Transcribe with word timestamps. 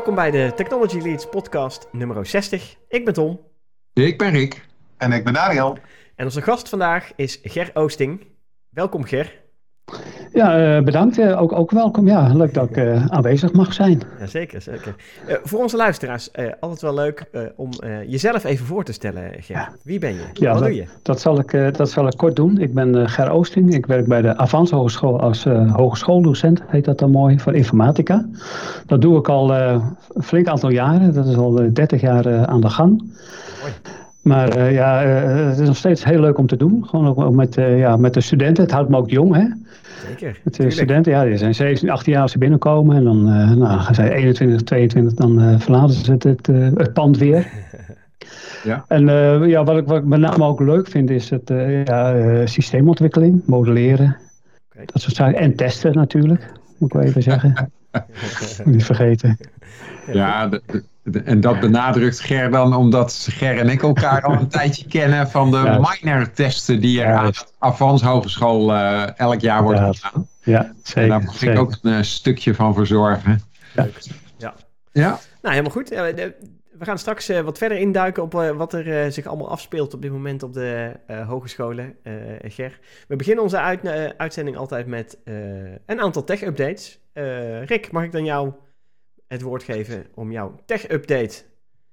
Welkom 0.00 0.18
bij 0.18 0.30
de 0.30 0.52
Technology 0.56 0.98
Leads 0.98 1.28
podcast 1.28 1.88
nummer 1.92 2.26
60. 2.26 2.76
Ik 2.88 3.04
ben 3.04 3.14
Tom. 3.14 3.40
Ik 3.92 4.18
ben 4.18 4.30
Rick. 4.30 4.66
En 4.96 5.12
ik 5.12 5.24
ben 5.24 5.32
Daniel. 5.32 5.78
En 6.16 6.24
onze 6.24 6.42
gast 6.42 6.68
vandaag 6.68 7.12
is 7.16 7.38
Ger 7.42 7.70
Oosting. 7.74 8.26
Welkom 8.68 9.04
Ger. 9.04 9.44
Ja, 10.32 10.76
uh, 10.76 10.84
bedankt. 10.84 11.18
Uh, 11.18 11.42
ook, 11.42 11.52
ook 11.52 11.70
welkom. 11.70 12.06
Ja, 12.06 12.34
leuk 12.34 12.54
dat 12.54 12.70
ik 12.70 12.76
uh, 12.76 13.06
aanwezig 13.06 13.52
mag 13.52 13.72
zijn. 13.72 14.02
Ja, 14.18 14.26
zeker, 14.26 14.62
zeker. 14.62 14.94
voor 15.42 15.60
onze 15.60 15.76
luisteraars, 15.76 16.30
altijd 16.60 16.80
wel 16.80 16.94
leuk 16.94 17.24
om 17.56 17.70
jezelf 18.06 18.44
even 18.44 18.66
voor 18.66 18.84
te 18.84 18.92
stellen, 18.92 19.32
Ger. 19.38 19.68
Wie 19.82 19.98
ben 19.98 20.14
je? 20.14 20.24
Ja, 20.32 20.50
Wat 20.50 20.58
dat, 20.58 20.68
doe 20.68 20.76
je? 20.76 20.84
Dat 21.02 21.20
zal, 21.20 21.38
ik, 21.38 21.76
dat 21.76 21.90
zal 21.90 22.06
ik 22.06 22.16
kort 22.16 22.36
doen. 22.36 22.58
Ik 22.58 22.74
ben 22.74 23.08
Ger 23.08 23.30
Oosting. 23.30 23.74
Ik 23.74 23.86
werk 23.86 24.06
bij 24.06 24.22
de 24.22 24.36
Avans 24.36 24.70
Hogeschool 24.70 25.20
als 25.20 25.44
hogeschooldocent, 25.72 26.62
heet 26.66 26.84
dat 26.84 26.98
dan 26.98 27.10
mooi, 27.10 27.38
voor 27.38 27.54
informatica. 27.54 28.26
Dat 28.86 29.00
doe 29.00 29.18
ik 29.18 29.28
al 29.28 29.54
een 29.54 29.82
flink 30.22 30.46
aantal 30.46 30.70
jaren. 30.70 31.14
Dat 31.14 31.26
is 31.26 31.36
al 31.36 31.72
30 31.72 32.00
jaar 32.00 32.46
aan 32.46 32.60
de 32.60 32.70
gang. 32.70 32.98
Mooi. 32.98 33.72
Maar 34.20 34.72
ja, 34.72 35.02
het 35.02 35.58
is 35.58 35.66
nog 35.66 35.76
steeds 35.76 36.04
heel 36.04 36.20
leuk 36.20 36.38
om 36.38 36.46
te 36.46 36.56
doen. 36.56 36.86
Gewoon 36.86 37.06
ook 37.06 37.34
met, 37.34 37.54
ja, 37.54 37.96
met 37.96 38.14
de 38.14 38.20
studenten. 38.20 38.62
Het 38.62 38.72
houdt 38.72 38.88
me 38.88 38.96
ook 38.96 39.10
jong, 39.10 39.34
hè. 39.34 39.46
Zeker. 40.06 40.40
Met 40.44 40.54
de 40.54 40.70
studenten, 40.70 41.12
ja, 41.12 41.24
die 41.24 41.36
zijn 41.36 41.54
17, 41.54 41.90
18 41.90 42.12
jaar 42.12 42.22
als 42.22 42.32
ze 42.32 42.38
binnenkomen. 42.38 42.96
En 42.96 43.04
dan 43.04 43.28
uh, 43.28 43.52
nou, 43.52 43.80
gaan 43.80 43.94
zij 43.94 44.12
21, 44.12 44.62
22, 44.62 45.14
dan 45.14 45.42
uh, 45.42 45.60
verlaten 45.60 45.94
ze 45.94 46.12
het, 46.12 46.22
het, 46.22 46.48
uh, 46.48 46.68
het, 46.74 46.92
pand 46.92 47.18
weer. 47.18 47.46
Ja. 48.64 48.84
En 48.88 49.06
ja, 49.48 49.64
wat, 49.64 49.76
ik, 49.76 49.86
wat 49.86 49.98
ik 49.98 50.04
met 50.04 50.20
name 50.20 50.44
ook 50.44 50.60
leuk 50.60 50.88
vind 50.88 51.10
is 51.10 51.30
het 51.30 51.52
ja, 51.84 52.46
systeemontwikkeling, 52.46 53.42
modelleren. 53.46 54.16
Okay. 54.72 54.84
Dat 54.84 55.02
soort 55.02 55.16
zaken. 55.16 55.38
En 55.38 55.56
testen 55.56 55.94
natuurlijk, 55.94 56.52
moet 56.78 56.94
ik 56.94 57.00
wel 57.00 57.06
even 57.06 57.22
zeggen. 57.22 57.72
Niet 58.64 58.84
vergeten. 58.84 59.38
Ja, 60.12 60.48
de, 60.48 60.62
de, 60.66 60.82
en 61.24 61.40
dat 61.40 61.60
benadrukt 61.60 62.20
Ger 62.20 62.50
dan 62.50 62.74
omdat 62.74 63.26
Ger 63.30 63.58
en 63.58 63.68
ik 63.68 63.82
elkaar 63.82 64.22
al 64.22 64.32
een 64.32 64.48
tijdje 64.58 64.86
kennen 64.86 65.30
van 65.30 65.50
de 65.50 65.56
ja. 65.56 65.96
minor 66.00 66.30
testen 66.30 66.80
die 66.80 67.02
er 67.02 67.08
ja, 67.08 67.18
aan 67.18 67.30
de 67.30 67.44
Avans 67.58 68.02
Hogeschool 68.02 68.70
uh, 68.70 69.18
elk 69.18 69.40
jaar 69.40 69.62
worden 69.62 69.84
ja, 69.84 69.92
gedaan. 69.92 70.28
Ja, 70.42 70.72
zeker. 70.82 71.02
En 71.02 71.08
daar 71.08 71.22
mag 71.22 71.42
ik 71.42 71.58
ook 71.58 71.76
een 71.82 71.92
uh, 71.92 72.02
stukje 72.02 72.54
van 72.54 72.74
verzorgen. 72.74 73.42
Leuk. 73.74 73.98
Ja. 74.36 74.54
ja. 74.92 75.08
Nou, 75.42 75.54
helemaal 75.54 75.70
goed. 75.70 75.88
We 75.88 76.86
gaan 76.86 76.98
straks 76.98 77.30
uh, 77.30 77.40
wat 77.40 77.58
verder 77.58 77.78
induiken 77.78 78.22
op 78.22 78.32
wat 78.32 78.72
er 78.72 79.12
zich 79.12 79.26
allemaal 79.26 79.50
afspeelt 79.50 79.94
op 79.94 80.02
dit 80.02 80.12
moment 80.12 80.42
op 80.42 80.52
de 80.52 80.92
hogescholen, 81.26 81.96
Ger. 82.42 82.78
We 83.08 83.16
beginnen 83.16 83.42
onze 83.42 83.58
uit, 83.58 83.86
uitzending 84.16 84.56
altijd 84.56 84.86
met 84.86 85.18
een 85.86 86.00
aantal 86.00 86.24
tech-updates. 86.24 87.00
Rick, 87.64 87.92
mag 87.92 88.04
ik 88.04 88.12
dan 88.12 88.24
jou 88.24 88.52
het 89.30 89.42
woord 89.42 89.62
geven 89.62 90.06
om 90.14 90.32
jouw 90.32 90.60
tech-update 90.66 91.34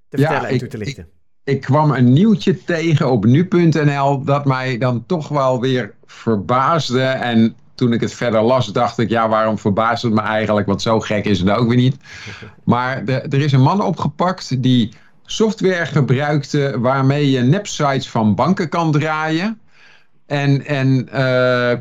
te 0.10 0.18
Ja, 0.18 0.24
vertellen 0.24 0.48
en 0.48 0.54
ik- 0.54 0.60
toe 0.60 0.68
te 0.70 0.78
lichten. 0.78 1.08
Ik 1.44 1.62
kwam 1.62 1.92
een 1.92 2.14
nieuwtje 2.14 2.64
tegen 2.64 3.12
op 3.12 3.26
nu.nl 3.26 4.24
dat 4.24 4.46
mij 4.46 4.78
dan 4.78 5.06
toch 5.06 5.28
wel 5.28 5.62
weer 5.62 5.94
verbaasde. 6.06 7.02
En 7.02 7.56
toen 7.76 7.94
ik 7.94 8.02
het 8.02 8.14
verder 8.14 8.42
las, 8.42 8.68
dacht 8.68 8.98
ik, 8.98 9.10
ja, 9.10 9.30
waarom 9.30 9.58
verbaast 9.58 10.04
het 10.04 10.14
me 10.14 10.22
eigenlijk? 10.22 10.68
Want 10.68 10.82
zo 10.82 11.00
gek 11.00 11.26
is 11.26 11.40
het 11.40 11.50
ook 11.50 11.68
weer 11.68 11.78
niet. 11.78 11.96
Maar 12.66 13.06
de, 13.06 13.14
er 13.14 13.42
is 13.42 13.52
een 13.52 13.62
man 13.62 13.82
opgepakt 13.82 14.64
die 14.64 14.94
software 15.26 15.86
gebruikte 15.86 16.76
waarmee 16.80 17.30
je 17.32 17.42
nepsites 17.42 18.10
van 18.10 18.36
banken 18.36 18.70
kan 18.70 18.92
draaien. 18.92 19.60
En, 20.26 20.66
en 20.66 21.10
eh, 21.12 21.78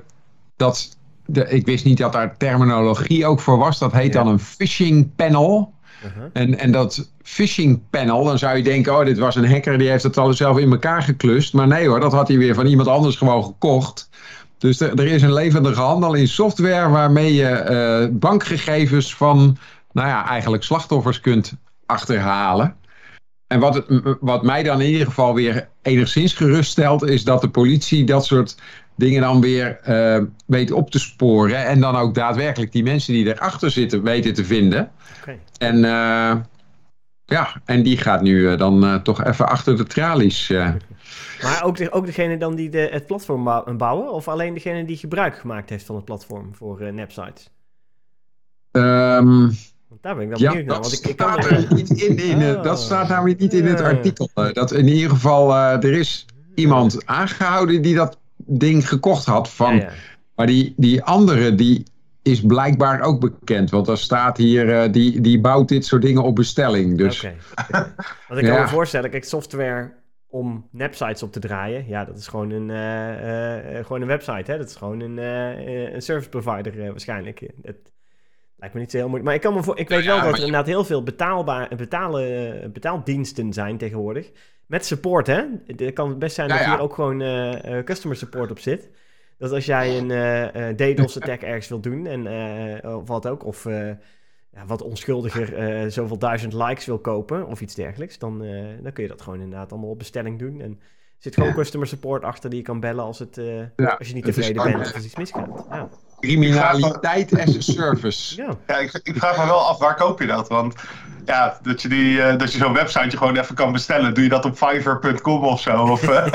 dat, 0.56 0.95
de, 1.26 1.48
ik 1.48 1.66
wist 1.66 1.84
niet 1.84 1.98
dat 1.98 2.12
daar 2.12 2.36
terminologie 2.36 3.26
ook 3.26 3.40
voor 3.40 3.58
was. 3.58 3.78
Dat 3.78 3.92
heet 3.92 4.12
Ja. 4.12 4.22
dan 4.22 4.32
een 4.32 4.38
phishing 4.38 5.14
panel. 5.16 5.74
Uh-huh. 6.06 6.30
En, 6.32 6.58
en 6.58 6.72
dat 6.72 7.10
phishing 7.22 7.80
panel, 7.90 8.24
dan 8.24 8.38
zou 8.38 8.56
je 8.56 8.62
denken, 8.62 8.98
oh, 8.98 9.04
dit 9.04 9.18
was 9.18 9.36
een 9.36 9.50
hacker, 9.50 9.78
die 9.78 9.88
heeft 9.88 10.02
het 10.02 10.18
al 10.18 10.32
zelf 10.32 10.58
in 10.58 10.70
elkaar 10.70 11.02
geklust. 11.02 11.52
Maar 11.54 11.66
nee 11.66 11.88
hoor, 11.88 12.00
dat 12.00 12.12
had 12.12 12.28
hij 12.28 12.38
weer 12.38 12.54
van 12.54 12.66
iemand 12.66 12.88
anders 12.88 13.16
gewoon 13.16 13.44
gekocht. 13.44 14.08
Dus 14.58 14.80
er, 14.80 14.98
er 14.98 15.06
is 15.06 15.22
een 15.22 15.32
levendige 15.32 15.80
handel 15.80 16.14
in 16.14 16.28
software 16.28 16.88
waarmee 16.88 17.34
je 17.34 17.48
eh, 17.48 18.08
bankgegevens 18.10 19.14
van, 19.14 19.56
nou 19.92 20.08
ja, 20.08 20.28
eigenlijk 20.28 20.62
slachtoffers 20.62 21.20
kunt 21.20 21.54
achterhalen. 21.86 22.76
En 23.46 23.60
wat, 23.60 23.74
het, 23.74 23.86
wat 24.20 24.42
mij 24.42 24.62
dan 24.62 24.80
in 24.80 24.90
ieder 24.90 25.06
geval 25.06 25.34
weer 25.34 25.68
enigszins 25.82 26.32
geruststelt, 26.32 27.04
is 27.04 27.24
dat 27.24 27.40
de 27.40 27.48
politie 27.48 28.04
dat 28.04 28.24
soort 28.24 28.56
dingen 28.96 29.20
dan 29.20 29.40
weer 29.40 29.80
eh, 29.82 30.22
weet 30.46 30.70
op 30.72 30.90
te 30.90 30.98
sporen. 30.98 31.64
En 31.66 31.80
dan 31.80 31.96
ook 31.96 32.14
daadwerkelijk 32.14 32.72
die 32.72 32.82
mensen 32.82 33.12
die 33.12 33.26
erachter 33.26 33.70
zitten 33.70 34.02
weten 34.02 34.34
te 34.34 34.44
vinden. 34.44 34.90
En 35.58 35.84
eh, 35.84 36.36
ja, 37.24 37.48
en 37.64 37.82
die 37.82 37.96
gaat 37.96 38.22
nu 38.22 38.50
eh, 38.50 38.58
dan 38.58 39.02
toch 39.02 39.24
even 39.24 39.48
achter 39.48 39.76
de 39.76 39.84
tralies. 39.84 40.48
Maar 41.42 41.62
ook, 41.64 41.76
de, 41.76 41.92
ook 41.92 42.06
degene 42.06 42.38
dan 42.38 42.54
die 42.54 42.68
de, 42.70 42.88
het 42.90 43.06
platform 43.06 43.44
bou- 43.44 43.72
bouwen? 43.72 44.12
Of 44.12 44.28
alleen 44.28 44.54
degene 44.54 44.84
die 44.84 44.96
gebruik 44.96 45.38
gemaakt 45.38 45.70
heeft 45.70 45.84
van 45.84 45.96
het 45.96 46.04
platform 46.04 46.54
voor 46.54 46.92
nepsites? 46.92 47.50
Ehm, 48.70 49.48
daar 50.00 50.14
ben 50.14 50.22
ik 50.24 50.28
wel 50.28 50.38
ja, 50.38 50.50
benieuwd 50.50 50.66
naar. 50.66 50.80
dat 50.80 50.90
Want 50.90 51.04
ik, 51.04 51.10
ik 51.10 51.16
kan 51.16 51.42
staat 51.42 51.50
er 51.50 51.74
niet 51.74 51.90
in. 51.90 52.18
in 52.18 52.40
eh, 52.40 52.56
Oh. 52.56 52.62
Dat 52.62 52.80
staat 52.80 53.08
namelijk 53.08 53.38
niet 53.40 53.52
in 53.54 53.66
het 53.66 53.80
artikel. 53.80 54.30
Dat 54.52 54.72
in 54.72 54.88
ieder 54.88 55.10
geval, 55.10 55.54
er 55.54 55.92
is 55.92 56.26
iemand 56.54 57.06
aangehouden 57.06 57.82
die 57.82 57.94
dat 57.94 58.18
ding 58.46 58.88
gekocht 58.88 59.24
had 59.26 59.50
van 59.50 59.74
Ja, 59.76 59.80
ja. 59.82 59.90
Maar 60.34 60.46
die, 60.46 60.74
die 60.76 61.02
andere, 61.02 61.54
die 61.54 61.82
is 62.22 62.40
blijkbaar 62.40 63.00
ook 63.00 63.20
bekend. 63.20 63.70
Want 63.70 63.88
er 63.88 63.98
staat 63.98 64.36
hier, 64.36 64.78
eh, 64.82 64.92
die, 64.92 65.20
die 65.20 65.40
bouwt 65.40 65.68
dit 65.68 65.84
soort 65.84 66.02
dingen 66.02 66.22
op 66.22 66.34
bestelling. 66.34 66.98
Dus 66.98 67.24
Oké. 67.24 67.34
oké. 67.60 67.94
Want 68.28 68.40
ik 68.40 68.46
kan 68.46 68.56
Ja. 68.56 68.60
me 68.62 68.68
voorstellen, 68.68 69.10
kijk, 69.10 69.24
software 69.24 69.92
om 70.28 70.68
nepsites 70.70 71.22
op 71.22 71.32
te 71.32 71.40
draaien, 71.40 71.86
ja, 71.88 72.04
dat 72.04 72.18
is 72.18 72.26
gewoon 72.26 72.50
een, 72.50 72.70
eh, 72.70 73.78
eh, 73.78 73.84
gewoon 73.86 74.00
een 74.00 74.06
website, 74.08 74.50
hè? 74.52 74.58
Dat 74.58 74.68
is 74.68 74.76
gewoon 74.76 75.00
een, 75.00 75.16
een 75.94 76.02
service 76.02 76.28
provider 76.28 76.90
waarschijnlijk. 76.90 77.40
Het 77.62 77.92
lijkt 78.56 78.74
me 78.74 78.80
niet 78.80 78.90
zo 78.90 78.96
heel 78.96 79.08
moeilijk. 79.08 79.24
Maar 79.24 79.34
ik, 79.34 79.40
kan 79.40 79.54
me 79.54 79.62
voor, 79.62 79.78
ik 79.78 79.88
weet 79.88 80.04
Ja, 80.04 80.14
wel 80.14 80.16
dat 80.24 80.32
er 80.32 80.38
je- 80.38 80.44
inderdaad 80.44 80.66
heel 80.66 80.84
veel 80.84 81.02
betaalbaar, 81.02 81.68
betalen, 81.76 82.72
betaaldiensten 82.72 83.52
zijn 83.52 83.78
tegenwoordig. 83.78 84.30
Met 84.66 84.86
support, 84.86 85.26
hè? 85.26 85.44
Het 85.66 85.92
kan 85.92 86.18
best 86.18 86.34
zijn 86.34 86.48
Ja, 86.48 86.56
dat 86.56 86.64
ja. 86.64 86.70
hier 86.72 86.80
ook 86.80 86.94
gewoon 86.94 87.20
eh, 87.20 87.78
eh, 87.78 87.84
customer 87.84 88.16
support 88.16 88.50
op 88.50 88.58
zit. 88.58 88.90
Dat 89.38 89.52
als 89.52 89.66
jij 89.66 89.98
een 89.98 90.10
eh 90.10 90.68
eh 90.68 90.76
DDoS-attack 90.76 91.42
ergens 91.52 91.68
wilt 91.68 91.82
doen, 91.82 92.06
en, 92.06 92.26
of 92.84 93.08
wat 93.08 93.28
ook, 93.28 93.44
of 93.44 93.64
ja, 94.50 94.66
wat 94.66 94.82
onschuldiger 94.82 95.90
zoveel 95.90 96.18
duizend 96.18 96.52
likes 96.52 96.86
wil 96.86 96.98
kopen, 96.98 97.46
of 97.46 97.60
iets 97.60 97.74
dergelijks, 97.74 98.18
dan, 98.18 98.38
dan 98.82 98.92
kun 98.92 99.02
je 99.02 99.08
dat 99.08 99.22
gewoon 99.22 99.40
inderdaad 99.40 99.72
allemaal 99.72 99.90
op 99.90 99.98
bestelling 99.98 100.38
doen. 100.38 100.60
En 100.60 100.70
er 100.70 101.22
zit 101.22 101.34
gewoon 101.34 101.54
customer 101.54 101.86
support 101.86 102.24
achter 102.24 102.50
die 102.50 102.58
je 102.58 102.64
kan 102.64 102.80
bellen 102.80 103.04
als, 103.04 103.18
het, 103.18 103.38
als 103.98 104.08
je 104.08 104.14
niet 104.14 104.24
tevreden 104.24 104.62
bent 104.62 104.86
of 104.86 104.94
als 104.94 105.04
iets 105.04 105.16
misgaat. 105.16 105.66
Ja. 105.70 105.88
Criminaliteit 106.20 107.40
as 107.40 107.56
a 107.56 107.60
service. 107.60 108.36
ja. 108.42 108.56
Ja, 108.66 108.76
ik, 108.76 109.00
ik 109.02 109.16
vraag 109.16 109.36
me 109.36 109.44
wel 109.44 109.68
af, 109.68 109.78
waar 109.78 109.94
koop 109.96 110.20
je 110.20 110.26
dat? 110.26 110.48
Want 110.48 110.74
ja, 111.24 111.58
dat 111.62 111.82
je, 111.82 111.88
die, 111.88 112.22
eh, 112.22 112.38
dat 112.38 112.52
je 112.52 112.58
zo'n 112.58 112.72
website 112.72 113.16
gewoon 113.16 113.36
even 113.36 113.54
kan 113.54 113.72
bestellen. 113.72 114.14
Doe 114.14 114.22
je 114.24 114.30
dat 114.30 114.44
op 114.44 114.56
fiverr.com 114.56 115.44
of 115.44 115.60
zo? 115.60 115.82
Of, 115.82 116.08
eh, 116.08 116.32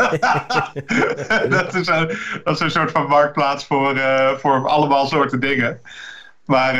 dat, 1.49 1.73
is 1.73 1.87
een, 1.87 2.17
dat 2.43 2.53
is 2.55 2.59
een 2.59 2.71
soort 2.71 2.91
van 2.91 3.07
marktplaats 3.07 3.65
voor, 3.65 3.95
eh, 3.95 4.37
voor 4.37 4.67
allemaal 4.69 5.05
soorten 5.07 5.39
dingen. 5.39 5.81
Maar 6.45 6.73
eh, 6.73 6.79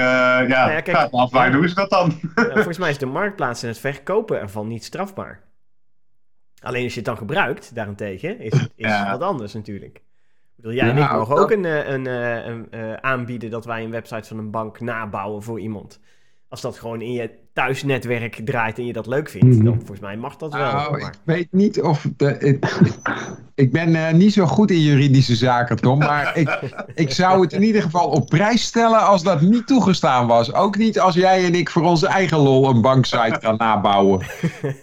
ja, 0.50 0.70
ja, 0.70 0.78
ik 0.78 0.84
kijk, 0.84 0.98
vraag 0.98 1.12
me 1.12 1.18
af, 1.18 1.32
waar 1.32 1.46
ja. 1.46 1.52
doen 1.52 1.70
ze 1.70 1.76
dat 1.76 1.90
dan? 1.90 2.20
Ja, 2.36 2.52
volgens 2.54 2.78
mij 2.78 2.90
is 2.90 2.98
de 2.98 3.06
marktplaats 3.06 3.62
en 3.62 3.68
het 3.68 3.80
verkopen 3.80 4.40
ervan 4.40 4.68
niet 4.68 4.84
strafbaar. 4.84 5.40
Alleen 6.62 6.84
als 6.84 6.92
je 6.92 7.00
het 7.00 7.08
dan 7.08 7.18
gebruikt, 7.18 7.76
daarentegen, 7.76 8.40
is 8.40 8.54
het 8.54 8.72
is 8.76 8.86
Ja. 8.86 9.12
wat 9.12 9.22
anders 9.22 9.54
natuurlijk. 9.54 10.02
Bedoel, 10.62 10.76
jij 10.76 10.90
en 10.90 10.96
Ja, 10.96 11.12
ik 11.12 11.18
mogen 11.18 11.38
ook 11.38 11.52
een, 11.52 11.66
eh, 11.66 11.88
een, 11.88 12.08
eh, 12.08 12.46
een, 12.46 12.72
eh, 12.72 12.94
aanbieden 12.94 13.50
dat 13.50 13.66
wij 13.66 13.84
een 13.84 13.92
website 13.92 14.28
van 14.28 14.38
een 14.38 14.52
bank 14.52 14.80
nabouwen 14.80 15.44
voor 15.44 15.60
iemand. 15.60 16.00
Als 16.50 16.62
dat 16.62 16.80
gewoon 16.80 17.02
in 17.02 17.12
je 17.12 17.41
thuisnetwerk 17.54 18.42
draait 18.46 18.78
en 18.78 18.86
je 18.86 18.94
dat 18.94 19.08
leuk 19.08 19.30
vindt, 19.30 19.56
Mhm. 19.56 19.66
dan 19.66 19.76
volgens 19.78 20.00
mij 20.00 20.18
mag 20.18 20.36
dat 20.38 20.54
wel. 20.54 20.62
Maar- 20.62 21.00
ik 21.00 21.20
weet 21.24 21.48
niet 21.52 21.82
of. 21.82 22.06
De, 22.18 22.38
ik, 22.40 22.80
ik 23.56 23.72
ben 23.72 23.96
eh, 23.96 24.14
niet 24.14 24.34
zo 24.34 24.46
goed 24.46 24.72
in 24.72 24.80
juridische 24.80 25.36
zaken, 25.36 25.76
Tom. 25.76 26.00
Maar 26.00 26.38
ik, 26.38 26.60
ik 26.96 27.12
zou 27.12 27.42
het 27.42 27.54
in 27.54 27.64
ieder 27.64 27.82
geval 27.82 28.08
op 28.10 28.30
prijs 28.30 28.64
stellen 28.64 29.06
als 29.06 29.24
dat 29.24 29.42
niet 29.42 29.68
toegestaan 29.68 30.28
was. 30.28 30.54
Ook 30.54 30.78
niet 30.78 31.00
als 31.00 31.16
jij 31.16 31.46
en 31.46 31.56
ik 31.56 31.70
voor 31.70 31.84
onze 31.84 32.08
eigen 32.08 32.38
lol 32.38 32.70
een 32.70 32.82
banksite 32.82 33.38
gaan 33.42 33.56
nabouwen. 33.58 34.22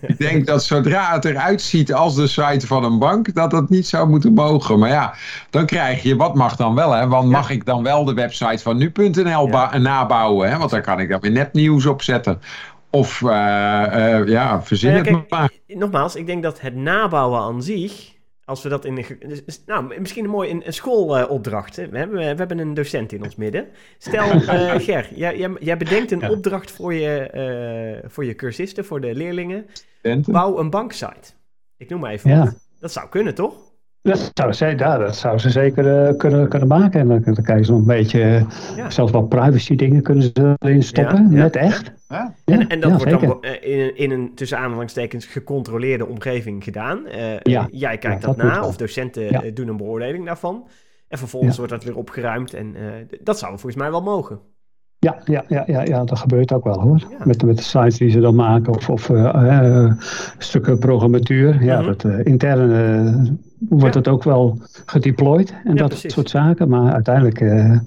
ik 0.00 0.18
denk 0.18 0.46
dat 0.46 0.64
zodra 0.64 1.12
het 1.12 1.24
eruit 1.24 1.62
ziet 1.62 1.92
als 1.94 2.14
de 2.14 2.26
site 2.26 2.66
van 2.66 2.84
een 2.84 2.98
bank, 2.98 3.34
dat 3.34 3.50
dat 3.50 3.68
niet 3.70 3.86
zou 3.86 4.08
moeten 4.08 4.32
mogen. 4.32 4.78
Maar 4.78 4.88
ja, 4.90 5.14
dan 5.50 5.66
krijg 5.66 6.02
je, 6.02 6.16
wat 6.16 6.34
mag 6.34 6.56
dan 6.56 6.74
wel, 6.74 6.92
hè? 6.92 7.08
Want 7.08 7.30
mag 7.30 7.50
ik 7.50 7.64
dan 7.64 7.82
wel 7.82 8.04
de 8.04 8.14
website 8.14 8.62
van 8.62 8.76
nu.nl 8.76 9.48
nabouwen? 9.78 10.50
Hè? 10.50 10.58
Want 10.58 10.70
dan 10.70 10.82
kan 10.82 11.00
ik 11.00 11.08
dan 11.08 11.20
weer 11.20 11.30
nepnieuws 11.30 11.86
opzetten. 11.86 12.40
Of 12.98 13.22
eh, 13.22 14.18
eh, 14.18 14.28
ja, 14.28 14.62
verzin 14.62 14.92
Nou 14.92 15.04
ja, 15.04 15.16
het 15.18 15.30
maar. 15.30 15.50
Nogmaals, 15.66 16.16
ik 16.16 16.26
denk 16.26 16.42
dat 16.42 16.60
het 16.60 16.74
nabouwen 16.74 17.40
aan 17.40 17.62
zich 17.62 18.16
Als 18.44 18.62
we 18.62 18.68
dat 18.68 18.84
in 18.84 18.94
de. 18.94 19.16
dus- 19.28 19.44
dus- 19.44 19.62
Nou, 19.66 20.00
misschien 20.00 20.24
een 20.24 20.30
mooi 20.30 20.50
een, 20.50 20.66
een 20.66 20.72
schoolopdracht. 20.72 21.76
we, 21.76 21.98
hebben, 21.98 22.18
we 22.18 22.24
hebben 22.24 22.58
een 22.58 22.74
docent 22.74 23.12
in 23.12 23.22
ons 23.22 23.36
midden. 23.36 23.68
Stel, 23.98 24.30
eh, 24.30 24.74
Ger, 24.74 25.08
jij, 25.14 25.56
jij, 25.60 25.76
bedenkt 25.76 26.10
een 26.10 26.30
opdracht 26.30 26.70
voor 26.70 26.94
je, 26.94 27.18
eh, 27.18 28.10
voor 28.10 28.24
je 28.24 28.34
cursisten, 28.34 28.84
voor 28.84 29.00
de 29.00 29.14
leerlingen. 29.14 29.66
Bouw 30.26 30.58
een 30.58 30.70
banksite. 30.70 31.32
Ik 31.76 31.88
noem 31.88 32.00
maar 32.00 32.12
even 32.12 32.30
Ja. 32.30 32.54
Dat 32.80 32.92
zou 32.92 33.08
kunnen, 33.08 33.34
toch? 33.34 33.67
Dat 34.02 34.30
zou, 34.34 34.52
ze, 34.52 34.66
ja, 34.76 34.98
dat 34.98 35.16
zou 35.16 35.38
ze 35.38 35.50
zeker 35.50 36.06
eh, 36.06 36.16
kunnen, 36.16 36.48
kunnen 36.48 36.68
maken. 36.68 37.00
En 37.00 37.08
dan, 37.08 37.22
dan 37.22 37.44
krijgen 37.44 37.64
ze 37.64 37.70
nog 37.70 37.80
een 37.80 37.86
beetje, 37.86 38.22
eh, 38.22 38.44
Ja. 38.76 38.90
zelfs 38.90 39.12
wat 39.12 39.28
privacy 39.28 39.76
dingen 39.76 40.02
kunnen 40.02 40.22
ze 40.24 40.54
erin 40.58 40.82
stoppen. 40.82 41.16
Ja, 41.30 41.36
ja, 41.36 41.42
net 41.42 41.56
echt. 41.56 41.92
Ja. 42.08 42.34
En, 42.44 42.68
en 42.68 42.80
dat 42.80 42.90
ja, 42.90 42.96
wordt 42.96 43.10
zeker. 43.10 43.28
dan 43.28 43.42
eh, 43.42 43.72
in, 43.72 43.78
een- 43.80 43.96
in 43.96 44.10
een 44.10 44.34
tussen 44.34 44.58
aanhalingstekens 44.58 45.26
gecontroleerde 45.26 46.06
omgeving 46.06 46.64
gedaan. 46.64 47.06
Eh, 47.06 47.38
Ja. 47.42 47.68
Jij 47.70 47.98
kijkt 47.98 48.20
Ja, 48.20 48.26
dat, 48.26 48.36
dat 48.36 48.46
na, 48.46 48.64
of 48.66 48.76
docenten 48.76 49.22
Ja. 49.22 49.42
doen 49.54 49.68
een 49.68 49.76
beoordeling 49.76 50.26
daarvan. 50.26 50.68
En 51.08 51.18
vervolgens 51.18 51.52
Ja. 51.52 51.58
wordt 51.58 51.72
dat 51.72 51.84
weer 51.84 51.96
opgeruimd. 51.96 52.54
En 52.54 52.74
eh, 52.76 52.82
dat 53.22 53.38
zou 53.38 53.50
volgens 53.52 53.76
mij 53.82 53.90
wel 53.90 54.02
mogen. 54.02 54.38
Ja, 55.00 55.16
ja, 55.24 55.44
ja, 55.48 55.62
ja, 55.66 55.82
ja, 55.82 56.04
dat 56.04 56.18
gebeurt 56.18 56.52
ook 56.52 56.64
wel 56.64 56.80
hoor. 56.80 56.98
Ja. 57.10 57.16
Met, 57.24 57.42
met 57.42 57.56
de 57.56 57.62
sites 57.62 57.96
die 57.98 58.10
ze 58.10 58.20
dan 58.20 58.34
maken 58.34 58.74
of, 58.74 58.88
of 58.90 59.10
eh, 59.10 59.84
eh, 59.84 59.92
stukken 60.38 60.78
programmatuur. 60.78 61.62
Ja, 61.64 61.76
Mhm. 61.78 61.86
dat, 61.86 62.04
eh, 62.04 62.18
intern 62.24 62.72
eh, 62.72 63.30
wordt 63.68 63.94
Ja. 63.94 64.00
het 64.00 64.08
ook 64.08 64.24
wel 64.24 64.58
gedeployed 64.86 65.50
en 65.64 65.70
Ja, 65.72 65.74
dat 65.74 65.88
precies. 65.88 66.12
soort 66.12 66.30
zaken. 66.30 66.68
Maar 66.68 66.92
uiteindelijk, 66.92 67.40
eh, 67.40 67.78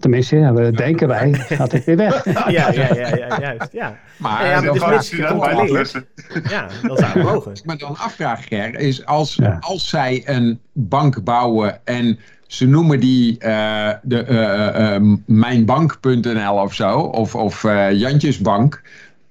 tenminste, 0.00 0.36
ja, 0.36 0.52
we 0.52 0.70
denken 0.70 1.08
wij, 1.08 1.32
gaat 1.58 1.72
het 1.72 1.84
weer 1.84 1.96
weg. 1.96 2.24
ja, 2.34 2.48
ja, 2.48 2.70
ja, 2.94 2.94
ja, 3.16 3.40
juist. 3.40 3.72
Ja, 3.72 3.96
Maar 4.18 4.46
Ja, 4.46 4.60
maar 4.72 4.78
dan 4.78 4.90
dus 4.90 5.08
gecontroleerd. 5.10 6.04
ja 6.50 6.66
dat 6.82 6.98
zou 6.98 7.22
mogen. 7.22 7.52
Me 7.64 7.76
dan 7.76 7.96
afvraag, 7.96 8.44
Ger, 8.48 8.78
is 8.78 9.06
als, 9.06 9.34
Ja. 9.34 9.56
als 9.60 9.88
zij 9.88 10.22
een 10.24 10.60
bank 10.72 11.24
bouwen 11.24 11.80
en 11.84 12.18
ze 12.50 12.66
noemen 12.66 13.00
die 13.00 13.38
eh, 13.38 13.90
de, 14.02 14.22
eh, 14.22 14.94
eh, 14.94 15.02
mijnbank.nl 15.26 16.54
of 16.54 16.74
zo, 16.74 16.98
of, 16.98 17.34
of 17.34 17.62
Jantjesbank, 17.92 18.82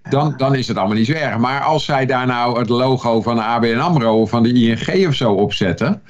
dan, 0.09 0.33
dan 0.37 0.55
is 0.55 0.67
het 0.67 0.77
allemaal 0.77 0.97
niet 0.97 1.05
zo 1.05 1.13
erg. 1.13 1.37
Maar 1.37 1.61
als 1.61 1.85
zij 1.85 2.05
daar 2.05 2.25
nou 2.25 2.59
het 2.59 2.69
logo 2.69 3.21
van 3.21 3.35
de 3.35 3.41
ABN 3.41 3.77
AMRO 3.77 4.21
of 4.21 4.29
van 4.29 4.43
de 4.43 4.53
ING 4.53 5.07
of 5.07 5.13
zo 5.13 5.33
opzetten, 5.33 6.01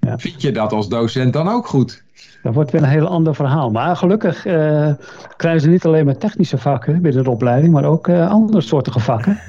Ja. 0.00 0.18
vind 0.18 0.42
je 0.42 0.50
dat 0.50 0.72
als 0.72 0.88
docent 0.88 1.32
dan 1.32 1.48
ook 1.48 1.66
goed? 1.66 2.02
Dat 2.48 2.56
wordt 2.56 2.72
weer 2.72 2.82
een 2.82 2.88
heel 2.88 3.06
ander 3.06 3.34
verhaal. 3.34 3.70
Maar 3.70 3.96
gelukkig 3.96 4.46
eh, 4.46 4.88
krijgen 5.36 5.60
ze 5.60 5.68
niet 5.68 5.84
alleen 5.84 6.04
maar 6.04 6.16
technische 6.16 6.58
vakken 6.58 7.00
binnen 7.02 7.24
de 7.24 7.30
opleiding, 7.30 7.72
maar 7.72 7.84
ook 7.84 8.08
eh, 8.08 8.30
andere 8.30 8.60
soorten 8.60 9.00
vakken. 9.00 9.38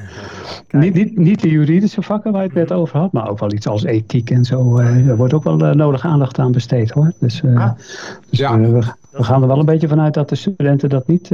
Niet, 0.72 0.94
niet, 0.94 1.18
niet 1.18 1.42
de 1.42 1.50
juridische 1.50 2.02
vakken 2.02 2.32
waar 2.32 2.42
je 2.42 2.48
het 2.48 2.58
net 2.58 2.72
over 2.72 3.00
had, 3.00 3.12
maar 3.12 3.30
ook 3.30 3.40
wel 3.40 3.52
iets 3.54 3.68
als 3.68 3.84
ethiek 3.84 4.30
en 4.30 4.46
zo. 4.46 4.78
eh 4.78 5.08
er 5.08 5.16
wordt 5.18 5.34
ook 5.34 5.44
wel 5.44 5.56
nodig 5.58 6.06
aandacht 6.06 6.40
aan 6.40 6.52
besteed 6.52 6.90
hoor. 6.92 7.12
Dus, 7.20 7.44
Ah. 7.56 7.72
dus 8.30 8.40
Ja. 8.40 8.60
we, 8.60 8.80
we 9.12 9.24
gaan 9.24 9.42
er 9.42 9.48
wel 9.48 9.60
een 9.60 9.66
beetje 9.66 9.88
vanuit 9.88 10.14
dat 10.14 10.30
de 10.30 10.36
studenten 10.36 10.90
dat 10.90 11.08
niet, 11.08 11.30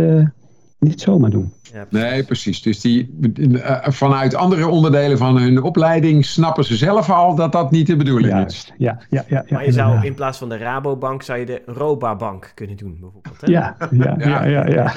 niet 0.86 1.02
zomaar 1.02 1.30
doen. 1.30 1.54
Ja, 1.74 1.86
precies. 1.86 2.10
Nee, 2.10 2.24
precies. 2.24 2.62
Dus 2.62 2.82
die, 2.82 3.16
eh, 3.64 3.90
vanuit 3.92 4.36
andere 4.36 4.68
onderdelen 4.68 5.18
van 5.18 5.38
hun 5.38 5.64
opleiding 5.64 6.26
snappen 6.26 6.64
ze 6.64 6.76
zelf 6.76 7.10
al 7.10 7.36
dat 7.36 7.52
dat 7.52 7.72
niet 7.72 7.88
de 7.88 7.96
bedoeling 7.96 8.46
is. 8.46 8.74
Ja, 8.78 9.00
ja, 9.10 9.26
ja, 9.28 9.44
ja, 9.48 9.56
maar 9.56 9.66
je 9.66 9.72
zou 9.72 10.06
in 10.06 10.14
plaats 10.14 10.38
van 10.38 10.50
de 10.50 10.58
Rabobank 10.58 11.22
zou 11.22 11.40
je 11.40 11.46
de 11.46 11.62
Robabank 11.66 12.52
kunnen 12.56 12.78
doen, 12.78 12.98
bijvoorbeeld. 13.00 13.42
Hè? 13.42 13.52
ja, 13.52 13.76
ja, 13.92 14.16
ja, 14.18 14.46
ja, 14.46 14.94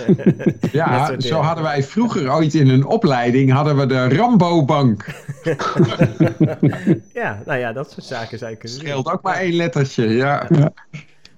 ja. 0.73 1.07
Zo 1.07 1.17
dingen. 1.17 1.45
hadden 1.45 1.65
wij 1.65 1.83
vroeger 1.83 2.33
ooit 2.33 2.55
in 2.55 2.69
een 2.69 2.87
opleiding 2.87 3.53
hadden 3.53 3.77
we 3.77 3.87
de 3.87 4.09
Rambo-bank. 4.09 5.07
ja, 7.15 7.43
nou 7.47 7.59
ja, 7.59 7.73
dat 7.73 7.91
soort 7.91 8.07
zaken 8.07 8.39
zou 8.39 8.51
je 8.51 8.57
kunnen 8.57 8.79
doen. 8.79 8.89
Scheelt 8.89 9.13
ook 9.13 9.23
maar 9.23 9.37
één 9.37 9.55
lettertje, 9.55 10.09
ja. 10.09 10.49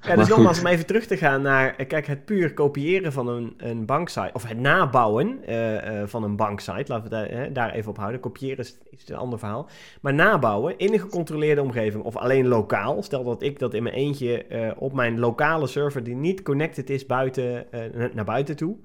Ja, 0.07 0.17
dus 0.17 0.29
nogmaals, 0.29 0.61
om 0.61 0.67
even 0.67 0.87
terug 0.87 1.07
te 1.07 1.17
gaan 1.17 1.43
naar, 1.43 1.77
eh, 1.77 1.87
kijk, 1.87 2.07
het 2.07 2.25
puur 2.25 2.55
kopiëren 2.55 3.13
van 3.13 3.29
een, 3.29 3.55
een 3.57 3.87
banksite, 3.87 4.31
of 4.33 4.49
het 4.49 4.59
nabouwen 4.59 5.45
eh, 5.47 6.01
eh, 6.03 6.09
van 6.09 6.23
een 6.23 6.37
banksite, 6.37 6.93
laten 6.93 7.03
we 7.03 7.09
daar, 7.09 7.53
daar 7.53 7.71
even 7.73 7.91
op 7.91 7.97
houden. 7.97 8.21
Kopiëren 8.21 8.59
is, 8.59 8.79
is 8.91 9.09
een 9.09 9.17
ander 9.17 9.39
verhaal. 9.39 9.69
Maar 10.01 10.15
nabouwen 10.15 10.79
in 10.79 10.93
een 10.93 10.99
gecontroleerde 11.01 11.63
omgeving, 11.63 12.05
of 12.05 12.17
alleen 12.17 12.49
lokaal, 12.49 13.03
stel 13.03 13.25
dat 13.25 13.43
ik 13.43 13.59
dat 13.59 13.75
in 13.75 13.83
mijn 13.83 13.95
eentje 13.95 14.47
op 14.79 14.93
mijn 14.93 15.19
lokale 15.19 15.67
server, 15.67 16.03
die 16.05 16.15
niet 16.15 16.43
connected 16.43 16.91
is 16.91 17.07
buiten, 17.07 17.67
na- 17.95 18.11
naar 18.13 18.25
buiten 18.25 18.57
toe, 18.57 18.77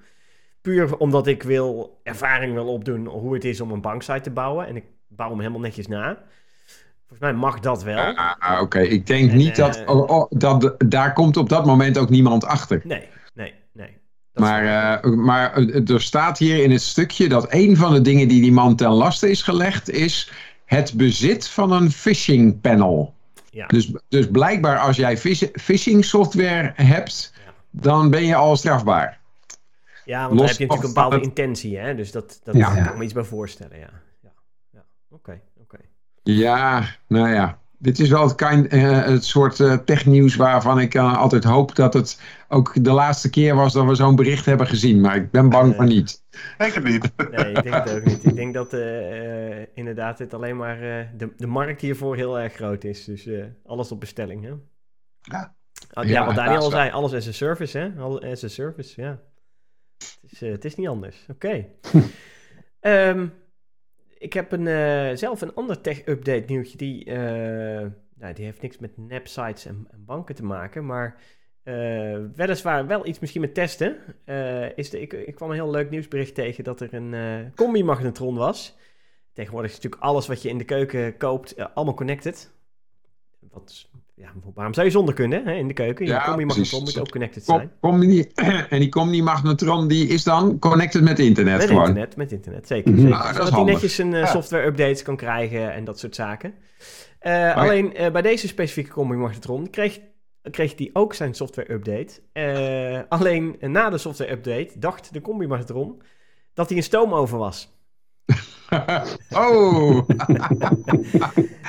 puur 0.62 0.98
omdat 0.98 1.28
ik 1.28 1.44
wil, 1.44 2.00
ervaring 2.04 2.54
wil 2.54 2.68
opdoen 2.68 3.06
hoe 3.08 3.34
het 3.34 3.46
is 3.46 3.62
om 3.62 3.72
een 3.72 3.82
banksite 3.82 4.22
te 4.22 4.32
bouwen, 4.32 4.68
en 4.68 4.76
ik 4.76 4.86
bouw 5.08 5.30
hem 5.30 5.40
helemaal 5.40 5.60
netjes 5.60 5.88
na. 5.88 6.24
Volgens 7.08 7.20
mij 7.20 7.34
mag 7.34 7.60
dat 7.60 7.84
wel. 7.84 7.98
Ah, 7.98 8.32
ah, 8.40 8.62
Oké, 8.62 8.80
ik 8.80 9.08
denk 9.08 9.32
En, 9.32 9.38
niet 9.38 9.56
dat, 9.56 9.76
eh, 9.78 9.90
oh, 9.96 10.10
oh, 10.10 10.26
dat... 10.30 10.76
Daar 10.78 11.14
komt 11.14 11.38
op 11.38 11.50
dat 11.50 11.66
moment 11.66 11.98
ook 11.98 12.10
niemand 12.10 12.46
achter. 12.46 12.82
Nee, 12.84 13.04
nee, 13.34 13.54
nee. 13.74 13.98
Maar, 14.34 14.66
eh, 15.04 15.12
maar 15.12 15.54
eh, 15.54 15.90
er 15.90 16.02
staat 16.02 16.38
hier 16.38 16.64
in 16.64 16.72
het 16.72 16.82
stukje 16.82 17.30
dat 17.30 17.46
een 17.54 17.78
van 17.78 17.94
de 17.94 18.02
dingen 18.02 18.28
die 18.28 18.42
die 18.42 18.52
man 18.52 18.76
ten 18.76 18.90
laste 18.90 19.30
is 19.30 19.42
gelegd... 19.42 19.90
is 19.90 20.32
het 20.66 20.94
bezit 20.94 21.48
van 21.48 21.72
een 21.72 21.92
phishing 21.92 22.62
panel. 22.62 23.14
Ja. 23.50 23.68
Dus, 23.68 23.92
dus 24.10 24.30
blijkbaar 24.30 24.78
als 24.80 24.96
jij 24.96 25.18
phis- 25.18 25.50
phishing 25.54 26.06
software 26.06 26.72
hebt... 26.76 27.34
Ja. 27.46 27.52
dan 27.72 28.10
ben 28.10 28.24
je 28.26 28.36
al 28.36 28.56
strafbaar. 28.56 29.20
Ja, 30.06 30.28
want 30.28 30.38
dan 30.40 30.48
heb 30.48 30.56
je 30.58 30.62
natuurlijk 30.66 30.88
een 30.88 30.94
bepaalde 30.94 31.16
het- 31.16 31.26
intentie, 31.26 31.78
hè? 31.78 31.96
Dus 31.96 32.12
dat, 32.12 32.40
dat 32.44 32.56
Ja. 32.56 32.74
kan 32.74 32.86
ik 32.86 32.98
me 32.98 33.04
iets 33.04 33.14
bij 33.14 33.24
voorstellen, 33.24 33.78
ja. 33.80 33.90
Ja, 36.26 36.86
nou 37.08 37.30
ja. 37.30 37.60
Dit 37.78 38.00
is 38.00 38.10
wel 38.10 38.24
het, 38.24 38.36
kind, 38.36 38.68
eh, 38.68 39.06
het 39.06 39.26
soort 39.26 39.60
eh, 39.60 39.74
technieuws 39.74 40.36
waarvan 40.36 40.80
ik 40.80 40.94
eh, 40.94 41.18
altijd 41.18 41.44
hoop 41.44 41.76
dat 41.76 41.94
het 41.94 42.22
ook 42.48 42.84
de 42.84 42.92
laatste 42.92 43.30
keer 43.30 43.56
was 43.56 43.74
dat 43.74 43.86
we 43.86 43.96
zo'n 43.96 44.16
bericht 44.16 44.46
hebben 44.46 44.68
gezien. 44.68 45.02
Maar 45.02 45.16
ik 45.16 45.32
ben 45.32 45.50
bang 45.50 45.76
van 45.76 45.86
niet. 45.86 46.24
Denk 46.58 46.74
het 46.74 46.84
niet. 46.84 47.12
Nee, 47.32 47.52
ik 47.52 47.64
denk 47.64 47.76
het 47.76 47.96
ook 47.96 48.04
niet. 48.04 48.26
Ik 48.26 48.36
denk 48.36 48.54
dat 48.54 48.74
inderdaad 49.74 50.20
het 50.20 50.34
alleen 50.34 50.58
maar 50.58 50.82
eh, 50.82 51.08
de, 51.18 51.34
de 51.38 51.48
markt 51.48 51.82
hiervoor 51.82 52.16
heel 52.16 52.40
erg 52.40 52.54
groot 52.54 52.84
is. 52.84 53.06
Dus 53.06 53.26
eh, 53.26 53.46
alles 53.66 53.92
op 53.92 54.00
bestelling, 54.00 54.44
hè? 54.44 54.54
Ja. 55.22 55.56
Ah, 55.94 56.04
ja, 56.04 56.12
Ja, 56.12 56.26
wat 56.26 56.36
Daniel 56.36 56.62
al 56.62 56.70
zei, 56.70 56.92
alles 56.92 57.14
as 57.14 57.28
a 57.28 57.32
service, 57.32 57.78
hè? 57.78 57.92
Alles 58.00 58.24
as 58.24 58.44
a 58.44 58.48
service, 58.48 59.02
ja. 59.02 59.20
Het 59.98 60.32
is, 60.32 60.42
eh, 60.42 60.52
het 60.52 60.66
is 60.66 60.76
niet 60.76 60.88
anders, 60.88 61.26
oké. 61.28 61.66
Ehm, 62.80 63.28
ik 64.26 64.34
heb 64.34 64.52
een, 64.52 64.68
eh, 64.68 65.16
zelf 65.16 65.42
een 65.42 65.54
ander 65.54 65.82
tech-update 65.82 66.44
nieuwtje. 66.48 66.78
Die, 66.78 67.06
eh, 67.06 67.88
nou, 68.16 68.34
die 68.34 68.46
heeft 68.46 68.62
niks 68.62 68.78
met 68.78 68.98
nepsites 68.98 69.66
en, 69.66 69.88
en 69.92 70.06
banken 70.06 70.36
te 70.36 70.44
maken. 70.44 70.86
Maar 70.86 71.22
eh, 71.64 72.20
weliswaar 72.36 72.88
wel 72.88 73.06
iets 73.06 73.20
misschien 73.20 73.42
met 73.42 73.54
testen. 73.54 73.98
Is 74.76 74.90
de, 74.90 75.02
ik, 75.02 75.14
ik 75.14 75.36
kwam 75.36 75.50
een 75.50 75.56
heel 75.56 75.72
leuk 75.72 75.90
nieuwsbericht 75.90 76.36
tegen 76.36 76.64
dat 76.64 76.82
er 76.82 76.94
een 76.94 77.52
combi-magnetron 77.56 78.36
was. 78.36 78.78
Tegenwoordig 79.34 79.72
is 79.72 79.76
natuurlijk 79.76 80.04
alles 80.04 80.28
wat 80.28 80.42
je 80.42 80.50
in 80.50 80.58
de 80.58 80.64
keuken 80.64 81.18
koopt 81.18 81.74
allemaal 81.74 81.94
connected. 81.94 82.52
Wat, 83.40 83.70
is- 83.70 83.92
ja, 84.16 84.32
waarom 84.54 84.74
zou 84.74 84.86
je 84.86 84.92
zonder 84.92 85.14
kunnen 85.14 85.46
hè, 85.46 85.54
in 85.54 85.68
de 85.68 85.74
keuken? 85.74 86.06
Je 86.06 86.12
Ja, 86.12 86.26
combi-magnetron 86.26 86.80
precies. 86.80 86.96
moet 86.96 87.06
ook 87.06 87.12
connected 87.12 87.46
zijn. 87.46 87.72
die, 88.00 88.32
en 88.70 88.80
die 88.80 88.90
Comni 88.90 89.22
Magnetron 89.24 89.88
die 89.88 90.08
is 90.08 90.24
dan 90.24 90.60
connected 90.60 91.04
met 91.04 91.20
internet 91.20 91.58
Met 91.58 91.68
gewoon. 91.68 91.88
internet, 91.88 92.16
met 92.16 92.32
internet, 92.32 92.68
zeker. 92.68 92.92
Mhm. 92.92 93.02
zeker. 93.02 93.16
Ah, 93.16 93.34
Zodat 93.36 93.52
hij 93.52 93.64
netjes 93.64 93.98
een 93.98 94.14
eh, 94.14 94.20
Ja. 94.20 94.26
software-updates 94.26 95.04
kan 95.04 95.16
krijgen 95.16 95.74
en 95.74 95.84
dat 95.84 96.00
soort 96.00 96.16
zaken. 96.16 96.54
Eh, 97.20 97.56
alleen 97.56 97.96
eh, 97.96 98.12
bij 98.12 98.22
deze 98.22 98.48
specifieke 98.48 98.92
combi-magnetron 98.92 99.70
kreeg, 99.70 100.00
kreeg 100.52 100.76
die 100.76 100.90
ook 100.94 101.14
zijn 101.14 101.34
software-update. 101.34 102.22
Alleen 103.10 103.56
na 103.60 103.90
de 103.90 103.98
software-update 103.98 104.72
dacht 104.80 105.14
de 105.14 105.22
combi-magnetron 105.22 106.02
dat 106.54 106.68
hij 106.70 106.78
een 106.78 106.84
stoomoven 106.84 107.38
was. 107.38 107.75
oh, 109.44 110.08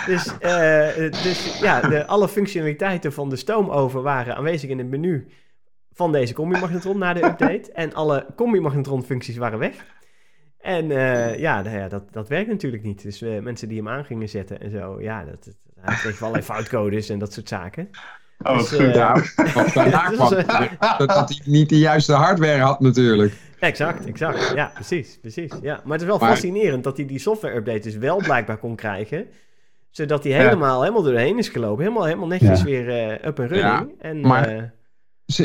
Dus, 0.07 0.39
eh, 0.39 0.97
dus 1.23 1.59
ja, 1.61 1.81
de, 1.81 2.07
alle 2.07 2.29
functionaliteiten 2.29 3.13
van 3.13 3.29
de 3.29 3.37
stoomoven 3.37 4.03
waren 4.03 4.37
aanwezig 4.37 4.71
in 4.71 4.79
het 4.79 4.89
menu 4.89 5.29
van 5.93 6.13
deze 6.13 6.35
combi-magnetron 6.35 6.99
na 6.99 7.13
de 7.13 7.25
update. 7.25 7.73
En 7.73 7.95
alle 7.95 8.27
combi-magnetron-functies 8.37 9.37
waren 9.37 9.59
weg. 9.59 9.85
En 10.61 10.91
eh, 10.91 11.39
ja, 11.39 11.63
nou 11.63 11.77
ja, 11.77 11.89
dat, 11.89 12.13
dat 12.13 12.29
werkt 12.29 12.49
natuurlijk 12.49 12.83
niet. 12.83 13.03
Dus 13.03 13.23
eh, 13.23 13.39
mensen 13.39 13.69
die 13.69 13.77
hem 13.77 13.89
aan 13.89 14.05
gingen 14.05 14.29
zetten 14.29 14.61
en 14.61 14.71
zo, 14.71 15.01
ja, 15.01 15.25
dat, 15.25 15.45
dat, 15.45 15.55
hij 15.81 15.95
kreeg 15.95 16.19
wel 16.19 16.29
allerlei 16.29 16.43
foutcodes 16.53 17.09
en 17.09 17.19
dat 17.19 17.33
soort 17.33 17.49
zaken. 17.49 17.91
Oh, 18.39 18.59
Dus, 18.59 18.71
wat 18.71 18.81
eh, 18.81 18.87
goed. 18.87 18.95
ja, 18.95 19.23
wat 19.55 19.73
daarna 19.73 20.09
Dus, 20.09 20.33
eh, 20.33 20.99
Dat 20.99 21.29
hij 21.29 21.41
niet 21.45 21.69
de 21.69 21.79
juiste 21.79 22.13
hardware 22.13 22.61
had 22.61 22.81
natuurlijk. 22.81 23.35
Exact, 23.59 24.07
exact. 24.07 24.53
Ja, 24.55 24.71
precies, 24.75 25.19
precies. 25.21 25.53
Ja. 25.63 25.81
Maar 25.85 25.93
het 25.93 26.01
is 26.01 26.07
wel 26.07 26.19
Maar- 26.19 26.29
fascinerend 26.31 26.85
dat 26.85 26.97
hij 26.97 27.07
die 27.07 27.19
software-update 27.19 27.79
dus 27.81 27.97
wel 27.97 28.17
blijkbaar 28.17 28.57
kon 28.59 28.77
krijgen. 28.77 29.27
Zodat 29.91 30.23
hij 30.25 30.33
Ja. 30.33 30.39
helemaal, 30.39 30.81
helemaal 30.83 31.03
doorheen 31.03 31.39
is 31.39 31.49
gelopen. 31.49 31.83
Helemaal, 31.85 32.05
helemaal 32.05 32.27
netjes 32.29 32.59
Ja. 32.59 32.65
weer 32.65 32.89
eh, 32.89 33.29
up 33.29 33.39
en 33.39 33.49
running. 33.49 33.63
Ja, 33.63 34.09
en, 34.09 34.21
maar- 34.21 34.49
eh, 34.49 34.63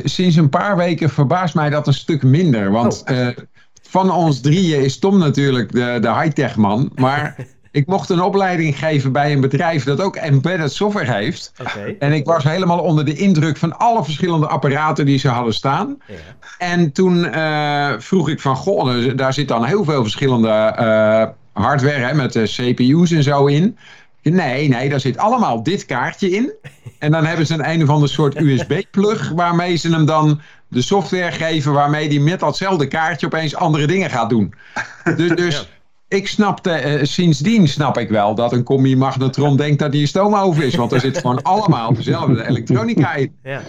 Sinds 0.04 0.36
een 0.36 0.50
paar 0.50 0.78
weken 0.78 1.10
verbaast 1.10 1.56
mij 1.56 1.70
dat 1.70 1.88
een 1.88 1.94
stuk 1.94 2.24
minder. 2.24 2.72
Want 2.72 3.04
Oh. 3.10 3.20
eh, 3.20 3.38
van 3.82 4.12
ons 4.12 4.42
drieën 4.42 4.84
is 4.84 5.00
Tom 5.00 5.18
natuurlijk 5.18 5.72
de, 5.72 5.98
de 6.02 6.14
high-tech 6.14 6.56
man. 6.56 6.92
Maar 6.96 7.36
ik 7.72 7.88
mocht 7.88 8.10
een 8.10 8.22
opleiding 8.22 8.78
geven 8.78 9.12
bij 9.12 9.32
een 9.32 9.42
bedrijf 9.42 9.84
dat 9.84 10.02
ook 10.02 10.16
embedded 10.16 10.74
software 10.74 11.14
heeft. 11.14 11.52
En 12.00 12.14
ik 12.14 12.26
was 12.26 12.44
helemaal 12.44 12.80
onder 12.80 13.06
de 13.06 13.14
indruk 13.14 13.58
van 13.58 13.78
alle 13.78 14.04
verschillende 14.04 14.48
apparaten 14.48 15.06
die 15.06 15.20
ze 15.20 15.28
hadden 15.28 15.54
staan. 15.54 15.98
Ja. 16.08 16.16
En 16.58 16.92
toen 16.92 17.26
eh, 17.26 17.94
vroeg 17.98 18.30
ik 18.30 18.42
van, 18.42 18.56
goh, 18.56 19.16
daar 19.16 19.34
zit 19.34 19.48
dan 19.48 19.66
heel 19.66 19.84
veel 19.84 20.02
verschillende 20.02 20.50
eh, 20.50 21.28
hardware 21.64 22.06
hè, 22.06 22.14
met 22.14 22.34
de 22.34 22.44
CPU's 22.44 23.12
en 23.12 23.24
zo 23.24 23.46
in. 23.46 23.78
Nee, 24.22 24.68
nee, 24.68 24.90
daar 24.90 25.00
zit 25.00 25.18
allemaal 25.18 25.64
dit 25.64 25.86
kaartje 25.86 26.30
in. 26.30 26.52
En 27.00 27.12
dan 27.12 27.26
hebben 27.26 27.46
ze 27.46 27.54
een 27.54 27.70
een 27.70 27.84
of 27.84 27.90
ander 27.90 28.10
soort 28.10 28.40
USB-plug 28.42 29.30
waarmee 29.30 29.76
ze 29.76 29.92
hem 29.92 30.06
dan 30.06 30.42
de 30.68 30.82
software 30.82 31.32
geven 31.32 31.74
waarmee 31.74 32.10
die 32.10 32.22
met 32.22 32.40
datzelfde 32.40 32.88
kaartje 32.88 33.26
opeens 33.26 33.56
andere 33.56 33.88
dingen 33.88 34.10
gaat 34.10 34.30
doen. 34.30 34.54
Dus, 35.16 35.36
dus 35.36 35.68
ik 36.12 36.28
snapte, 36.28 36.72
eh, 36.72 37.04
sindsdien 37.04 37.68
snap 37.68 37.98
ik 37.98 38.10
wel 38.10 38.36
dat 38.36 38.52
een 38.52 38.64
combi-magnetron 38.64 39.58
denkt 39.58 39.80
dat 39.80 39.92
hij 39.92 40.02
een 40.02 40.08
stoomoven 40.08 40.66
is. 40.66 40.76
Want 40.76 40.92
er 40.92 41.00
zit 41.00 41.18
gewoon 41.18 41.42
allemaal 41.54 41.94
dezelfde 41.94 42.48
elektronica 42.48 43.14
in. 43.14 43.36
Ja, 43.44 43.52
ja, 43.52 43.62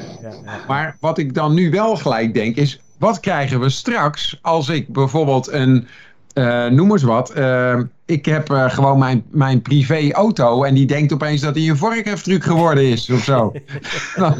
ja. 0.44 0.60
Maar 0.68 0.96
wat 1.00 1.18
ik 1.18 1.34
dan 1.34 1.54
nu 1.54 1.70
wel 1.70 1.96
gelijk 1.96 2.34
denk 2.34 2.56
is, 2.56 2.80
wat 2.98 3.20
krijgen 3.20 3.60
we 3.60 3.68
straks 3.68 4.38
als 4.42 4.68
ik 4.68 4.88
bijvoorbeeld 4.88 5.50
een, 5.50 5.86
eh, 6.32 6.66
noem 6.66 6.90
eens 6.90 7.02
wat, 7.02 7.30
eh, 7.30 7.80
ik 8.06 8.24
heb 8.24 8.50
eh, 8.50 8.70
gewoon 8.70 8.98
mijn, 8.98 9.24
mijn 9.30 9.62
privé 9.62 10.10
auto 10.12 10.64
en 10.64 10.74
die 10.74 10.86
denkt 10.86 11.12
opeens 11.12 11.40
dat 11.40 11.54
hij 11.54 11.68
een 11.68 11.76
vorkheftruc 11.76 12.42
geworden 12.44 12.84
is 12.84 13.10
of 13.10 13.24
zo. 13.24 13.52
Dan- 14.16 14.38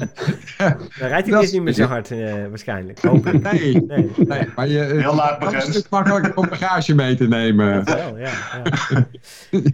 Dan 0.99 1.09
rijdt 1.09 1.29
hij 1.31 1.41
dus 1.41 1.53
niet 1.53 1.63
meer 1.63 1.73
zo 1.73 1.85
hard 1.85 2.11
eh, 2.11 2.33
waarschijnlijk. 2.49 2.99
Hopelijk. 3.03 3.53
nee, 3.53 3.85
Nee. 3.87 4.11
nee, 4.17 4.49
maar 4.57 4.69
je, 4.69 4.79
Heel 4.79 5.15
laag 5.15 5.39
dat 5.39 5.69
is 5.69 5.89
makkelijker 5.89 6.37
om 6.37 6.49
bagage 6.49 6.95
mee 6.95 7.15
te 7.17 7.29
nemen. 7.29 7.85
Wel, 7.85 8.19
ja, 8.19 8.31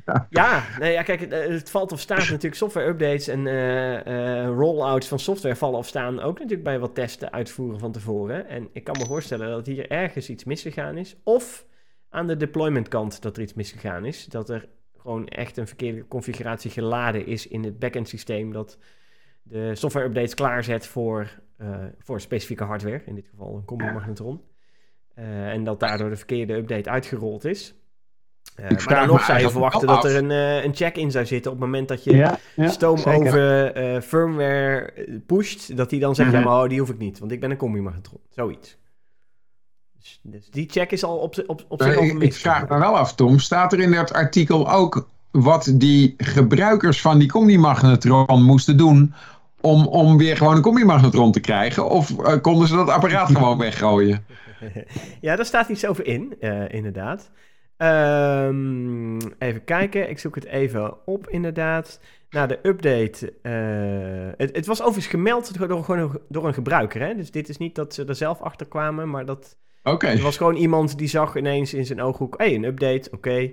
ja. 0.07 0.27
ja, 0.31 0.63
nee, 0.79 0.93
ja, 0.93 1.03
kijk, 1.03 1.21
het, 1.21 1.31
het 1.33 1.71
valt 1.71 1.93
of 1.93 2.01
staat 2.01 2.19
natuurlijk 2.19 2.55
software 2.55 2.87
updates 2.89 3.29
en 3.29 3.47
eh, 3.47 3.97
eh, 4.43 4.49
rollouts 4.49 5.09
van 5.09 5.19
software 5.19 5.57
vallen 5.57 5.79
of 5.79 5.87
staan 5.87 6.21
ook 6.21 6.35
natuurlijk 6.35 6.65
bij 6.65 6.79
wat 6.79 6.95
testen 6.95 7.33
uitvoeren 7.33 7.79
van 7.81 7.93
tevoren. 7.93 8.49
En 8.49 8.69
ik 8.73 8.85
kan 8.85 8.97
me 8.99 9.07
voorstellen 9.07 9.49
dat 9.51 9.67
hier 9.67 9.91
ergens 9.91 10.29
iets 10.29 10.45
misgegaan 10.45 10.97
is. 10.97 11.17
Of 11.25 11.65
aan 12.11 12.27
de 12.27 12.37
deployment 12.37 12.89
kant 12.89 13.23
dat 13.23 13.37
er 13.37 13.43
iets 13.43 13.55
misgegaan 13.55 14.05
is. 14.05 14.27
Dat 14.27 14.49
er 14.51 14.69
gewoon 14.99 15.29
echt 15.29 15.57
een 15.57 15.67
verkeerde 15.67 16.09
configuratie 16.09 16.71
geladen 16.71 17.27
is 17.27 17.47
in 17.47 17.65
het 17.65 17.79
backend 17.79 18.09
systeem 18.09 18.53
dat 18.53 18.79
de 19.43 19.75
software 19.75 20.07
updates 20.07 20.35
klaarzet 20.35 20.87
voor, 20.87 21.31
eh, 21.57 21.85
voor 21.99 22.21
specifieke 22.21 22.65
hardware, 22.65 23.03
in 23.07 23.15
dit 23.15 23.27
geval 23.31 23.57
een 23.57 23.65
combi 23.65 23.85
magnetron. 23.85 24.41
Eh, 25.15 25.49
en 25.53 25.65
dat 25.65 25.81
daardoor 25.81 26.11
de 26.11 26.17
verkeerde 26.17 26.55
update 26.55 26.91
uitgerold 26.91 27.45
is. 27.45 27.75
Eh, 28.57 28.71
maar 28.71 28.95
dan 28.95 29.07
nog 29.07 29.25
zou 29.25 29.39
je 29.39 29.51
verwachten 29.51 29.87
dat 29.89 30.05
er 30.05 30.17
een, 30.17 30.31
eh, 30.31 30.65
een 30.65 30.75
check 30.75 30.97
in 30.97 31.11
zou 31.11 31.27
zitten 31.27 31.53
op 31.53 31.57
het 31.57 31.67
moment 31.67 31.89
dat 31.89 32.05
je 32.05 32.17
Ja, 32.17 32.39
ja, 32.57 32.69
stoom 32.69 32.97
zeker. 32.99 33.27
over 33.27 33.73
eh, 33.73 34.01
firmware 34.01 34.93
pusht. 35.27 35.77
Dat 35.77 35.91
die 35.91 36.01
dan 36.01 36.15
zegt, 36.15 36.29
Mhm. 36.31 36.39
ja 36.39 36.45
maar 36.45 36.63
oh, 36.63 36.69
die 36.69 36.79
hoef 36.81 36.91
ik 36.91 36.99
niet, 36.99 37.19
want 37.19 37.33
ik 37.33 37.41
ben 37.41 37.51
een 37.51 37.57
combi-magnetron. 37.57 38.21
Zoiets. 38.31 38.79
Dus, 39.99 40.21
dus 40.23 40.51
die 40.51 40.69
check 40.71 40.91
is 40.91 41.05
al 41.05 41.17
op, 41.17 41.45
op, 41.47 41.65
op 41.69 41.83
zich 41.83 41.97
al 41.97 42.23
ik, 42.23 42.35
vraag 42.35 42.69
me 42.69 42.79
wel 42.79 42.99
af, 42.99 43.15
Tom, 43.15 43.39
staat 43.39 43.73
er 43.73 43.81
in 43.81 43.91
dat 43.91 44.13
artikel 44.13 44.71
ook 44.71 45.09
wat 45.31 45.73
die 45.75 46.15
gebruikers 46.17 47.01
van 47.01 47.19
die 47.19 47.29
combi-magnetron 47.29 48.43
moesten 48.43 48.77
doen 48.77 49.15
om, 49.61 49.87
om 49.87 50.17
weer 50.17 50.37
gewoon 50.37 50.57
een 50.57 50.63
combi-magnetron 50.63 51.33
te 51.33 51.41
krijgen? 51.41 51.91
Of 51.91 52.19
eh, 52.19 52.41
konden 52.41 52.69
ze 52.69 52.77
dat 52.77 52.89
apparaat 52.89 53.29
gewoon 53.29 53.59
weggooien? 53.69 54.25
ja, 55.21 55.37
daar 55.37 55.45
staat 55.45 55.69
iets 55.69 55.87
over 55.87 56.07
in, 56.07 56.35
eh, 56.41 56.73
inderdaad. 56.73 57.31
Ehm, 57.77 59.17
even 59.39 59.65
kijken, 59.65 60.11
ik 60.11 60.19
zoek 60.19 60.35
het 60.35 60.45
even 60.45 61.07
op, 61.07 61.29
inderdaad. 61.29 62.01
Na 62.31 62.47
de 62.47 62.59
update. 62.63 63.33
eh, 63.43 64.37
het, 64.37 64.57
het 64.57 64.67
was 64.67 64.81
overigens 64.81 65.07
gemeld 65.07 65.59
door, 65.59 65.85
gewoon 65.85 66.21
door 66.29 66.47
een 66.47 66.55
gebruiker. 66.55 67.01
Hè? 67.01 67.15
Dus 67.15 67.31
dit 67.31 67.49
is 67.49 67.57
niet 67.57 67.75
dat 67.75 67.95
ze 67.95 68.05
er 68.05 68.15
zelf 68.15 68.41
achter 68.41 68.67
kwamen, 68.69 69.11
maar 69.11 69.25
dat 69.25 69.57
Oké, 69.93 70.07
er 70.07 70.23
was 70.23 70.37
gewoon 70.37 70.57
iemand 70.57 70.99
die 70.99 71.09
zag 71.09 71.37
ineens 71.37 71.75
in 71.75 71.87
zijn 71.87 72.03
ooghoek: 72.03 72.39
hé, 72.39 72.45
hey, 72.45 72.55
een 72.55 72.65
update, 72.65 73.11
oké. 73.11 73.53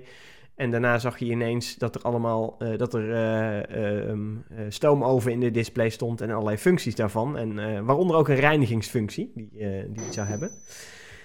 En 0.54 0.70
daarna 0.70 0.98
zag 0.98 1.18
je 1.18 1.24
ineens 1.24 1.74
dat 1.76 1.94
er 1.94 2.00
allemaal 2.00 2.56
eh, 2.58 2.78
dat 2.78 2.94
er 2.94 3.12
ehm, 3.12 4.36
eh, 4.48 4.64
stoomoven 4.68 5.32
in 5.32 5.40
de 5.40 5.50
display 5.50 5.88
stond 5.88 6.20
en 6.20 6.30
allerlei 6.30 6.56
functies 6.56 6.94
daarvan. 6.94 7.38
En 7.38 7.84
waaronder 7.84 8.16
ook 8.16 8.28
een 8.28 8.40
reinigingsfunctie 8.40 9.32
die, 9.34 9.50
die 9.88 10.04
het 10.04 10.14
zou 10.14 10.26
hebben. 10.26 10.50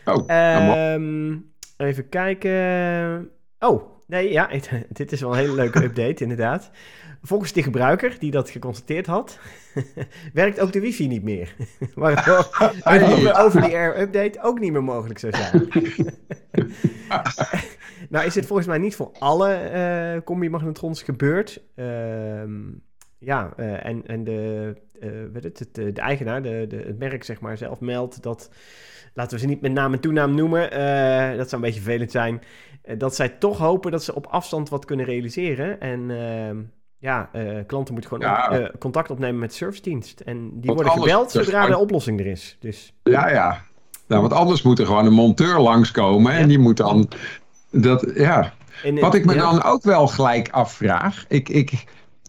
oh, 0.06 0.28
nou. 0.28 0.78
Ehm, 0.78 1.38
even 1.78 2.10
kijken. 2.10 3.30
Oh, 3.60 3.84
nee, 4.08 4.32
ja, 4.32 4.50
dit 4.90 5.12
is 5.12 5.22
wel 5.22 5.32
een 5.32 5.38
hele 5.38 5.56
leuke 5.56 5.84
update, 5.84 6.24
inderdaad. 6.24 6.72
Volgens 7.24 7.52
de 7.52 7.64
gebruiker 7.64 8.16
die 8.20 8.32
dat 8.32 8.50
geconstateerd 8.50 9.06
had, 9.06 9.40
werkt 10.34 10.60
ook 10.60 10.72
de 10.72 10.80
wifi 10.80 11.08
niet 11.08 11.24
meer. 11.24 11.56
Waardoor 11.96 12.50
een 12.84 13.34
over 13.34 13.62
die 13.62 13.76
air 13.76 14.00
update 14.00 14.42
ook 14.42 14.60
niet 14.60 14.72
meer 14.72 14.84
mogelijk 14.84 15.20
zou 15.20 15.34
zijn. 15.36 15.68
nou 18.10 18.26
is 18.26 18.36
het 18.36 18.46
volgens 18.46 18.68
mij 18.68 18.78
niet 18.78 18.96
voor 18.96 19.12
alle 19.20 19.54
eh 19.54 20.22
combi-magnetrons 20.24 21.04
gebeurd. 21.04 21.64
Ehm, 21.76 22.60
ja, 23.18 23.54
eh, 23.58 23.86
en, 23.86 24.08
en 24.08 24.24
de, 24.24 24.76
eh, 25.00 25.10
weet 25.34 25.44
het, 25.44 25.60
het, 25.60 25.76
de 25.76 26.02
eigenaar, 26.02 26.42
de, 26.42 26.66
de, 26.68 26.78
het 26.78 27.00
merk 27.00 27.24
zeg 27.24 27.40
maar 27.40 27.58
zelf 27.58 27.80
meldt 27.80 28.24
dat, 28.24 28.50
laten 29.14 29.34
we 29.34 29.40
ze 29.40 29.48
niet 29.48 29.62
met 29.62 29.72
naam 29.72 29.94
en 29.94 30.00
toenaam 30.00 30.36
noemen, 30.36 30.62
dat 31.38 31.50
zou 31.50 31.62
een 31.62 31.68
beetje 31.68 31.82
vervelend 31.82 32.12
zijn, 32.12 32.42
dat 32.98 33.16
zij 33.16 33.30
toch 33.30 33.58
hopen 33.58 33.92
dat 33.92 34.04
ze 34.04 34.16
op 34.16 34.26
afstand 34.26 34.70
wat 34.70 34.86
kunnen 34.86 35.06
realiseren. 35.06 35.80
En 35.80 36.12
ehm, 36.12 36.58
ja, 37.02 37.30
eh, 37.32 37.44
klanten 37.68 37.94
moeten 37.94 38.12
gewoon 38.12 38.28
Ja. 38.28 38.48
op- 38.48 38.54
eh, 38.58 38.80
contact 38.80 39.10
opnemen 39.10 39.40
met 39.40 39.50
de 39.50 39.56
servicedienst. 39.56 40.20
En 40.20 40.38
die 40.54 40.72
Want 40.72 40.82
worden 40.82 40.92
gebeld 41.02 41.34
dus 41.34 41.46
zodra 41.46 41.68
de 41.68 41.78
oplossing 41.78 42.20
er 42.20 42.26
is. 42.26 42.58
Dus 42.60 42.94
Ja, 43.04 43.30
ja. 43.30 43.62
Nou, 44.08 44.22
want 44.22 44.34
anders 44.34 44.62
moet 44.62 44.80
er 44.80 44.86
gewoon 44.86 45.06
een 45.06 45.14
monteur 45.14 45.60
langskomen 45.60 46.32
en 46.34 46.48
die 46.48 46.60
moet 46.60 46.78
dan 46.78 47.08
dat, 47.72 48.12
ja. 48.16 48.54
en, 48.84 49.00
Wat 49.00 49.16
ik 49.16 49.26
me 49.26 49.34
ja. 49.34 49.40
dan 49.52 49.64
ook 49.64 49.84
wel 49.84 50.08
gelijk 50.08 50.50
afvraag. 50.50 51.26
Ik, 51.28 51.50
ik 51.50 51.84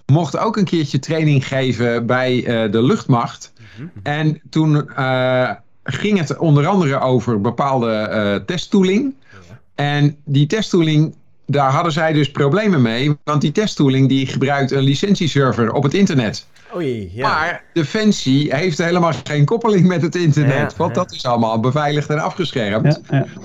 mocht 0.07 0.37
ook 0.39 0.57
een 0.57 0.65
keertje 0.65 0.99
training 0.99 1.47
geven 1.47 2.07
bij 2.07 2.45
eh, 2.45 2.73
de 2.73 2.83
luchtmacht. 2.83 3.53
Mhm. 3.77 3.89
En 4.03 4.41
toen 4.51 4.89
eh, 4.91 5.51
ging 5.85 6.19
het 6.19 6.39
onder 6.39 6.67
andere 6.67 6.99
over 7.01 7.41
bepaalde 7.41 7.93
eh 7.93 8.35
testtooling. 8.35 9.15
Ja. 9.49 9.59
En 9.75 10.17
die 10.25 10.47
testtooling, 10.47 11.15
daar 11.53 11.71
hadden 11.71 11.93
zij 11.93 12.13
dus 12.13 12.31
problemen 12.31 12.83
mee. 12.83 13.17
Want 13.25 13.41
die 13.41 13.53
testtooling 13.53 14.09
die 14.09 14.27
gebruikt 14.27 14.71
een 14.71 14.83
licentieserver 14.83 15.73
op 15.73 15.83
het 15.83 15.95
internet. 15.95 16.47
Oei, 16.75 17.11
ja. 17.15 17.29
Maar 17.29 17.65
Defensie 17.73 18.55
heeft 18.55 18.79
helemaal 18.79 19.13
geen 19.25 19.45
koppeling 19.45 19.87
met 19.87 20.03
het 20.03 20.15
internet. 20.15 20.71
Ja, 20.71 20.77
want 20.77 20.95
ja. 20.95 21.03
dat 21.03 21.13
is 21.13 21.25
allemaal 21.25 21.61
beveiligd 21.61 22.09
en 22.09 22.19
afgeschermd. 22.19 23.01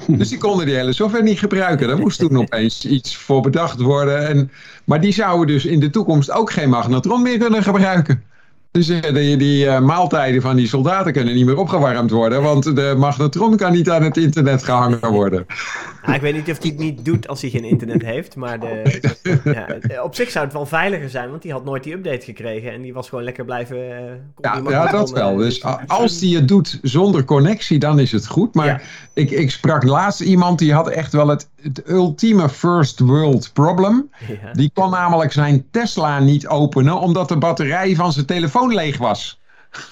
Dus 0.07 0.29
die 0.29 0.37
konden 0.37 0.65
die 0.65 0.75
hele 0.75 0.93
software 0.93 1.23
niet 1.23 1.39
gebruiken. 1.39 1.87
Daar 1.87 1.97
moest 1.97 2.19
toen 2.19 2.37
opeens 2.43 2.85
iets 2.85 3.15
voor 3.15 3.41
bedacht 3.41 3.81
worden. 3.81 4.27
En, 4.27 4.51
maar 4.85 5.01
die 5.01 5.13
zouden 5.13 5.47
dus 5.47 5.65
in 5.65 5.79
de 5.79 5.89
toekomst 5.89 6.31
ook 6.31 6.51
geen 6.51 6.69
magnetron 6.69 7.21
meer 7.21 7.37
kunnen 7.37 7.63
gebruiken. 7.63 8.23
Dus 8.77 8.87
die, 9.13 9.37
die 9.37 9.67
eh, 9.67 9.79
maaltijden 9.79 10.41
van 10.41 10.55
die 10.55 10.67
soldaten 10.67 11.13
kunnen 11.13 11.35
niet 11.35 11.45
meer 11.45 11.57
opgewarmd 11.57 12.11
worden. 12.11 12.41
Want 12.41 12.63
de 12.75 12.95
magnetron 12.97 13.57
kan 13.57 13.71
niet 13.71 13.89
aan 13.89 14.03
het 14.03 14.17
internet 14.17 14.63
gehangen 14.63 15.11
worden. 15.11 15.45
Nou, 16.03 16.15
ik 16.15 16.21
weet 16.21 16.33
niet 16.33 16.49
of 16.51 16.61
hij 16.61 16.69
het 16.69 16.79
niet 16.79 17.05
doet 17.05 17.27
als 17.27 17.41
hij 17.41 17.49
geen 17.49 17.63
internet 17.63 18.01
heeft, 18.01 18.35
maar 18.35 18.59
de, 18.59 18.99
ja, 19.89 20.03
op 20.03 20.15
zich 20.15 20.29
zou 20.31 20.45
het 20.45 20.53
wel 20.53 20.65
veiliger 20.65 21.09
zijn, 21.09 21.29
want 21.29 21.41
die 21.41 21.51
had 21.51 21.65
nooit 21.65 21.83
die 21.83 21.93
update 21.93 22.25
gekregen 22.25 22.71
en 22.73 22.81
die 22.81 22.93
was 22.93 23.09
gewoon 23.09 23.23
lekker 23.23 23.45
blijven... 23.45 23.77
eh, 23.77 24.13
Ja, 24.41 24.61
ja 24.69 24.87
dat 24.91 25.11
wel. 25.11 25.35
Dus 25.35 25.63
als 25.87 26.19
die 26.19 26.35
het 26.35 26.47
doet 26.47 26.79
zonder 26.81 27.23
connectie, 27.25 27.79
dan 27.79 27.99
is 27.99 28.11
het 28.11 28.27
goed. 28.27 28.55
Maar 28.55 28.65
Ja. 28.65 28.79
ik, 29.13 29.31
ik 29.31 29.51
sprak 29.51 29.83
laatst 29.83 30.21
iemand 30.21 30.59
die 30.59 30.73
had 30.73 30.89
echt 30.89 31.13
wel 31.13 31.27
het, 31.27 31.49
het 31.61 31.89
ultieme 31.89 32.49
first 32.49 32.99
world 32.99 33.49
problem. 33.53 34.09
Die 34.53 34.71
kon 34.73 34.89
namelijk 34.89 35.31
zijn 35.31 35.65
Tesla 35.71 36.19
niet 36.19 36.47
openen 36.47 36.99
omdat 36.99 37.29
de 37.29 37.37
batterij 37.37 37.95
van 37.95 38.11
zijn 38.13 38.25
telefoon 38.25 38.66
leeg 38.73 38.97
was. 38.97 39.39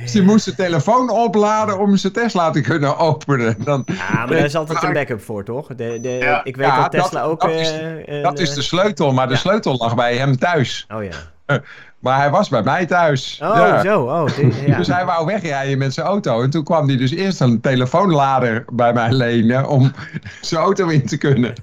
dus 0.00 0.12
die 0.12 0.22
moest 0.22 0.44
zijn 0.44 0.56
telefoon 0.56 1.10
opladen 1.10 1.78
om 1.78 1.96
zijn 1.96 2.12
Tesla 2.12 2.50
te 2.50 2.60
kunnen 2.60 2.96
openen. 2.98 3.56
Dan, 3.64 3.82
Ja, 3.86 3.94
maar 4.12 4.26
daar 4.26 4.38
is 4.44 4.54
altijd 4.56 4.82
een 4.82 4.92
backup 4.92 5.20
voor, 5.22 5.44
toch? 5.44 5.66
De, 5.66 5.98
de, 6.02 6.08
Ja. 6.08 6.44
ik 6.44 6.56
weet 6.56 6.66
Ja, 6.66 6.80
dat 6.82 6.90
Tesla 6.90 7.20
dat- 7.20 7.30
ook... 7.30 7.40
dat 7.40 7.50
is- 7.50 7.72
eh, 8.06 8.22
dat 8.22 8.38
is 8.38 8.48
eh, 8.48 8.54
de 8.54 8.62
sleutel, 8.62 9.12
maar 9.12 9.28
de 9.28 9.36
sleutel 9.36 9.76
lag 9.76 9.94
bij 9.94 10.16
hem 10.16 10.36
thuis. 10.38 10.86
Oh 10.94 11.02
ja. 11.04 11.10
Maar 12.00 12.18
hij 12.18 12.30
was 12.30 12.48
bij 12.48 12.62
mij 12.62 12.86
thuis. 12.86 13.40
Oh, 13.42 13.54
Ja. 13.56 13.82
zo. 13.82 14.02
Oh, 14.02 14.26
dit- 14.36 14.54
ja. 14.66 14.76
Dus 14.76 14.86
hij 14.86 15.04
wou 15.04 15.26
wegrijden 15.26 15.78
met 15.78 15.94
zijn 15.94 16.06
auto. 16.06 16.42
En 16.42 16.50
toen 16.50 16.64
kwam 16.64 16.86
hij 16.88 16.96
dus 16.96 17.10
eerst 17.10 17.40
een 17.40 17.60
telefoonlader 17.60 18.64
bij 18.72 18.92
mij 18.92 19.12
lenen 19.12 19.68
om 19.68 19.92
zijn 20.40 20.60
auto 20.60 20.88
in 20.88 21.06
te 21.06 21.16
kunnen. 21.18 21.54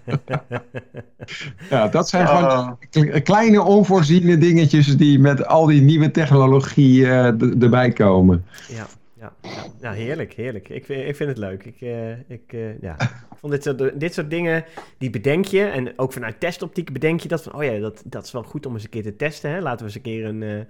ja, 1.69 1.87
dat 1.87 2.09
zijn 2.09 2.27
gewoon 2.27 2.43
Oh. 2.43 2.71
kle- 2.89 3.21
kleine 3.21 3.61
onvoorziene 3.61 4.37
dingetjes 4.37 4.97
die 4.97 5.19
met 5.19 5.45
al 5.45 5.65
die 5.65 5.81
nieuwe 5.81 6.11
technologie 6.11 7.05
eh, 7.05 7.25
erbij 7.61 7.91
komen. 7.91 8.45
Ja, 8.69 8.87
ja, 9.19 9.33
ja. 9.41 9.49
ja, 9.81 9.91
heerlijk, 9.91 10.33
heerlijk. 10.33 10.69
Ik, 10.69 10.85
vind- 10.85 11.07
ik 11.07 11.15
vind 11.15 11.29
het 11.29 11.37
leuk. 11.37 11.65
Ik, 11.65 11.81
eh, 11.81 12.11
ik, 12.11 12.41
eh, 12.47 12.81
ja. 12.81 12.95
Ik 12.99 13.37
vond 13.39 13.51
dit 13.53 13.63
soort, 13.63 13.99
dit 13.99 14.13
soort 14.13 14.29
dingen, 14.29 14.65
die 14.97 15.09
bedenk 15.09 15.45
je. 15.45 15.63
En 15.63 15.93
ook 15.99 16.13
vanuit 16.13 16.39
testoptiek 16.39 16.93
bedenk 16.93 17.19
je 17.19 17.27
dat 17.27 17.43
van... 17.43 17.53
oh 17.53 17.63
ja, 17.63 17.79
dat, 17.79 18.01
dat 18.05 18.25
is 18.25 18.31
wel 18.31 18.43
goed 18.43 18.65
om 18.65 18.73
eens 18.73 18.83
een 18.83 18.89
keer 18.89 19.03
te 19.03 19.15
testen. 19.15 19.51
Hè? 19.51 19.59
Laten 19.59 19.79
we 19.79 19.85
eens 19.85 19.95
een 19.95 20.01
keer 20.01 20.25
een, 20.25 20.67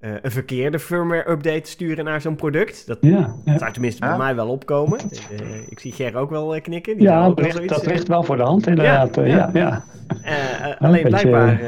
uh, 0.00 0.10
uh, 0.10 0.16
een 0.22 0.30
verkeerde 0.30 0.78
firmware-update 0.78 1.70
sturen 1.70 2.04
naar 2.04 2.20
zo'n 2.20 2.36
product. 2.36 2.86
Dat, 2.86 2.98
ja, 3.00 3.34
ja. 3.44 3.58
zou 3.58 3.72
tenminste 3.72 4.00
bij 4.00 4.16
mij 4.16 4.34
wel 4.34 4.48
opkomen. 4.48 5.00
Uh, 5.40 5.68
ik 5.68 5.80
zie 5.80 5.92
Ger 5.92 6.16
ook 6.16 6.30
wel 6.30 6.60
knikken. 6.60 6.96
Die 6.96 7.06
ja, 7.06 7.28
dat, 7.28 7.40
ligt, 7.40 7.68
dat 7.68 7.86
ligt 7.86 8.08
wel 8.08 8.22
voor 8.22 8.36
de 8.36 8.42
hand 8.42 8.66
inderdaad. 8.66 9.14
Ja, 9.14 9.50
ja. 9.52 9.84
alleen 10.78 11.02
blijkbaar 11.02 11.60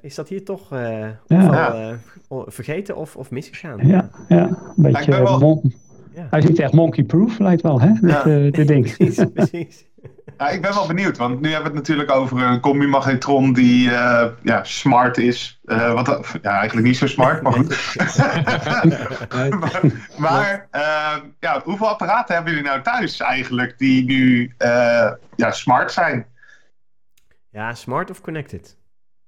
is 0.00 0.14
dat 0.14 0.28
hier 0.28 0.44
toch 0.44 0.72
ofwel, 1.26 1.98
vergeten 2.46 2.96
of, 2.96 3.16
of 3.16 3.30
misgegaan. 3.30 3.86
Ja, 3.86 4.10
ja. 4.28 4.44
een 4.48 4.72
beetje... 4.76 5.10
Wel... 5.10 5.62
Hij 6.12 6.38
is 6.38 6.48
niet 6.48 6.58
echt 6.58 6.72
monkey-proof, 6.72 7.38
lijkt 7.38 7.62
wel, 7.62 7.80
hè? 7.80 7.92
Dit, 8.24 8.54
dit 8.54 8.68
ding. 8.68 8.96
Precies, 8.96 9.24
precies. 9.34 9.86
Ja, 10.38 10.48
ik 10.48 10.62
ben 10.62 10.74
wel 10.74 10.86
benieuwd, 10.86 11.16
want 11.16 11.40
nu 11.40 11.52
hebben 11.52 11.70
we 11.70 11.78
het 11.78 11.88
natuurlijk 11.88 12.10
over 12.10 12.42
een 12.42 12.60
combi-magnetron 12.60 13.52
die 13.52 13.90
uh, 13.90 14.26
ja, 14.42 14.64
smart 14.64 15.18
is. 15.18 15.60
Uh, 15.64 15.92
wat, 15.92 16.36
ja, 16.42 16.50
eigenlijk 16.50 16.86
niet 16.86 16.96
zo 16.96 17.06
smart, 17.06 17.42
maar 17.42 17.52
goed. 17.52 17.96
maar, 19.60 19.80
maar 20.16 20.68
uh, 20.72 21.16
ja, 21.38 21.60
hoeveel 21.64 21.88
apparaten 21.88 22.34
hebben 22.34 22.52
jullie 22.52 22.68
nou 22.68 22.82
thuis 22.82 23.20
eigenlijk 23.20 23.78
die 23.78 24.04
nu 24.04 24.54
ja, 25.36 25.50
smart 25.50 25.92
zijn? 25.92 26.26
Ja, 27.50 27.74
smart 27.74 28.10
of 28.10 28.20
connected? 28.20 28.76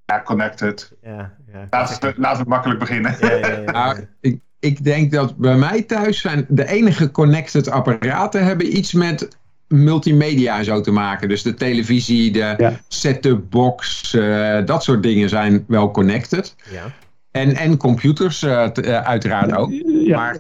Ja, 0.05 0.23
connected. 0.23 0.93
Ja, 1.03 1.35
ja, 1.53 1.67
laten, 1.71 2.01
we, 2.01 2.15
laten 2.17 2.43
we 2.43 2.49
makkelijk 2.49 2.79
beginnen. 2.79 3.17
Ja, 3.21 3.35
ja, 3.35 3.61
ja, 3.65 3.97
ik, 4.21 4.41
ik 4.59 4.85
denk 4.85 5.13
dat 5.13 5.37
bij 5.37 5.57
mij 5.57 5.83
thuis 5.83 6.21
zijn 6.21 6.47
de 6.49 6.67
enige 6.67 7.11
connected 7.11 7.71
apparaten 7.71 8.45
hebben 8.45 8.77
iets 8.77 8.93
met 8.93 9.29
multimedia 9.69 10.63
zo 10.63 10.81
te 10.81 10.91
maken. 10.91 11.29
Dus 11.29 11.43
de 11.43 11.55
televisie, 11.55 12.33
de 12.33 12.55
ja. 12.59 12.81
set-up 12.89 13.41
box, 13.51 14.13
uh, 14.15 14.59
dat 14.65 14.83
soort 14.83 15.03
dingen 15.03 15.29
zijn 15.29 15.65
wel 15.69 15.91
connected. 15.91 16.55
Ja. 16.71 16.93
En, 17.31 17.57
en 17.57 17.77
computers 17.77 18.43
uh, 18.43 18.69
uh, 18.75 19.01
uiteraard 19.01 19.57
ook. 19.57 19.71
Ja. 19.87 20.17
Maar 20.17 20.39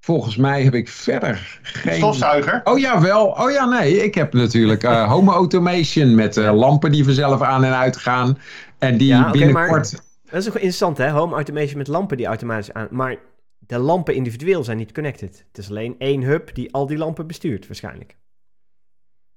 volgens 0.00 0.36
mij 0.36 0.62
heb 0.62 0.74
ik 0.74 0.88
verder 0.88 1.60
geen... 1.62 1.96
Stofzuiger? 1.96 2.60
Oh 2.64 2.78
ja, 2.78 3.00
wel. 3.00 3.26
Oh 3.26 3.50
ja, 3.50 3.64
nee. 3.64 4.04
Ik 4.04 4.14
heb 4.14 4.32
natuurlijk 4.32 4.82
home 4.82 5.32
automation 5.32 6.14
met 6.14 6.36
lampen 6.36 6.92
die 6.92 7.04
vanzelf 7.04 7.42
aan 7.42 7.64
en 7.64 7.76
uit 7.76 7.96
gaan. 7.96 8.38
En 8.78 8.96
die 8.96 9.18
okay, 9.18 9.30
binnenkort... 9.30 9.92
Maar, 9.92 10.02
dat 10.30 10.40
is 10.40 10.48
ook 10.48 10.54
interessant 10.54 10.98
hè, 10.98 11.10
home 11.10 11.34
automation 11.34 11.78
met 11.78 11.88
lampen 11.88 12.16
die 12.16 12.26
automatisch 12.26 12.72
aan... 12.72 12.88
Maar 12.90 13.16
de 13.58 13.78
lampen 13.78 14.14
individueel 14.14 14.64
zijn 14.64 14.76
niet 14.76 14.92
connected. 14.92 15.44
Het 15.48 15.58
is 15.58 15.70
alleen 15.70 15.94
één 15.98 16.22
hub 16.22 16.54
die 16.54 16.72
al 16.72 16.86
die 16.86 16.98
lampen 16.98 17.26
bestuurt 17.26 17.66
waarschijnlijk. 17.66 18.16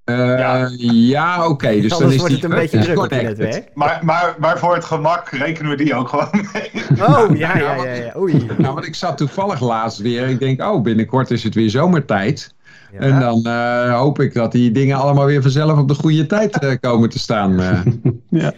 Uh, 0.06 0.16
ja, 0.16 0.70
ja 0.78 1.40
oké. 1.40 1.52
Okay. 1.52 1.82
Dus 1.82 1.98
dan 1.98 2.12
is 2.12 2.18
wordt 2.18 2.34
het 2.34 2.44
een 2.44 2.50
beetje 2.50 2.80
druk 2.80 2.98
op 2.98 3.10
het 3.10 3.22
netwerk. 3.22 3.70
Maar, 3.74 4.00
maar, 4.02 4.36
maar 4.40 4.60
voor 4.60 4.74
het 4.76 4.86
gemak 4.86 5.30
rekenen 5.30 5.70
we 5.70 5.78
die 5.78 5.96
ook 5.96 6.10
gewoon 6.10 6.30
mee. 6.54 6.72
Oh, 7.00 7.38
ja, 7.38 7.58
ja, 7.58 7.76
ja. 7.76 7.94
ja. 7.94 8.14
Oei. 8.18 8.46
Nou, 8.58 8.74
want 8.74 8.86
ik 8.86 8.96
zat 8.96 9.18
toevallig 9.18 9.60
laatst 9.60 10.00
weer. 10.00 10.28
Ik 10.28 10.40
denk, 10.40 10.62
oh, 10.62 10.82
binnenkort 10.82 11.32
is 11.32 11.44
het 11.44 11.56
weer 11.56 11.70
zomertijd. 11.70 12.55
Ja. 13.00 13.02
En 13.02 13.20
dan 13.20 13.44
uh, 13.48 14.00
hoop 14.00 14.20
ik 14.20 14.34
dat 14.34 14.52
die 14.52 14.72
dingen 14.72 14.98
allemaal 14.98 15.26
weer 15.26 15.42
vanzelf 15.42 15.80
op 15.80 15.88
de 15.88 15.94
goede 15.94 16.26
tijd 16.26 16.64
uh, 16.64 16.72
komen 16.80 17.10
te 17.10 17.20
staan. 17.20 17.44
Uh. 17.66 17.82
ja, 18.30 18.54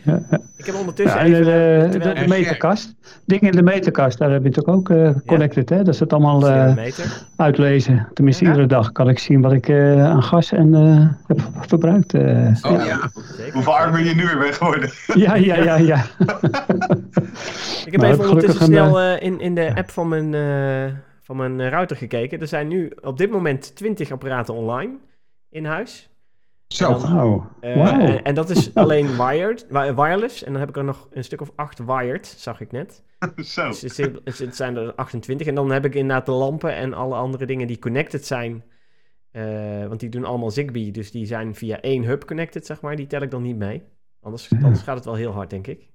Ik 0.57 0.65
heb 0.65 0.75
ondertussen 0.75 1.19
even... 1.19 1.43
De, 1.43 1.87
de, 1.91 1.97
de, 1.99 2.13
de 2.13 2.27
meterkast. 2.27 2.95
Dingen 3.25 3.45
in 3.45 3.51
de 3.51 3.63
meterkast, 3.63 4.17
daar 4.17 4.31
heb 4.31 4.43
je 4.43 4.49
toch 4.49 4.65
ook 4.65 4.91
connected, 5.25 5.69
hè? 5.69 5.83
Dat 5.83 5.95
ze 5.95 6.03
het 6.03 6.13
allemaal 6.13 6.45
uitlezen. 7.35 8.07
Tenminste, 8.13 8.45
iedere 8.45 8.65
dag 8.65 8.91
kan 8.91 9.09
ik 9.09 9.19
zien 9.19 9.41
wat 9.41 9.51
ik 9.51 9.69
aan 9.99 10.23
gas 10.23 10.51
en 10.51 10.73
heb 11.27 11.49
verbruikt. 11.59 12.13
oh 12.13 12.21
ja. 12.61 13.09
Hoe 13.53 13.63
warm 13.63 13.91
ben 13.91 14.03
je 14.03 14.15
nu 14.15 14.25
weer 14.25 14.39
weg 14.39 14.57
geworden? 14.57 14.91
ja, 15.25 15.35
ja, 15.35 15.55
ja, 15.55 15.75
ja. 15.75 16.05
ik 17.85 17.91
heb 17.91 18.01
even 18.01 18.29
ondertussen 18.29 18.65
snel 18.65 18.99
in, 19.17 19.39
in 19.39 19.55
de 19.55 19.71
app 19.75 19.91
van 19.91 20.07
mijn 20.07 20.35
van 21.27 21.35
mijn 21.35 21.59
eh, 21.59 21.69
router 21.69 21.97
gekeken. 21.97 22.39
Er 22.39 22.47
zijn 22.47 22.67
nu 22.67 22.91
op 23.01 23.17
dit 23.17 23.31
moment 23.31 23.75
20 23.75 24.11
apparaten 24.11 24.53
online 24.53 24.97
in 25.49 25.65
huis. 25.65 26.09
Zo. 26.67 26.99
Wow. 26.99 27.45
Uh, 27.61 27.91
en, 27.91 28.23
en, 28.23 28.35
dat 28.35 28.49
is 28.49 28.73
alleen 28.83 29.07
wired, 29.17 29.65
wireless. 29.69 30.43
En 30.43 30.51
dan 30.51 30.59
heb 30.59 30.69
ik 30.69 30.77
er 30.77 30.83
nog 30.83 31.07
een 31.11 31.23
stuk 31.23 31.41
of 31.41 31.51
acht 31.55 31.85
wired, 31.85 32.27
zag 32.27 32.61
ik 32.61 32.71
net. 32.71 33.03
Zo. 33.35 33.67
Dus 33.67 33.97
het, 33.97 34.39
het, 34.39 34.55
zijn 34.55 34.75
er 34.75 34.93
28. 34.93 35.47
En 35.47 35.55
dan 35.55 35.71
heb 35.71 35.85
ik 35.85 35.95
inderdaad 35.95 36.25
de 36.25 36.31
lampen 36.31 36.73
en 36.73 36.93
alle 36.93 37.15
andere 37.15 37.45
dingen 37.45 37.67
die 37.67 37.79
connected 37.79 38.25
zijn. 38.25 38.63
Uh, 39.31 39.87
want 39.87 39.99
die 39.99 40.09
doen 40.09 40.25
allemaal 40.25 40.51
Zigbee, 40.51 40.91
dus 40.91 41.11
die 41.11 41.25
zijn 41.25 41.55
via 41.55 41.81
één 41.81 42.03
hub 42.03 42.25
connected, 42.25 42.65
zeg 42.65 42.81
maar. 42.81 42.95
Die 42.95 43.07
tel 43.07 43.21
ik 43.21 43.31
dan 43.31 43.41
niet 43.41 43.57
mee. 43.57 43.83
Anders, 44.21 44.49
anders 44.63 44.81
gaat 44.81 44.95
het 44.95 45.05
wel 45.05 45.15
heel 45.15 45.31
hard, 45.31 45.49
denk 45.49 45.67
ik. 45.67 45.89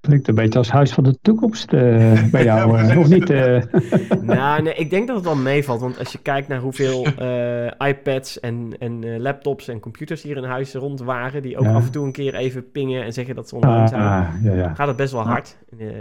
Klinkt 0.00 0.28
een 0.28 0.34
beetje 0.34 0.58
als 0.58 0.70
huis 0.70 0.92
van 0.92 1.04
de 1.04 1.18
toekomst 1.22 1.72
uh, 1.72 1.80
bij 2.32 2.44
jou, 2.44 2.82
uh, 2.82 2.98
of 2.98 3.08
niet? 3.08 3.30
Uh... 3.30 3.62
nou, 4.22 4.62
nee, 4.62 4.74
ik 4.74 4.90
denk 4.90 5.06
dat 5.06 5.16
het 5.16 5.24
wel 5.24 5.36
meevalt. 5.36 5.80
Want 5.80 5.98
als 5.98 6.12
je 6.12 6.18
kijkt 6.18 6.48
naar 6.48 6.60
hoeveel 6.60 7.06
iPads 7.78 8.40
en, 8.40 8.70
en 8.78 9.20
laptops 9.20 9.68
en 9.68 9.80
computers 9.80 10.22
hier 10.22 10.36
in 10.36 10.44
huis 10.44 10.74
rond 10.74 11.00
waren... 11.00 11.42
die 11.42 11.58
ook 11.58 11.64
ja. 11.64 11.74
af 11.74 11.86
en 11.86 11.92
toe 11.92 12.06
een 12.06 12.12
keer 12.12 12.34
even 12.34 12.70
pingen 12.70 13.04
en 13.04 13.12
zeggen 13.12 13.34
dat 13.34 13.48
ze 13.48 13.54
online 13.54 13.82
ah, 13.82 13.88
zijn... 13.88 14.02
Ah, 14.02 14.28
ja, 14.42 14.54
ja. 14.54 14.74
gaat 14.74 14.86
het 14.86 14.96
best 14.96 15.12
wel 15.12 15.26
hard. 15.26 15.58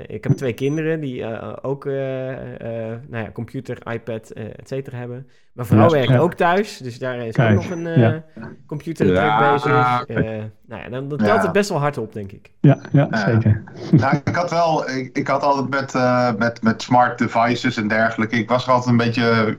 ik 0.07 0.23
heb 0.23 0.33
twee 0.33 0.53
kinderen 0.53 0.99
die 0.99 1.41
ook 1.61 1.85
nou 1.85 2.99
ja, 3.09 3.31
computer, 3.33 3.77
iPad, 3.93 4.29
et 4.31 4.67
cetera 4.67 4.97
hebben. 4.97 5.27
Mijn 5.53 5.67
vrouw 5.67 5.89
werkt 5.89 6.17
ook 6.17 6.33
thuis, 6.33 6.77
dus 6.77 6.99
daar 6.99 7.17
is 7.17 7.35
Kijk, 7.35 7.57
ook 7.57 7.69
nog 7.69 7.69
een 7.69 8.23
computer 8.65 9.05
druk 9.05 9.51
bezig. 9.51 9.71
nou 10.67 10.81
ja, 10.81 10.89
dan, 10.89 11.09
dan 11.09 11.17
telt 11.17 11.43
het 11.43 11.51
best 11.51 11.69
wel 11.69 11.79
hard 11.79 11.97
op, 11.97 12.13
denk 12.13 12.31
ik. 12.31 12.51
Ja, 12.59 12.79
ja 12.91 13.07
zeker. 13.11 13.63
Nou, 13.91 14.19
ik 14.23 14.35
had 14.35 14.49
wel, 14.49 14.89
ik, 14.89 15.17
ik 15.17 15.27
had 15.27 15.41
altijd 15.41 15.69
met, 15.69 15.93
uh, 15.95 16.29
met, 16.37 16.61
met 16.61 16.81
smart 16.81 17.17
devices 17.17 17.77
en 17.77 17.87
dergelijke. 17.87 18.35
Ik 18.35 18.49
was 18.49 18.65
er 18.65 18.71
altijd 18.71 18.89
een 18.89 19.05
beetje. 19.05 19.57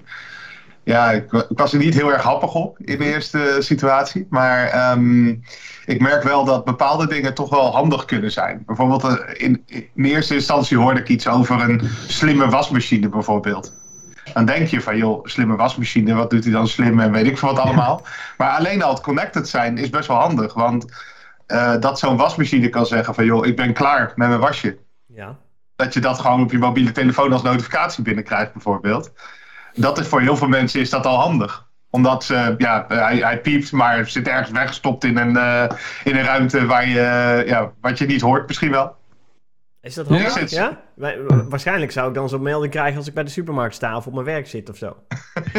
Ja, 0.84 1.10
ik, 1.10 1.32
ik, 1.32 1.58
was 1.58 1.72
er 1.72 1.78
niet 1.78 1.94
heel 1.94 2.12
erg 2.12 2.22
happig 2.22 2.54
op 2.54 2.78
in 2.78 2.98
de 2.98 3.04
eerste 3.04 3.56
situatie. 3.58 4.26
Maar 4.30 4.90
um, 4.90 5.42
ik 5.86 6.00
merk 6.00 6.22
wel 6.22 6.44
dat 6.44 6.64
bepaalde 6.64 7.06
dingen 7.06 7.34
toch 7.34 7.50
wel 7.50 7.72
handig 7.72 8.04
kunnen 8.04 8.32
zijn. 8.32 8.62
Bijvoorbeeld, 8.66 9.04
uh, 9.04 9.14
in, 9.32 9.64
in 9.66 10.04
eerste 10.04 10.34
instantie 10.34 10.76
hoorde 10.76 11.00
ik 11.00 11.08
iets 11.08 11.28
over 11.28 11.60
een 11.60 11.80
slimme 12.06 12.48
wasmachine, 12.48 13.08
bijvoorbeeld. 13.08 13.72
Dan 14.34 14.44
denk 14.44 14.66
je 14.66 14.80
van, 14.80 14.96
joh, 14.96 15.26
slimme 15.26 15.56
wasmachine, 15.56 16.14
wat 16.14 16.30
doet 16.30 16.44
hij 16.44 16.52
dan 16.52 16.68
slim 16.68 17.00
en 17.00 17.12
weet 17.12 17.26
ik 17.26 17.38
veel 17.38 17.54
wat 17.54 17.64
allemaal. 17.64 18.02
Maar 18.36 18.50
alleen 18.50 18.82
al 18.82 18.92
het 18.92 19.02
connected 19.02 19.48
zijn 19.48 19.78
is 19.78 19.90
best 19.90 20.08
wel 20.08 20.16
handig. 20.16 20.54
Want 20.54 20.86
uh, 21.48 21.80
dat 21.80 21.98
zo'n 21.98 22.16
wasmachine 22.16 22.68
kan 22.68 22.86
zeggen 22.86 23.14
van 23.14 23.24
joh, 23.24 23.46
ik 23.46 23.56
ben 23.56 23.72
klaar 23.72 24.12
met 24.16 24.28
mijn 24.28 24.40
wasje. 24.40 24.78
Ja. 25.06 25.36
Dat 25.76 25.94
je 25.94 26.00
dat 26.00 26.18
gewoon 26.18 26.42
op 26.42 26.50
je 26.50 26.58
mobiele 26.58 26.92
telefoon 26.92 27.32
als 27.32 27.42
notificatie 27.42 28.02
binnenkrijgt 28.02 28.52
bijvoorbeeld. 28.52 29.12
Dat 29.74 29.98
is 29.98 30.06
voor 30.06 30.20
heel 30.20 30.36
veel 30.36 30.48
mensen 30.48 30.80
is 30.80 30.90
dat 30.90 31.06
al 31.06 31.18
handig 31.18 31.66
omdat 31.90 32.24
ze, 32.24 32.54
ja, 32.58 32.84
hij, 32.88 33.16
hij 33.16 33.40
piept, 33.40 33.72
maar 33.72 34.08
zit 34.08 34.28
ergens 34.28 34.50
weggestopt 34.50 35.04
in 35.04 35.16
een, 35.16 35.36
uh, 35.36 35.64
in 36.04 36.16
een 36.16 36.24
ruimte 36.24 36.66
waar 36.66 36.88
je, 36.88 37.42
ja, 37.46 37.72
wat 37.80 37.98
je 37.98 38.06
niet 38.06 38.20
hoort 38.20 38.46
misschien 38.46 38.70
wel. 38.70 38.96
Is 39.80 39.94
dat 39.94 40.06
handig? 40.06 40.50
Ja? 40.50 40.80
ja? 40.96 41.14
Waarschijnlijk 41.48 41.92
zou 41.92 42.08
ik 42.08 42.14
dan 42.14 42.28
zo'n 42.28 42.42
melding 42.42 42.72
krijgen 42.72 42.96
als 42.96 43.06
ik 43.06 43.14
bij 43.14 43.24
de 43.24 43.30
supermarkt 43.30 43.74
sta 43.74 43.96
of 43.96 44.06
op 44.06 44.12
mijn 44.12 44.24
werk 44.24 44.46
zit 44.46 44.70
of 44.70 44.76
zo. 44.76 44.96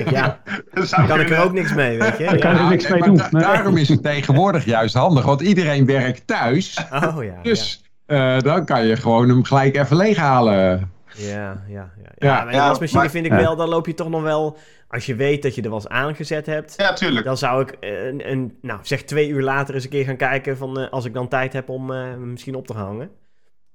ja, 0.10 0.42
dan 0.90 1.08
kan 1.08 1.20
ik 1.20 1.30
er 1.30 1.44
ook 1.44 1.54
niks 1.54 1.74
mee, 1.74 1.98
weet 1.98 2.18
je. 2.18 2.38
Kan 2.38 2.58
er 2.58 2.70
niks 2.70 2.88
mee 2.88 3.02
doen. 3.02 3.22
daarom 3.32 3.78
is 3.78 3.90
het 3.90 4.04
tegenwoordig 4.04 4.66
juist 4.66 4.94
handig, 4.94 5.26
want 5.26 5.42
iedereen 5.42 5.86
werkt 5.86 6.28
thuis. 6.28 6.86
Oh 6.92 7.24
ja. 7.24 7.42
Dus 7.42 7.84
ja. 8.08 8.36
Uh, 8.36 8.42
dan 8.42 8.66
kan 8.66 8.86
je 8.86 8.96
gewoon 8.96 9.30
hem 9.30 9.44
gelijk 9.44 9.78
even 9.78 9.98
leeghalen. 9.98 10.92
Ja, 11.16 11.64
ja, 11.68 11.92
ja. 12.04 12.12
Ja, 12.18 12.44
maar 12.44 12.54
ja, 12.54 12.68
wasmachine 12.68 13.00
maar, 13.00 13.10
vind 13.10 13.26
ik 13.26 13.32
wel, 13.32 13.56
dan 13.56 13.70
loop 13.70 13.86
je 13.86 13.94
toch 13.94 14.10
nog 14.10 14.22
wel... 14.22 14.58
Als 14.88 15.06
je 15.06 15.16
weet 15.16 15.42
dat 15.42 15.56
je 15.56 15.62
er 15.62 15.70
was 15.70 15.88
aangezet 15.88 16.46
hebt... 16.46 16.74
Ja, 16.78 16.94
tuurlijk. 16.94 17.26
Dan 17.26 17.38
zou 17.38 17.62
ik 17.62 17.78
een, 17.80 18.32
een 18.32 18.58
nou 18.62 18.80
zeg 18.82 19.04
twee 19.04 19.30
uur 19.30 19.42
later 19.42 19.76
eens 19.76 19.84
een 19.84 19.90
keer 19.90 20.06
gaan 20.06 20.18
kijken... 20.18 20.58
van 20.58 20.80
uh, 20.80 20.90
als 20.90 21.06
ik 21.06 21.14
dan 21.14 21.28
tijd 21.28 21.54
heb 21.54 21.70
om 21.70 21.92
uh, 21.92 22.16
misschien 22.16 22.56
op 22.56 22.68
te 22.68 22.74
hangen. 22.74 23.10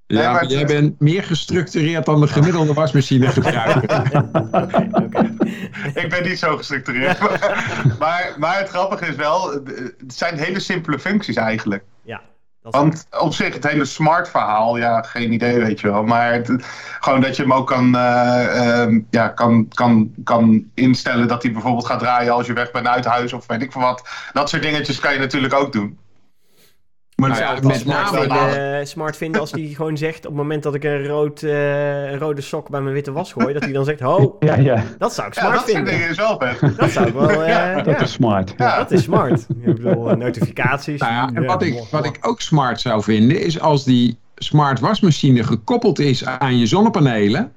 Ja, 0.07 0.21
nee, 0.21 0.31
maar 0.31 0.45
jij 0.45 0.65
bent 0.65 0.99
meer 0.99 1.23
gestructureerd 1.23 2.05
dan 2.05 2.21
de 2.21 2.27
gemiddelde 2.27 2.73
wasmachine 2.73 3.27
gebruiker. 3.27 3.83
okay, 3.83 4.89
okay. 5.05 5.31
ik 6.03 6.09
ben 6.09 6.23
niet 6.23 6.39
zo 6.39 6.57
gestructureerd. 6.57 7.19
maar, 7.99 8.33
maar 8.37 8.57
het 8.57 8.69
grappige 8.69 9.05
is 9.05 9.15
wel, 9.15 9.51
het 9.51 10.13
zijn 10.13 10.37
hele 10.37 10.59
simpele 10.59 10.99
functies 10.99 11.35
eigenlijk. 11.35 11.83
Ja. 12.01 12.21
Want 12.61 13.07
op 13.19 13.33
zich, 13.33 13.53
het 13.53 13.69
hele 13.69 13.85
smart 13.85 14.29
verhaal, 14.29 14.77
ja, 14.77 15.01
geen 15.01 15.33
idee, 15.33 15.59
weet 15.59 15.79
je 15.79 15.91
wel. 15.91 16.03
Maar 16.03 16.33
het, 16.33 16.51
gewoon 16.99 17.21
dat 17.21 17.35
je 17.35 17.41
hem 17.41 17.53
ook 17.53 17.67
kan, 17.67 17.95
uh, 17.95 18.85
uh, 18.87 19.01
ja, 19.09 19.27
kan, 19.27 19.67
kan, 19.67 20.13
kan 20.23 20.65
instellen 20.73 21.27
dat 21.27 21.43
hij 21.43 21.51
bijvoorbeeld 21.51 21.85
gaat 21.85 21.99
draaien 21.99 22.33
als 22.33 22.47
je 22.47 22.53
weg 22.53 22.71
bent 22.71 22.87
uit 22.87 23.05
huis 23.05 23.33
of 23.33 23.47
weet 23.47 23.61
ik 23.61 23.71
veel 23.71 23.81
wat. 23.81 24.07
Dat 24.33 24.49
soort 24.49 24.61
dingetjes 24.61 24.99
kan 24.99 25.13
je 25.13 25.19
natuurlijk 25.19 25.53
ook 25.53 25.73
doen. 25.73 25.97
Maar 27.15 27.29
nou 27.29 27.41
ja, 27.41 27.67
met 27.67 27.79
smart, 27.79 28.09
vinden, 28.09 28.87
smart 28.87 29.17
vinden 29.17 29.41
als 29.41 29.51
die 29.51 29.75
gewoon 29.75 29.97
zegt... 29.97 30.17
op 30.17 30.23
het 30.23 30.33
moment 30.33 30.63
dat 30.63 30.75
ik 30.75 30.83
een, 30.83 31.05
rood, 31.05 31.41
uh, 31.41 32.11
een 32.11 32.17
rode 32.17 32.41
sok 32.41 32.69
bij 32.69 32.81
mijn 32.81 32.93
witte 32.93 33.11
was 33.11 33.33
gooi... 33.33 33.53
dat 33.53 33.63
hij 33.63 33.71
dan 33.71 33.85
zegt, 33.85 33.99
ho, 33.99 34.35
ja, 34.39 34.55
ja. 34.55 34.83
dat 34.97 35.13
zou 35.13 35.27
ik 35.27 35.33
smart 35.33 35.49
ja, 35.53 35.55
dat 35.55 35.69
vinden. 35.71 36.15
Dat 36.15 36.17
wel, 36.17 36.73
Dat 36.77 36.89
zou 36.89 37.07
ik 37.07 37.13
wel... 37.13 37.31
Uh, 37.41 37.47
ja, 37.47 37.81
dat 37.81 38.01
is 38.01 38.11
smart. 38.11 38.53
Ja. 38.57 38.77
Dat 38.77 38.91
is 38.91 39.03
smart. 39.03 39.45
Ik 39.61 39.81
bedoel, 39.81 40.15
notificaties. 40.15 40.99
Nou 40.99 41.13
ja, 41.13 41.29
en 41.33 41.45
wat, 41.45 41.61
ik, 41.61 41.83
wat 41.91 42.05
ik 42.05 42.17
ook 42.21 42.41
smart 42.41 42.81
zou 42.81 43.03
vinden... 43.03 43.41
is 43.41 43.59
als 43.59 43.83
die 43.83 44.17
smart 44.35 44.79
wasmachine 44.79 45.43
gekoppeld 45.43 45.99
is 45.99 46.25
aan 46.25 46.57
je 46.57 46.65
zonnepanelen... 46.65 47.53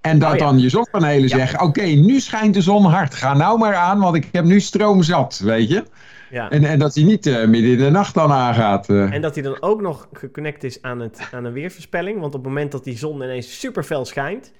En 0.00 0.18
dat 0.18 0.32
oh, 0.32 0.38
dan 0.38 0.58
je 0.58 0.68
zonnepanelen 0.68 1.28
zeggen: 1.28 1.60
Oké, 1.60 1.82
nu 1.82 2.20
schijnt 2.20 2.54
de 2.54 2.62
zon 2.62 2.84
hard. 2.84 3.14
Ga 3.14 3.34
nou 3.34 3.58
maar 3.58 3.74
aan, 3.74 3.98
want 3.98 4.16
ik 4.16 4.28
heb 4.32 4.44
nu 4.44 4.60
stroom 4.60 5.02
zat. 5.02 5.40
Weet 5.44 5.68
je? 5.68 5.84
Ja. 6.30 6.50
En, 6.50 6.64
en 6.64 6.78
dat 6.78 6.94
hij 6.94 7.04
niet 7.04 7.26
uh, 7.26 7.46
midden 7.46 7.70
in 7.70 7.78
de 7.78 7.90
nacht 7.90 8.14
dan 8.14 8.32
aangaat. 8.32 8.88
Uh. 8.88 9.12
En 9.12 9.22
dat 9.22 9.34
hij 9.34 9.42
dan 9.44 9.62
ook 9.62 9.80
nog 9.80 10.08
geconnect 10.12 10.64
is 10.64 10.82
aan, 10.82 11.00
het, 11.00 11.28
aan 11.32 11.44
een 11.44 11.52
weerverspelling. 11.52 12.20
Want 12.20 12.34
op 12.34 12.44
het 12.44 12.52
moment 12.52 12.72
dat 12.72 12.84
die 12.84 12.98
zon 12.98 13.22
ineens 13.22 13.60
super 13.60 13.82
fel 13.82 14.04
schijnt. 14.04 14.52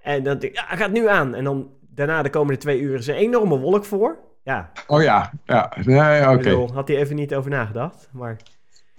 En 0.00 0.22
dan 0.22 0.38
denk 0.38 0.52
ik, 0.52 0.58
ja, 0.58 0.64
hij 0.66 0.76
gaat 0.76 0.92
nu 0.92 1.08
aan. 1.08 1.34
En 1.34 1.44
dan 1.44 1.70
daarna 1.80 2.22
de 2.22 2.30
komende 2.30 2.60
twee 2.60 2.80
uur 2.80 2.98
is 2.98 3.06
een 3.06 3.14
enorme 3.14 3.58
wolk 3.58 3.84
voor. 3.84 4.18
Ja. 4.42 4.70
Oh 4.86 5.02
ja, 5.02 5.32
ja. 5.44 5.72
Nee, 5.84 6.30
oké. 6.30 6.72
Had 6.72 6.88
hij 6.88 6.96
even 6.96 7.16
niet 7.16 7.34
over 7.34 7.50
nagedacht. 7.50 8.08
Maar 8.12 8.36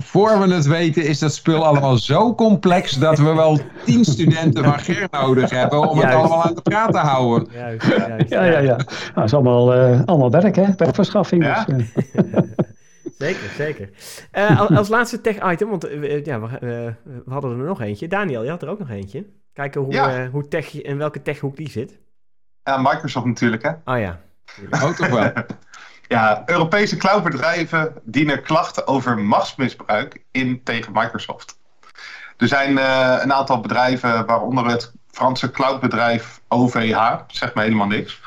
voor 0.04 0.40
we 0.40 0.54
het 0.54 0.66
weten 0.66 1.06
is 1.06 1.20
dat 1.20 1.34
spul 1.34 1.66
allemaal 1.66 1.98
zo 1.98 2.36
complex 2.36 2.92
dat 2.92 3.18
we 3.18 3.34
wel 3.34 3.60
tien 3.86 4.06
studenten 4.06 4.64
van 4.64 4.80
Ger 4.80 5.08
nodig 5.12 5.50
hebben 5.50 5.90
om 5.90 6.00
het 6.00 6.14
allemaal 6.14 6.44
aan 6.44 6.56
de 6.56 6.62
praat 6.62 6.92
te 6.92 6.98
houden. 6.98 7.48
Juist, 7.54 7.88
juist. 7.88 8.30
Ja, 8.30 8.44
ja, 8.44 8.60
ja. 8.60 8.76
Nou, 8.76 8.86
dat 9.14 9.24
is 9.24 9.34
allemaal, 9.34 9.76
uh, 9.76 10.02
allemaal 10.06 10.32
werk, 10.32 10.56
hè? 10.56 10.76
Werkverschaffing. 10.76 11.44
Ja? 11.44 11.64
Dus, 11.64 11.94
uh. 11.96 12.24
zeker, 13.18 13.50
zeker. 13.56 13.90
Uh, 14.34 14.60
als, 14.60 14.70
als, 14.70 14.88
laatste 14.88 15.22
tech-item, 15.22 15.70
want 15.70 15.88
ja, 16.24 16.40
we, 16.40 16.94
we, 17.04 17.32
hadden 17.32 17.60
er 17.60 17.66
nog 17.66 17.82
eentje. 17.82 18.08
Daniel, 18.08 18.44
je 18.44 18.50
had 18.50 18.62
er 18.62 18.70
ook 18.70 18.80
nog 18.80 18.90
eentje. 18.90 19.26
Kijken 19.54 19.82
hoe, 19.82 19.94
ja. 19.94 20.30
hoe 20.30 20.48
tech, 20.48 20.82
in 20.82 20.98
welke 20.98 21.22
techhoek 21.22 21.56
die 21.56 21.70
zit. 21.70 21.98
Ja, 22.64 22.78
Microsoft 22.78 23.26
natuurlijk, 23.26 23.64
hè? 23.64 23.94
Oh 23.94 24.00
ja. 24.00 24.20
Oh, 24.72 24.90
toch 24.90 25.10
wel. 25.10 25.32
Ja, 26.08 26.44
Europese 26.46 26.98
cloudbedrijven 26.98 27.94
dienen 28.04 28.44
klachten 28.44 28.88
over 28.88 29.20
machtsmisbruik 29.20 30.24
in 30.32 30.64
tegen 30.64 30.92
Microsoft. 30.94 31.60
Er 32.38 32.48
zijn 32.48 32.72
uh, 32.72 33.18
een 33.22 33.34
aantal 33.34 33.60
bedrijven, 33.60 34.26
waaronder 34.26 34.66
het 34.66 34.94
Franse 35.12 35.52
cloudbedrijf 35.52 36.42
OVH, 36.48 37.20
zegt 37.28 37.56
me 37.56 37.62
helemaal 37.62 37.88
niks. 37.88 38.22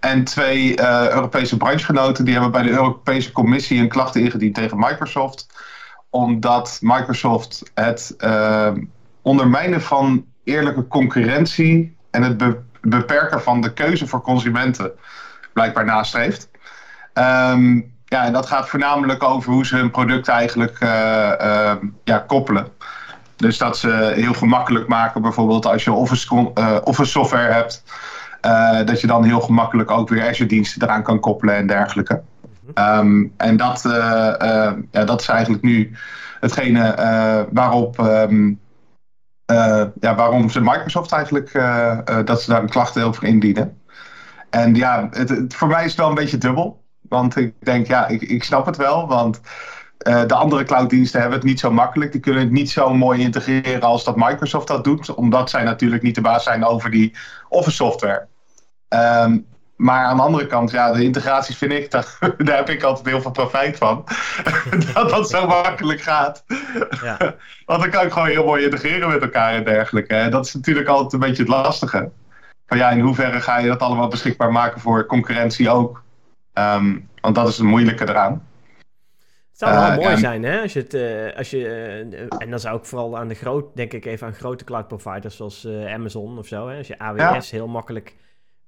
En 0.00 0.24
twee 0.24 0.80
uh, 0.80 1.10
Europese 1.10 1.56
branchegenoten 1.56 2.24
die 2.24 2.32
hebben 2.32 2.52
bij 2.52 2.62
de 2.62 2.70
Europese 2.70 3.32
Commissie 3.32 3.80
een 3.80 3.88
klacht 3.88 4.16
ingediend 4.16 4.54
tegen 4.54 4.78
Microsoft. 4.78 5.46
Omdat 6.10 6.78
Microsoft 6.80 7.70
het 7.74 8.14
uh, 8.18 8.72
ondermijnen 9.22 9.80
van 9.80 10.24
eerlijke 10.44 10.86
concurrentie 10.86 11.96
en 12.10 12.22
het 12.22 12.36
be 12.36 12.64
beperken 12.80 13.42
van 13.42 13.60
de 13.60 13.72
keuze 13.72 14.06
voor 14.06 14.22
consumenten 14.22 14.92
blijkbaar 15.52 15.84
nastreeft. 15.84 16.48
Um, 17.18 17.94
ja, 18.04 18.24
en 18.24 18.32
dat 18.32 18.46
gaat 18.46 18.68
voornamelijk 18.68 19.22
over 19.22 19.52
hoe 19.52 19.66
ze 19.66 19.76
hun 19.76 19.90
product 19.90 20.28
eigenlijk 20.28 20.80
uh, 20.80 20.88
uh, 21.40 21.72
ja, 22.04 22.18
koppelen. 22.18 22.68
Dus 23.36 23.58
dat 23.58 23.78
ze 23.78 24.12
heel 24.14 24.32
gemakkelijk 24.32 24.88
maken, 24.88 25.22
bijvoorbeeld 25.22 25.66
als 25.66 25.84
je 25.84 25.92
Office, 25.92 26.50
uh, 26.54 26.76
Office 26.84 27.10
software 27.10 27.52
hebt, 27.52 27.82
dat 28.86 29.00
je 29.00 29.06
dan 29.06 29.24
heel 29.24 29.40
gemakkelijk 29.40 29.90
ook 29.90 30.08
weer 30.08 30.28
Azure 30.28 30.48
diensten 30.48 30.82
eraan 30.82 31.02
kan 31.02 31.20
koppelen 31.20 31.54
en 31.54 31.66
dergelijke. 31.66 32.22
Um, 32.74 33.32
en 33.36 33.56
dat, 33.56 33.82
ja, 34.90 35.04
dat 35.04 35.20
is 35.20 35.28
eigenlijk 35.28 35.62
nu 35.62 35.96
hetgene 36.40 36.94
waarop, 37.50 37.98
um, 37.98 38.60
ja, 40.00 40.14
waarom 40.14 40.50
ze 40.50 40.60
Microsoft 40.60 41.12
eigenlijk, 41.12 41.52
dat 42.24 42.42
ze 42.42 42.50
daar 42.50 42.62
een 42.62 42.68
klacht 42.68 43.00
over 43.00 43.24
indienen. 43.24 43.80
En 44.50 44.74
ja, 44.74 45.08
het, 45.10 45.28
het, 45.28 45.54
voor 45.54 45.68
mij 45.68 45.84
is 45.84 45.90
het 45.90 46.00
wel 46.00 46.08
een 46.08 46.14
beetje 46.14 46.38
dubbel. 46.38 46.84
Want 47.08 47.36
ik 47.36 47.54
denk, 47.58 47.86
ja, 47.86 48.06
ik, 48.06 48.22
ik 48.22 48.44
snap 48.44 48.66
het 48.66 48.76
wel. 48.76 49.08
Want 49.08 49.40
uh, 50.06 50.26
de 50.26 50.34
andere 50.34 50.64
clouddiensten 50.64 51.20
hebben 51.20 51.38
het 51.38 51.48
niet 51.48 51.60
zo 51.60 51.70
makkelijk. 51.70 52.12
Die 52.12 52.20
kunnen 52.20 52.42
het 52.42 52.50
niet 52.50 52.70
zo 52.70 52.94
mooi 52.94 53.20
integreren 53.20 53.82
als 53.82 54.04
dat 54.04 54.16
Microsoft 54.16 54.68
dat 54.68 54.84
doet. 54.84 55.14
Omdat 55.14 55.50
zij 55.50 55.64
natuurlijk 55.64 56.02
niet 56.02 56.14
de 56.14 56.20
baas 56.20 56.44
zijn 56.44 56.64
over 56.64 56.90
die 56.90 57.14
Office 57.48 57.76
software. 57.76 58.26
Um, 58.88 59.46
maar 59.76 60.04
aan 60.04 60.16
de 60.16 60.22
andere 60.22 60.46
kant, 60.46 60.70
ja, 60.70 60.92
de 60.92 61.04
integraties 61.04 61.56
vind 61.56 61.72
ik, 61.72 61.90
daar, 61.90 62.18
daar 62.38 62.56
heb 62.56 62.68
ik 62.68 62.82
altijd 62.82 63.06
heel 63.06 63.20
veel 63.20 63.30
profijt 63.30 63.78
van. 63.78 64.04
dat 64.94 65.10
dat 65.10 65.30
zo 65.30 65.46
makkelijk 65.46 66.00
gaat. 66.00 66.44
Ja. 67.02 67.16
Want 67.66 67.80
dan 67.80 67.90
kan 67.90 68.04
ik 68.04 68.12
gewoon 68.12 68.28
heel 68.28 68.44
mooi 68.44 68.64
integreren 68.64 69.08
met 69.08 69.22
elkaar 69.22 69.54
en 69.54 69.64
dergelijke. 69.64 70.14
En 70.14 70.30
dat 70.30 70.46
is 70.46 70.54
natuurlijk 70.54 70.88
altijd 70.88 71.12
een 71.12 71.18
beetje 71.18 71.42
het 71.42 71.52
lastige. 71.52 72.10
Van 72.66 72.78
ja, 72.78 72.90
in 72.90 73.00
hoeverre 73.00 73.40
ga 73.40 73.58
je 73.58 73.68
dat 73.68 73.80
allemaal 73.80 74.08
beschikbaar 74.08 74.52
maken 74.52 74.80
voor 74.80 75.06
concurrentie 75.06 75.70
ook? 75.70 76.04
Um, 76.58 77.08
want 77.20 77.34
dat 77.34 77.48
is 77.48 77.56
het 77.56 77.66
moeilijke 77.66 78.08
eraan. 78.08 78.46
Het 79.50 79.68
zou 79.68 79.74
wel 79.74 79.90
uh, 79.90 80.04
mooi 80.04 80.16
zijn, 80.16 80.42
hè? 80.42 80.60
Als 80.60 80.72
je 80.72 80.80
het, 80.80 80.94
uh, 80.94 81.36
als 81.36 81.50
je, 81.50 81.58
uh, 81.58 82.26
en 82.38 82.50
dan 82.50 82.60
zou 82.60 82.78
ik 82.78 82.84
vooral 82.84 83.18
aan 83.18 83.28
de 83.28 83.34
groot, 83.34 83.76
denk 83.76 83.92
ik 83.92 84.04
even 84.04 84.26
aan 84.26 84.34
grote 84.34 84.64
cloud 84.64 84.88
providers 84.88 85.36
zoals 85.36 85.66
Amazon 85.88 86.38
of 86.38 86.46
zo. 86.46 86.68
Hè? 86.68 86.76
Als 86.76 86.86
je 86.86 86.98
AWS 86.98 87.50
heel 87.50 87.68
makkelijk, 87.68 88.16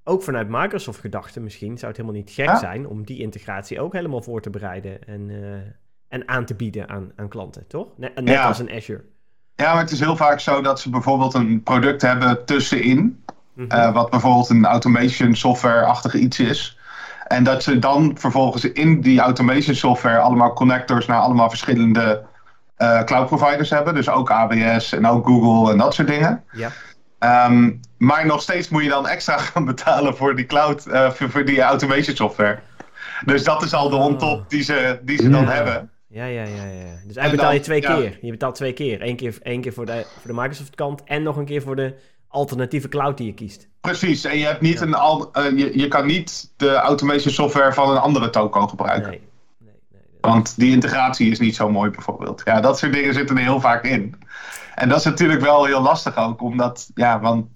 ook 0.05 0.23
vanuit 0.23 0.49
Microsoft 0.49 1.01
gedachten 1.01 1.43
misschien, 1.43 1.79
zou 1.79 1.87
het 1.87 2.01
helemaal 2.01 2.21
niet 2.21 2.31
gek 2.31 2.57
zijn 2.57 2.87
om 2.87 3.05
die 3.05 3.19
integratie 3.19 3.81
ook 3.81 3.93
helemaal 3.93 4.23
voor 4.23 4.41
te 4.41 4.51
bereiden 4.51 5.05
en, 5.05 5.31
en 6.09 6.29
aan 6.29 6.45
te 6.45 6.55
bieden 6.55 6.89
aan, 6.89 7.13
aan 7.17 7.29
klanten, 7.29 7.67
toch? 7.67 7.89
Net, 7.97 8.21
net 8.21 8.39
als 8.39 8.59
een 8.59 8.71
Azure. 8.71 9.05
Ja, 9.55 9.73
maar 9.73 9.83
het 9.83 9.91
is 9.91 10.01
heel 10.01 10.17
vaak 10.17 10.41
zo 10.41 10.61
dat 10.61 10.81
ze 10.81 10.91
bijvoorbeeld 10.91 11.35
een 11.35 11.63
product 11.63 12.03
hebben 12.03 12.45
tussenin, 12.45 13.25
mm 13.53 13.65
-hmm. 13.69 13.93
wat 13.93 14.11
bijvoorbeeld 14.11 14.49
een 14.49 14.65
automation 14.65 15.35
software-achtig 15.35 16.15
iets 16.15 16.41
is. 16.41 16.79
En 17.29 17.45
dat 17.45 17.63
ze 17.63 17.79
dan 17.79 18.17
vervolgens 18.19 18.65
in 18.65 19.01
die 19.01 19.21
automation 19.21 19.75
software 19.75 20.19
allemaal 20.19 20.53
connectors 20.53 21.07
naar 21.07 21.21
allemaal 21.21 21.49
verschillende 21.49 22.25
uh, 22.79 23.05
cloud 23.05 23.27
providers 23.27 23.71
hebben. 23.71 23.95
Dus 23.95 24.09
ook 24.09 24.31
AWS 24.31 24.93
en 24.93 25.07
ook 25.07 25.27
Google 25.27 25.73
en 25.73 25.79
dat 25.79 25.95
soort 25.95 26.09
dingen. 26.09 26.45
Ja. 26.53 26.71
Um, 27.47 27.81
maar 27.99 28.27
nog 28.27 28.43
steeds 28.43 28.69
moet 28.69 28.83
je 28.83 28.89
dan 28.89 29.09
extra 29.09 29.39
gaan 29.49 29.65
betalen 29.65 30.17
voor 30.17 30.37
die 30.37 30.47
cloud, 30.47 30.87
uh, 30.87 31.11
voor, 31.11 31.31
voor, 31.31 31.45
die 31.45 31.61
automation 31.61 32.17
software. 32.17 32.59
Dus 33.25 33.45
dat 33.45 33.63
is 33.63 33.75
al 33.75 33.89
de 33.89 33.97
on-top 33.97 34.39
oh. 34.39 34.49
die 34.49 34.63
ze, 34.63 34.99
die 35.03 35.23
ze 35.23 35.31
dan 35.31 35.49
hebben. 35.49 35.91
Ja, 36.09 36.25
ja, 36.25 36.43
ja, 36.43 36.65
ja. 36.65 36.97
Dus 37.07 37.17
eigenlijk 37.17 37.31
betaal 37.31 37.53
je 37.53 37.61
twee 37.61 37.81
keer. 37.81 38.19
Je 38.21 38.31
betaalt 38.31 38.55
twee 38.55 38.73
keer. 38.73 39.03
Eén 39.03 39.17
keer, 39.17 39.39
één 39.43 39.61
keer 39.61 39.73
voor, 39.73 39.87
de, 39.87 40.07
voor 40.21 40.31
de 40.31 40.41
Microsoft 40.41 40.75
kant 40.75 41.05
en 41.05 41.23
nog 41.23 41.37
een 41.37 41.45
keer 41.45 41.63
voor 41.63 41.77
de 41.77 41.95
alternatieve 42.29 42.89
cloud 42.89 43.17
die 43.17 43.27
je 43.27 43.35
kiest. 43.35 43.69
Precies, 43.81 44.25
en 44.25 44.39
je, 44.39 44.45
hebt 44.45 44.61
niet 44.61 44.81
een 44.81 44.95
al, 44.95 45.31
uh, 45.39 45.59
je, 45.59 45.79
je 45.79 45.89
kan 45.89 46.07
niet 46.07 46.53
de 46.57 46.75
automation 46.75 47.33
software 47.33 47.73
van 47.73 47.91
een 47.91 47.99
andere 47.99 48.31
toko 48.31 48.67
gebruiken. 48.67 49.11
Nee. 49.11 49.21
nee, 49.59 49.73
nee 49.91 50.01
Want 50.21 50.59
die 50.59 50.71
integratie 50.73 51.31
is 51.31 51.39
niet 51.39 51.57
zo 51.57 51.71
mooi 51.71 51.91
bijvoorbeeld. 51.91 52.43
Ja, 52.45 52.61
dat 52.61 52.79
soort 52.79 52.93
dingen 52.93 53.15
zitten 53.15 53.37
er 53.37 53.43
heel 53.43 53.61
vaak 53.61 53.85
in. 53.85 54.15
En 54.75 54.89
dat 54.89 54.99
is 54.99 55.05
natuurlijk 55.05 55.41
wel 55.41 55.65
heel 55.65 55.83
lastig 55.83 56.17
ook, 56.17 56.43
omdat, 56.43 56.91
ja, 56.95 57.21
want 57.21 57.47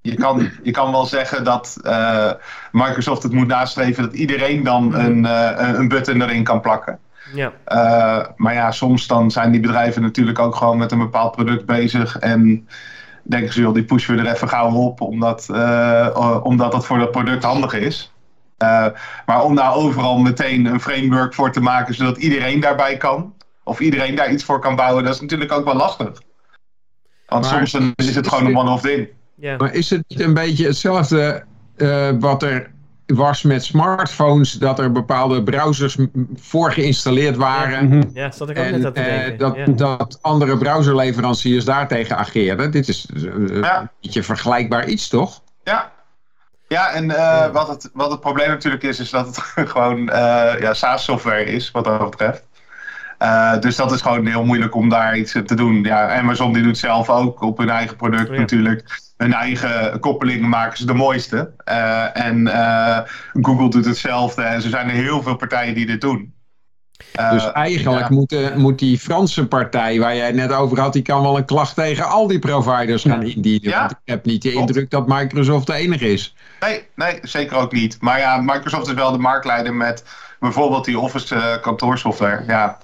je 0.00 0.14
kan, 0.14 0.50
je 0.62 0.70
kan 0.70 0.90
wel 0.90 1.06
zeggen 1.06 1.44
dat 1.44 1.76
uh, 1.82 2.32
Microsoft 2.72 3.22
het 3.22 3.32
moet 3.32 3.46
nastreven 3.46 4.02
dat 4.02 4.14
iedereen 4.14 4.62
dan 4.62 4.84
mhm. 4.84 5.00
een, 5.00 5.24
uh, 5.24 5.74
een 5.78 5.88
button 5.88 6.22
erin 6.22 6.44
kan 6.44 6.60
plakken. 6.60 6.98
Ja. 7.34 7.52
Uh, 7.68 8.26
maar 8.36 8.54
ja, 8.54 8.70
soms 8.70 9.06
dan 9.06 9.30
zijn 9.30 9.50
die 9.50 9.60
bedrijven 9.60 10.02
natuurlijk 10.02 10.38
ook 10.38 10.54
gewoon 10.54 10.78
met 10.78 10.92
een 10.92 10.98
bepaald 10.98 11.32
product 11.32 11.66
bezig 11.66 12.18
en 12.18 12.68
denken 13.28 13.52
ze, 13.52 13.60
joh, 13.60 13.74
die 13.74 13.84
pushen 13.84 14.16
we 14.16 14.22
er 14.22 14.34
even 14.34 14.48
gauw 14.48 14.72
op, 14.72 15.00
omdat, 15.00 15.48
uh, 15.50 16.40
omdat 16.42 16.72
dat 16.72 16.86
voor 16.86 16.98
dat 16.98 17.10
product 17.10 17.44
handig 17.44 17.72
is. 17.72 18.12
Uh, 18.62 18.86
maar 19.26 19.42
om 19.42 19.54
daar 19.54 19.74
overal 19.74 20.18
meteen 20.18 20.66
een 20.66 20.80
framework 20.80 21.34
voor 21.34 21.52
te 21.52 21.60
maken, 21.60 21.94
zodat 21.94 22.16
iedereen 22.16 22.60
daarbij 22.60 22.96
kan, 22.96 23.34
of 23.64 23.80
iedereen 23.80 24.14
daar 24.14 24.32
iets 24.32 24.44
voor 24.44 24.60
kan 24.60 24.76
bouwen, 24.76 25.04
dat 25.04 25.14
is 25.14 25.20
natuurlijk 25.20 25.52
ook 25.52 25.64
wel 25.64 25.74
lastig. 25.74 26.22
Want 27.26 27.50
maar, 27.50 27.68
soms 27.68 27.92
is 27.96 28.14
het 28.14 28.28
gewoon 28.28 28.46
een 28.46 28.56
one-off 28.56 28.82
ding. 28.82 29.08
Yeah. 29.34 29.58
Maar 29.58 29.74
is 29.74 29.90
het 29.90 30.04
een 30.08 30.34
beetje 30.34 30.66
hetzelfde 30.66 31.44
uh, 31.76 32.10
wat 32.18 32.42
er 32.42 32.70
was 33.14 33.42
met 33.42 33.64
smartphones 33.64 34.52
dat 34.52 34.78
er 34.78 34.92
bepaalde 34.92 35.42
browsers 35.42 35.96
voor 36.36 36.72
geïnstalleerd 36.72 37.36
waren. 37.36 37.90
Ja, 37.90 38.06
ja 38.12 38.30
zat 38.30 38.50
ik 38.50 38.58
ook 38.58 38.64
net 38.64 38.84
aan 38.84 38.92
te 38.92 39.02
denken. 39.02 39.32
Uh, 39.32 39.38
dat, 39.38 39.56
ja. 39.56 39.66
dat 39.66 40.18
andere 40.20 40.58
browserleveranciers 40.58 41.64
daartegen 41.64 42.16
ageerden. 42.16 42.70
Dit 42.70 42.88
is 42.88 43.06
uh, 43.14 43.60
ja. 43.60 43.80
een 43.80 43.90
beetje 44.00 44.22
vergelijkbaar 44.22 44.88
iets, 44.88 45.08
toch? 45.08 45.42
Ja. 45.64 45.92
Ja, 46.66 46.90
en 46.90 47.04
uh, 47.04 47.50
wat, 47.50 47.68
het, 47.68 47.90
wat 47.92 48.10
het 48.10 48.20
probleem 48.20 48.48
natuurlijk 48.48 48.82
is, 48.82 49.00
is 49.00 49.10
dat 49.10 49.26
het 49.26 49.68
gewoon 49.70 50.04
ja, 50.60 50.74
SaaS-software 50.74 51.44
is, 51.44 51.70
wat 51.70 51.84
dat 51.84 52.10
betreft. 52.10 52.44
dus 53.62 53.76
dat 53.76 53.92
is 53.92 54.00
gewoon 54.00 54.26
heel 54.26 54.44
moeilijk 54.44 54.74
om 54.74 54.88
daar 54.88 55.16
iets 55.16 55.32
te 55.32 55.54
doen. 55.54 55.82
Ja, 55.82 56.18
Amazon 56.18 56.52
die 56.52 56.62
doet 56.62 56.78
zelf 56.78 57.10
ook 57.10 57.40
op 57.40 57.58
hun 57.58 57.70
eigen 57.70 57.96
product 57.96 58.30
natuurlijk 58.30 59.07
hun 59.18 59.32
eigen 59.32 60.00
koppelingen 60.00 60.48
maken 60.48 60.78
ze 60.78 60.86
de 60.86 60.94
mooiste. 60.94 61.50
Uh, 61.68 62.26
en 62.26 62.46
uh, 62.46 62.98
Google 63.32 63.70
doet 63.70 63.84
hetzelfde. 63.84 64.42
En 64.42 64.54
er 64.54 64.60
zijn 64.60 64.88
er 64.88 64.94
heel 64.94 65.22
veel 65.22 65.36
partijen 65.36 65.74
die 65.74 65.86
dit 65.86 66.00
doen. 66.00 66.34
dus 67.30 67.52
eigenlijk 67.52 68.08
moet, 68.08 68.54
moet, 68.56 68.78
die 68.78 68.98
Franse 68.98 69.46
partij 69.46 69.98
waar 69.98 70.16
jij 70.16 70.26
het 70.26 70.34
net 70.34 70.52
over 70.52 70.80
had, 70.80 70.92
die 70.92 71.02
kan 71.02 71.22
wel 71.22 71.36
een 71.36 71.44
klacht 71.44 71.74
tegen 71.74 72.08
al 72.08 72.26
die 72.26 72.38
providers 72.38 73.02
gaan 73.02 73.22
indienen. 73.22 73.70
Ja. 73.70 73.78
Want 73.78 73.90
ik 73.90 73.98
heb 74.04 74.24
niet 74.24 74.42
de 74.42 74.52
indruk 74.52 74.90
dat 74.90 75.08
Microsoft 75.08 75.66
de 75.66 75.74
enige 75.74 76.12
is. 76.12 76.34
Nee, 76.60 76.82
nee, 76.94 77.18
zeker 77.22 77.56
ook 77.56 77.72
niet. 77.72 77.96
Maar 78.00 78.18
ja, 78.18 78.36
Microsoft 78.36 78.86
is 78.86 78.94
wel 78.94 79.12
de 79.12 79.18
marktleider 79.18 79.74
met 79.74 80.04
bijvoorbeeld 80.40 80.84
die 80.84 80.98
Office 80.98 81.58
kantoorsoftware. 81.62 82.44
Ja, 82.46 82.78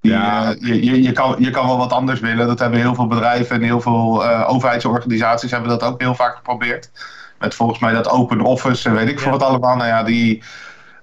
die, 0.00 0.12
ja. 0.12 0.54
Uh, 0.54 0.84
je, 0.84 1.02
je, 1.02 1.12
kan, 1.12 1.36
je 1.38 1.50
kan 1.50 1.66
wel 1.66 1.78
wat 1.78 1.92
anders 1.92 2.20
willen. 2.20 2.46
Dat 2.46 2.58
hebben 2.58 2.80
heel 2.80 2.94
veel 2.94 3.06
bedrijven 3.06 3.56
en 3.56 3.62
heel 3.62 3.80
veel 3.80 4.24
uh, 4.24 4.46
overheidsorganisaties 4.48 5.50
hebben 5.50 5.68
dat 5.68 5.82
ook 5.82 6.00
heel 6.00 6.14
vaak 6.14 6.36
geprobeerd. 6.36 6.90
Met 7.38 7.54
volgens 7.54 7.78
mij 7.78 7.92
dat 7.92 8.08
Open 8.08 8.40
Office 8.40 8.88
en 8.88 8.94
weet 8.94 9.08
ik 9.08 9.20
veel 9.20 9.30
wat 9.30 9.42
allemaal. 9.42 9.76
Nou 9.76 9.88
ja, 9.88 10.02
die, 10.02 10.42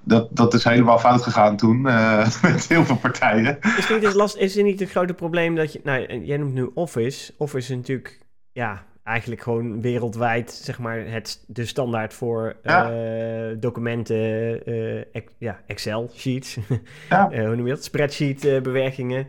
dat, 0.03 0.27
dat 0.31 0.53
is 0.53 0.63
helemaal 0.63 0.99
fout 0.99 1.21
gegaan 1.21 1.57
toen 1.57 1.81
met 2.41 2.67
heel 2.67 2.85
veel 2.85 2.97
partijen. 2.97 3.59
Is, 3.77 3.89
niet, 3.89 4.03
is, 4.03 4.13
last, 4.13 4.35
is 4.35 4.57
er 4.57 4.63
niet 4.63 4.79
het 4.79 4.89
grote 4.89 5.13
probleem 5.13 5.55
dat 5.55 5.73
je... 5.73 5.79
Nou, 5.83 6.23
jij 6.23 6.37
noemt 6.37 6.53
nu 6.53 6.69
Office. 6.73 7.33
Office 7.37 7.71
is 7.71 7.77
natuurlijk... 7.77 8.19
Ja, 8.51 8.83
eigenlijk 9.07 9.41
gewoon 9.41 9.81
wereldwijd 9.81 10.51
zeg 10.51 10.79
maar 10.79 11.05
het, 11.05 11.43
de 11.47 11.65
standaard 11.65 12.13
voor 12.13 12.55
ja. 12.63 12.91
uh, 12.91 13.55
documenten, 13.59 14.69
uh, 14.69 15.03
ja, 15.37 15.61
Excel 15.67 16.09
sheets, 16.13 16.57
ja. 17.09 17.31
uh, 17.31 17.45
hoe 17.45 17.55
noem 17.55 17.65
je 17.67 17.73
dat, 17.73 17.83
spreadsheet 17.83 18.41
bewerkingen. 18.41 19.27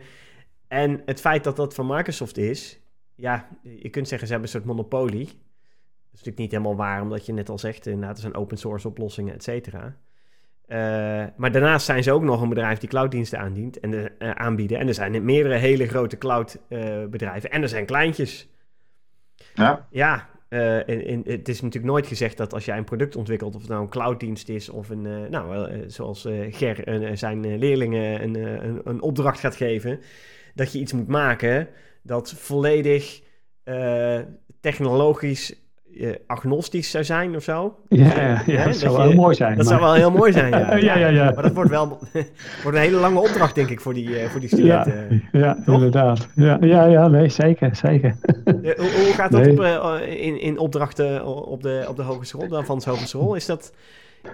En 0.68 1.02
het 1.04 1.20
feit 1.20 1.44
dat 1.44 1.56
dat 1.56 1.74
van 1.74 1.86
Microsoft 1.86 2.36
is, 2.36 2.80
ja, 3.14 3.48
je 3.62 3.88
kunt 3.88 4.08
zeggen 4.08 4.26
ze 4.26 4.32
hebben 4.32 4.52
een 4.52 4.60
soort 4.60 4.76
monopolie. 4.76 5.24
Dat 5.24 6.20
is 6.20 6.24
natuurlijk 6.24 6.38
niet 6.38 6.50
helemaal 6.50 6.76
waar, 6.76 7.02
omdat 7.02 7.26
je 7.26 7.32
net 7.32 7.48
al 7.48 7.58
zegt, 7.58 7.86
inderdaad, 7.86 8.16
er 8.16 8.22
zijn 8.22 8.34
open 8.34 8.56
source 8.56 8.88
oplossingen, 8.88 9.34
et 9.34 9.42
cetera. 9.42 9.96
maar 11.36 11.52
daarnaast 11.52 11.86
zijn 11.86 12.02
ze 12.02 12.12
ook 12.12 12.22
nog 12.22 12.40
een 12.40 12.48
bedrijf 12.48 12.78
die 12.78 12.88
clouddiensten 12.88 13.38
aandient 13.38 13.80
en 13.80 13.90
de, 13.90 14.12
aanbieden. 14.18 14.78
En 14.78 14.88
er 14.88 14.94
zijn 14.94 15.24
meerdere 15.24 15.56
hele 15.56 15.86
grote 15.86 16.18
cloudbedrijven 16.18 17.50
en 17.50 17.62
er 17.62 17.68
zijn 17.68 17.86
kleintjes. 17.86 18.48
Ja, 19.58 19.86
ja 19.90 20.28
uh, 20.48 20.88
in, 20.88 21.22
het 21.26 21.48
is 21.48 21.60
natuurlijk 21.60 21.92
nooit 21.92 22.06
gezegd 22.06 22.36
dat 22.36 22.52
als 22.54 22.64
jij 22.64 22.76
een 22.76 22.84
product 22.84 23.16
ontwikkelt, 23.16 23.54
of 23.54 23.60
het 23.60 23.70
nou 23.70 23.82
een 23.82 23.88
clouddienst 23.88 24.48
is 24.48 24.68
of 24.68 24.88
een, 24.88 25.04
uh, 25.04 25.28
nou, 25.28 25.72
uh, 25.72 25.84
zoals 25.86 26.28
Ger 26.50 27.10
zijn 27.18 27.58
leerlingen 27.58 28.22
een, 28.22 28.34
een, 28.64 28.80
een, 28.84 29.02
opdracht 29.02 29.40
gaat 29.40 29.56
geven, 29.56 30.00
dat 30.54 30.72
je 30.72 30.78
iets 30.78 30.92
moet 30.92 31.08
maken 31.08 31.68
dat 32.02 32.32
volledig 32.32 33.20
technologisch 34.60 35.67
agnostisch 36.27 36.90
zou 36.90 37.05
zijn 37.05 37.37
of 37.37 37.42
zo. 37.42 37.74
Ja, 37.88 38.42
ja, 38.46 38.64
dat 38.64 38.77
zou 38.77 38.96
wel 38.96 39.07
heel 39.07 39.14
mooi 39.14 39.35
zijn. 39.35 39.57
Dat 39.57 39.66
zou 39.66 39.81
wel 39.81 39.94
heel 39.94 40.11
mooi 40.11 40.33
zijn, 40.33 40.51
ja. 40.51 40.77
ja, 40.77 40.98
ja, 40.98 41.09
ja. 41.09 41.33
Maar 41.35 41.42
dat 41.42 41.53
wordt 41.53 41.70
wel 41.70 41.98
wordt 42.62 42.77
een 42.77 42.83
hele 42.83 42.96
lange 42.96 43.20
opdracht, 43.20 43.55
denk 43.55 43.68
ik, 43.68 43.81
voor 43.81 43.94
die, 43.94 44.09
uh, 44.09 44.24
voor 44.24 44.40
die 44.40 44.48
studenten. 44.48 45.22
Ja, 45.33 45.57
ja 45.66 45.72
inderdaad. 45.72 46.29
Ja, 46.35 46.59
ja, 46.61 46.85
ja, 46.85 47.09
nee, 47.09 47.29
zeker, 47.29 47.77
zeker. 47.77 48.16
hoe, 48.44 48.72
hoe, 48.77 49.12
gaat 49.14 49.33
dat 49.33 49.46
op, 49.46 49.61
in, 50.01 50.40
in 50.40 50.59
opdrachten 50.59 51.27
op 51.46 51.62
de, 51.62 51.85
op 51.88 51.96
de 51.96 52.03
hogeschool, 52.03 52.48
de 52.48 52.57
Avans 52.57 52.85
Hogeschool? 52.85 53.35
Is 53.35 53.46
dat... 53.46 53.72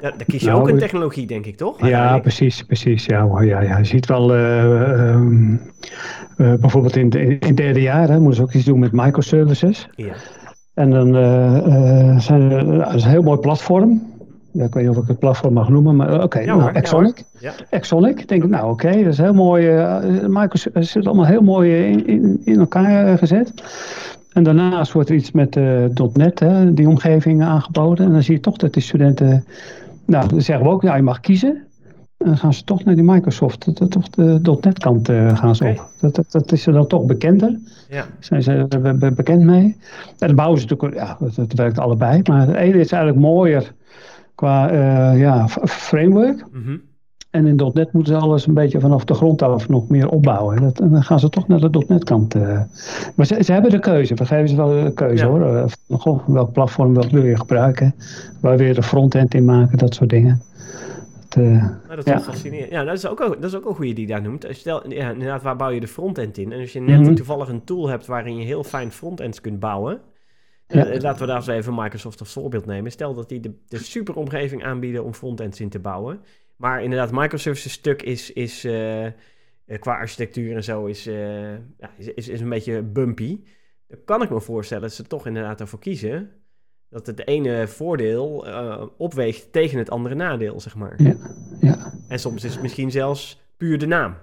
Ja, 0.01 0.11
daar 0.11 0.25
kies 0.27 0.41
je 0.41 0.47
nou, 0.47 0.61
ook 0.61 0.69
een 0.69 0.79
technologie, 0.79 1.27
denk 1.27 1.47
ik, 1.47 1.57
toch? 1.57 1.87
Ja, 1.87 2.19
precies, 2.19 2.63
precies. 2.63 3.07
Ja, 3.07 3.29
ja, 3.41 3.61
ja. 3.61 3.79
Je 3.79 3.85
ziet 3.85 4.07
wel, 4.07 4.37
uh, 4.37 5.15
um, 5.15 5.61
bijvoorbeeld 6.37 6.97
in, 6.97 7.11
in 7.11 7.39
het 7.41 7.57
derde 7.57 7.81
jaar, 7.81 8.09
hè, 8.09 8.19
moeten 8.19 8.37
ze 8.37 8.43
ook 8.43 8.53
iets 8.53 8.65
doen 8.65 8.79
met 8.79 8.93
microservices. 8.93 9.89
Ja. 9.95 10.15
En 10.75 10.91
dan 10.91 11.17
uh, 11.17 12.19
zijn 12.19 12.51
er, 12.51 12.65
nou, 12.65 12.79
dat 12.79 12.95
is 12.95 13.05
een 13.05 13.11
heel 13.11 13.23
mooi 13.23 13.39
platform. 13.39 14.03
Ja, 14.51 14.65
ik 14.65 14.75
weet 14.75 14.87
niet 14.87 14.97
of 14.97 15.03
ik 15.03 15.09
het 15.09 15.19
platform 15.19 15.53
mag 15.53 15.69
noemen, 15.69 15.97
maar 15.97 16.15
oké, 16.15 16.23
okay, 16.23 16.45
nou, 16.45 16.73
Exonic. 16.73 17.23
Ja, 17.39 17.53
Exonic, 17.71 18.29
denk 18.29 18.45
ik, 18.45 18.51
nou 18.51 18.71
oké, 18.71 18.91
dat 18.91 19.13
is 19.13 19.19
heel 19.19 19.35
mooi. 19.35 19.75
Uh, 19.75 19.99
Microsoft 20.29 20.87
zit 20.87 21.07
allemaal 21.07 21.27
heel 21.27 21.43
mooi 21.43 21.87
in, 21.87 22.07
in, 22.07 22.41
in 22.45 22.59
elkaar 22.59 23.19
gezet. 23.19 23.53
En 24.33 24.43
daarnaast 24.43 24.93
wordt 24.93 25.09
er 25.09 25.15
iets 25.15 25.33
met 25.33 25.55
.NET, 26.13 26.39
hè, 26.39 26.75
die 26.75 26.89
omgeving 26.89 27.43
aangeboden. 27.43 28.07
En 28.07 28.13
dan 28.13 28.23
zie 28.23 28.35
je 28.35 28.41
toch 28.41 28.57
dat 28.57 28.73
die 28.73 28.83
studenten, 28.83 29.45
nou, 30.07 30.29
dan 30.29 30.41
zeggen 30.41 30.67
we 30.67 30.73
ook, 30.73 30.83
nou, 30.83 30.97
je 30.97 31.03
mag 31.03 31.21
kiezen 31.21 31.63
dan 32.25 32.37
gaan 32.37 32.55
ze 32.55 32.65
toch 32.65 32.85
naar 32.85 32.95
die 32.95 33.05
Microsoft, 33.05 33.79
dat, 33.79 33.91
toch 33.91 34.09
de 34.09 34.59
.NET 34.61 34.79
kant 34.79 35.09
uh, 35.09 35.39
gaan 35.39 35.57
ze 35.57 35.65
op. 35.65 35.89
Dat, 36.01 36.15
dat, 36.15 36.27
dat, 36.31 36.53
is 36.53 36.67
er 36.67 36.73
dan 36.73 36.87
toch 36.87 37.05
bekender. 37.05 37.59
Ja. 37.89 38.05
Zijn 38.19 38.43
ze 38.43 38.67
er 38.69 39.15
bekend 39.15 39.43
mee. 39.43 39.77
En 40.19 40.29
de 40.29 40.35
bouwen 40.35 40.61
ze 40.61 40.67
natuurlijk, 40.67 41.01
ja, 41.01 41.17
dat, 41.35 41.53
werkt 41.53 41.79
allebei. 41.79 42.21
Maar 42.29 42.47
het 42.47 42.57
ene 42.57 42.79
is 42.79 42.93
eigenlijk 42.93 43.23
mooier 43.23 43.73
qua 44.35 44.73
uh, 44.73 45.21
ja, 45.21 45.49
framework. 45.65 46.45
Mm 46.53 46.63
-hmm. 46.65 46.81
En 47.31 47.47
in 47.47 47.71
.NET 47.73 47.93
moeten 47.93 48.15
ze 48.15 48.21
alles 48.21 48.47
een 48.47 48.55
beetje 48.55 48.81
vanaf 48.81 49.05
de 49.05 49.15
grond 49.15 49.43
af 49.43 49.69
nog 49.69 49.89
meer 49.89 50.09
opbouwen. 50.09 50.63
Dat, 50.63 50.81
en 50.81 50.91
dan 50.91 51.03
gaan 51.03 51.21
ze 51.21 51.29
toch 51.29 51.49
naar 51.49 51.61
de 51.61 51.85
.NET 51.89 52.05
kant. 52.05 52.35
Uh. 52.35 52.61
Maar 53.15 53.27
ze, 53.27 53.43
ze, 53.45 53.53
hebben 53.53 53.71
de 53.71 53.79
keuze. 53.79 54.15
We 54.15 54.27
geven 54.27 54.49
ze 54.49 54.57
wel 54.57 54.85
de 54.85 54.93
keuze 54.95 55.25
ja. 55.25 55.31
hoor. 55.31 56.23
Welk 56.27 56.53
platform 56.53 56.95
wil 56.95 57.25
je 57.25 57.37
gebruiken? 57.37 57.95
Waar 58.41 58.57
wil 58.57 58.67
je 58.67 58.75
de 58.75 58.83
frontend 58.83 59.35
in 59.35 59.45
maken? 59.45 59.79
Dat 59.79 59.95
soort 59.95 60.11
dingen. 60.11 60.43
Uh, 61.37 61.69
dat 61.89 61.99
is 61.99 62.05
ja. 62.05 62.21
fascinerend. 62.21 62.71
Ja, 62.71 62.85
dat 62.85 62.97
is, 62.97 63.07
ook, 63.07 63.19
dat 63.19 63.45
is 63.45 63.55
ook 63.55 63.67
een 63.67 63.75
goede 63.75 63.93
die 63.93 64.07
daar 64.07 64.23
noemt. 64.23 64.47
Stel, 64.51 64.91
ja, 64.91 65.11
inderdaad, 65.11 65.43
waar 65.43 65.57
bouw 65.57 65.71
je 65.71 65.81
de 65.81 65.89
frontend 65.89 66.39
in? 66.39 66.53
En 66.53 66.61
als 66.61 66.73
je 66.73 66.81
net 66.81 66.99
mm 66.99 67.05
-hmm. 67.05 67.15
toevallig 67.15 67.49
een 67.49 67.65
tool 67.65 67.89
hebt 67.89 68.07
waarin 68.07 68.37
je 68.37 68.45
heel 68.45 68.65
fijn 68.65 68.93
frontends 68.93 69.41
kunt 69.41 69.61
bouwen. 69.61 70.01
Ja. 70.67 70.95
Uh, 70.95 71.01
laten 71.01 71.21
we 71.21 71.27
daar 71.27 71.37
eens 71.37 71.47
even 71.47 71.75
Microsoft 71.75 72.21
als 72.21 72.33
voorbeeld 72.33 72.67
nemen. 72.67 72.91
Stel 72.91 73.15
dat 73.15 73.29
die 73.29 73.41
de, 73.41 73.55
de 73.69 73.79
super 73.79 74.17
omgeving 74.17 74.65
aanbieden 74.65 75.05
om 75.05 75.15
frontends 75.15 75.61
in 75.61 75.69
te 75.69 75.79
bouwen. 75.79 76.21
Maar 76.57 76.83
inderdaad, 76.83 77.11
Microsoft's 77.13 77.71
stuk 77.71 78.03
is, 78.03 78.33
is 78.33 78.65
uh, 78.65 79.07
qua 79.79 79.97
architectuur 79.97 80.55
en 80.55 80.65
zo 80.65 80.87
is, 80.87 81.05
ja, 81.05 81.91
is, 81.97 82.07
is, 82.07 82.29
is, 82.29 82.41
een 82.41 82.49
beetje 82.49 82.83
bumpy. 82.83 83.41
Dan 83.89 83.99
kan 84.05 84.23
ik 84.23 84.31
me 84.31 84.41
voorstellen 84.41 84.83
dat 84.83 84.93
ze 84.93 85.03
toch 85.03 85.27
inderdaad 85.27 85.61
ervoor 85.61 85.79
kiezen 85.79 86.31
dat 86.89 87.07
het 87.07 87.27
ene 87.27 87.67
voordeel 87.69 88.49
uh, 88.49 88.83
opweegt 88.97 89.53
tegen 89.53 89.79
het 89.79 89.91
andere 89.91 90.15
nadeel, 90.15 90.61
zeg 90.61 90.75
maar. 90.75 90.95
Ja, 90.97 91.15
ja. 91.61 91.93
En 92.09 92.19
soms 92.19 92.45
is 92.45 92.53
het 92.53 92.63
misschien 92.63 92.91
zelfs 92.91 93.41
puur 93.57 93.79
de 93.79 93.87
naam. 93.87 94.15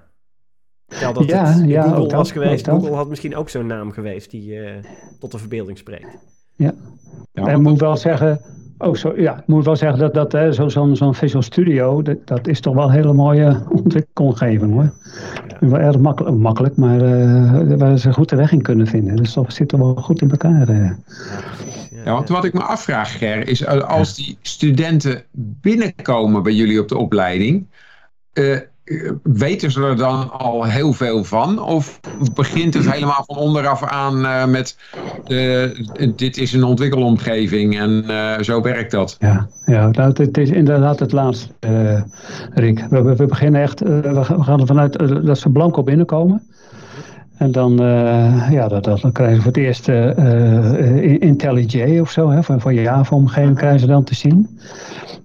Stel 0.88 1.14
dat 1.14 1.26
ja, 1.26 1.46
het 1.46 1.70
ja, 1.70 1.82
Google 1.82 2.16
was 2.18 2.32
geweest. 2.32 2.68
Google 2.68 2.96
had 2.96 3.10
misschien 3.10 3.36
ook 3.36 3.50
zo'n 3.50 3.66
naam 3.66 3.92
geweest 3.92 4.32
die 4.32 4.54
uh, 4.54 4.70
tot 5.20 5.32
de 5.32 5.38
verbeelding 5.38 5.78
spreekt. 5.78 6.18
Ja. 6.56 6.74
ja 7.32 7.48
en 7.48 7.56
ik 7.56 7.62
moet 7.62 7.80
wel 7.80 7.98
zeggen, 7.98 8.42
oh, 8.78 8.96
zo, 8.96 9.14
ja, 9.16 9.44
moet 9.46 9.66
wel 9.66 9.76
zeggen 9.76 10.00
dat, 10.00 10.32
dat 10.32 10.56
zo'n 10.56 10.70
zo, 10.70 10.94
zo 10.94 11.12
Visual 11.12 11.44
Studio, 11.44 12.02
dat, 12.02 12.28
dat, 12.28 12.48
is 12.48 12.60
toch 12.60 12.74
wel 12.76 12.84
een 12.84 12.92
hele 12.92 13.14
mooie 13.14 13.64
ontwikkelomgeving 13.70 14.74
hoor. 14.74 14.94
Ja. 15.60 15.68
Wel 15.68 15.80
erg 15.80 15.98
makkelijk, 15.98 16.38
makkelijk 16.38 16.76
maar 16.76 17.02
uh, 17.02 17.78
waar 17.78 17.98
ze 17.98 18.14
goed 18.14 18.30
de 18.30 18.36
weg 18.36 18.52
in 18.52 18.62
kunnen 18.62 18.88
vinden. 18.88 19.16
Dus 19.16 19.34
dat 19.34 19.54
zit 19.54 19.72
er 19.72 19.78
wel 19.78 19.96
goed 19.96 20.22
in 20.22 20.32
elkaar. 20.32 20.70
Uh. 20.70 20.78
Ja, 20.78 20.96
want 22.04 22.30
wat 22.30 22.46
ik 22.46 22.54
me 22.54 22.62
afvraag, 22.62 23.18
Ger, 23.18 23.48
is 23.48 23.62
eh, 23.62 23.82
als 23.82 24.16
die 24.16 24.38
studenten 24.42 25.24
binnenkomen 25.62 26.44
bij 26.44 26.54
jullie 26.54 26.80
op 26.80 26.88
de 26.88 26.98
opleiding, 26.98 27.68
uh, 28.34 28.60
weten 29.24 29.72
ze 29.72 29.84
er 29.84 29.96
dan 29.96 30.32
al 30.32 30.64
heel 30.64 30.94
veel 30.94 31.24
van? 31.24 31.60
Of 31.60 32.00
begint 32.34 32.74
het 32.74 32.92
helemaal 32.92 33.24
van 33.26 33.38
onderaf 33.38 33.84
aan 33.84 34.26
uh, 34.26 34.46
met 34.46 34.78
uh, 35.28 35.70
dit 36.16 36.38
is 36.38 36.54
een 36.54 36.64
ontwikkelomgeving 36.64 37.80
en 37.80 38.06
zo 38.46 38.62
werkt 38.62 38.92
dat? 38.92 39.16
Ja, 39.20 39.48
ja 39.66 39.90
nou, 39.90 40.14
het 40.14 40.38
is 40.38 40.50
inderdaad 40.50 41.00
het 41.00 41.12
laatste, 41.12 41.54
Rick. 42.54 42.86
We, 42.90 43.16
we, 43.16 43.26
beginnen 43.26 43.62
echt, 43.62 43.80
we 43.80 44.24
gaan 44.24 44.60
er 44.60 44.68
vanuit 44.68 45.26
dat 45.26 45.40
ze 45.40 45.50
blanco 45.50 45.84
binnenkomen. 45.84 46.51
En 47.42 47.52
dan, 47.52 47.82
uh, 47.82 48.52
ja, 48.52 48.68
dat, 48.68 48.84
dat, 48.84 49.02
dan 49.02 49.12
krijgen 49.12 49.36
ze 49.36 49.42
voor 49.42 49.52
het 49.52 49.62
eerst 49.62 49.88
uh, 49.88 51.22
IntelliJ 51.22 52.00
of 52.00 52.12
zo, 52.12 52.30
hè, 52.30 52.44
van, 52.44 52.62
van 52.62 52.74
je 52.74 52.82
Java-omgeving 52.82 53.58
krijgen 53.58 53.80
ze 53.80 53.86
dan 53.86 54.04
te 54.04 54.16
zien. 54.16 54.60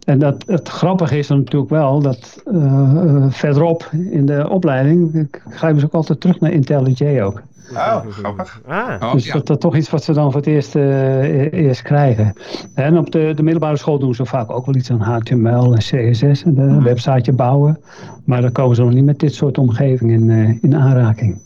En 0.04 0.18
dat, 0.18 0.44
het 0.46 0.68
grappige 0.68 1.18
is 1.18 1.26
dan 1.26 1.38
natuurlijk 1.38 1.70
wel 1.70 2.00
dat 2.00 2.42
uh, 2.52 3.24
verderop 3.28 3.90
in 4.10 4.26
de 4.26 4.48
opleiding 4.48 5.28
ga 5.48 5.68
je 5.68 5.84
ook 5.84 5.92
altijd 5.92 6.20
terug 6.20 6.40
naar 6.40 6.50
IntelliJ 6.50 7.22
ook. 7.22 7.42
Oh, 7.72 8.06
grappig. 8.10 8.60
Ah. 8.66 9.12
Dus 9.12 9.32
dat 9.32 9.50
is 9.50 9.56
toch 9.58 9.76
iets 9.76 9.90
wat 9.90 10.04
ze 10.04 10.12
dan 10.12 10.32
voor 10.32 10.40
het 10.40 10.48
eerst, 10.48 10.74
uh, 10.74 11.52
eerst 11.52 11.82
krijgen. 11.82 12.32
En 12.74 12.98
op 12.98 13.10
de, 13.10 13.32
de 13.34 13.42
middelbare 13.42 13.76
school 13.76 13.98
doen 13.98 14.14
ze 14.14 14.24
vaak 14.24 14.50
ook 14.50 14.66
wel 14.66 14.74
iets 14.74 14.90
aan 14.90 15.00
HTML 15.00 15.74
en 15.74 15.78
CSS 15.78 16.44
en 16.44 16.58
een 16.58 16.82
websiteje 16.82 17.32
bouwen. 17.32 17.80
Maar 18.24 18.40
dan 18.40 18.52
komen 18.52 18.76
ze 18.76 18.82
nog 18.82 18.92
niet 18.92 19.04
met 19.04 19.18
dit 19.18 19.34
soort 19.34 19.58
omgevingen 19.58 20.30
in, 20.30 20.58
in 20.62 20.76
aanraking. 20.76 21.44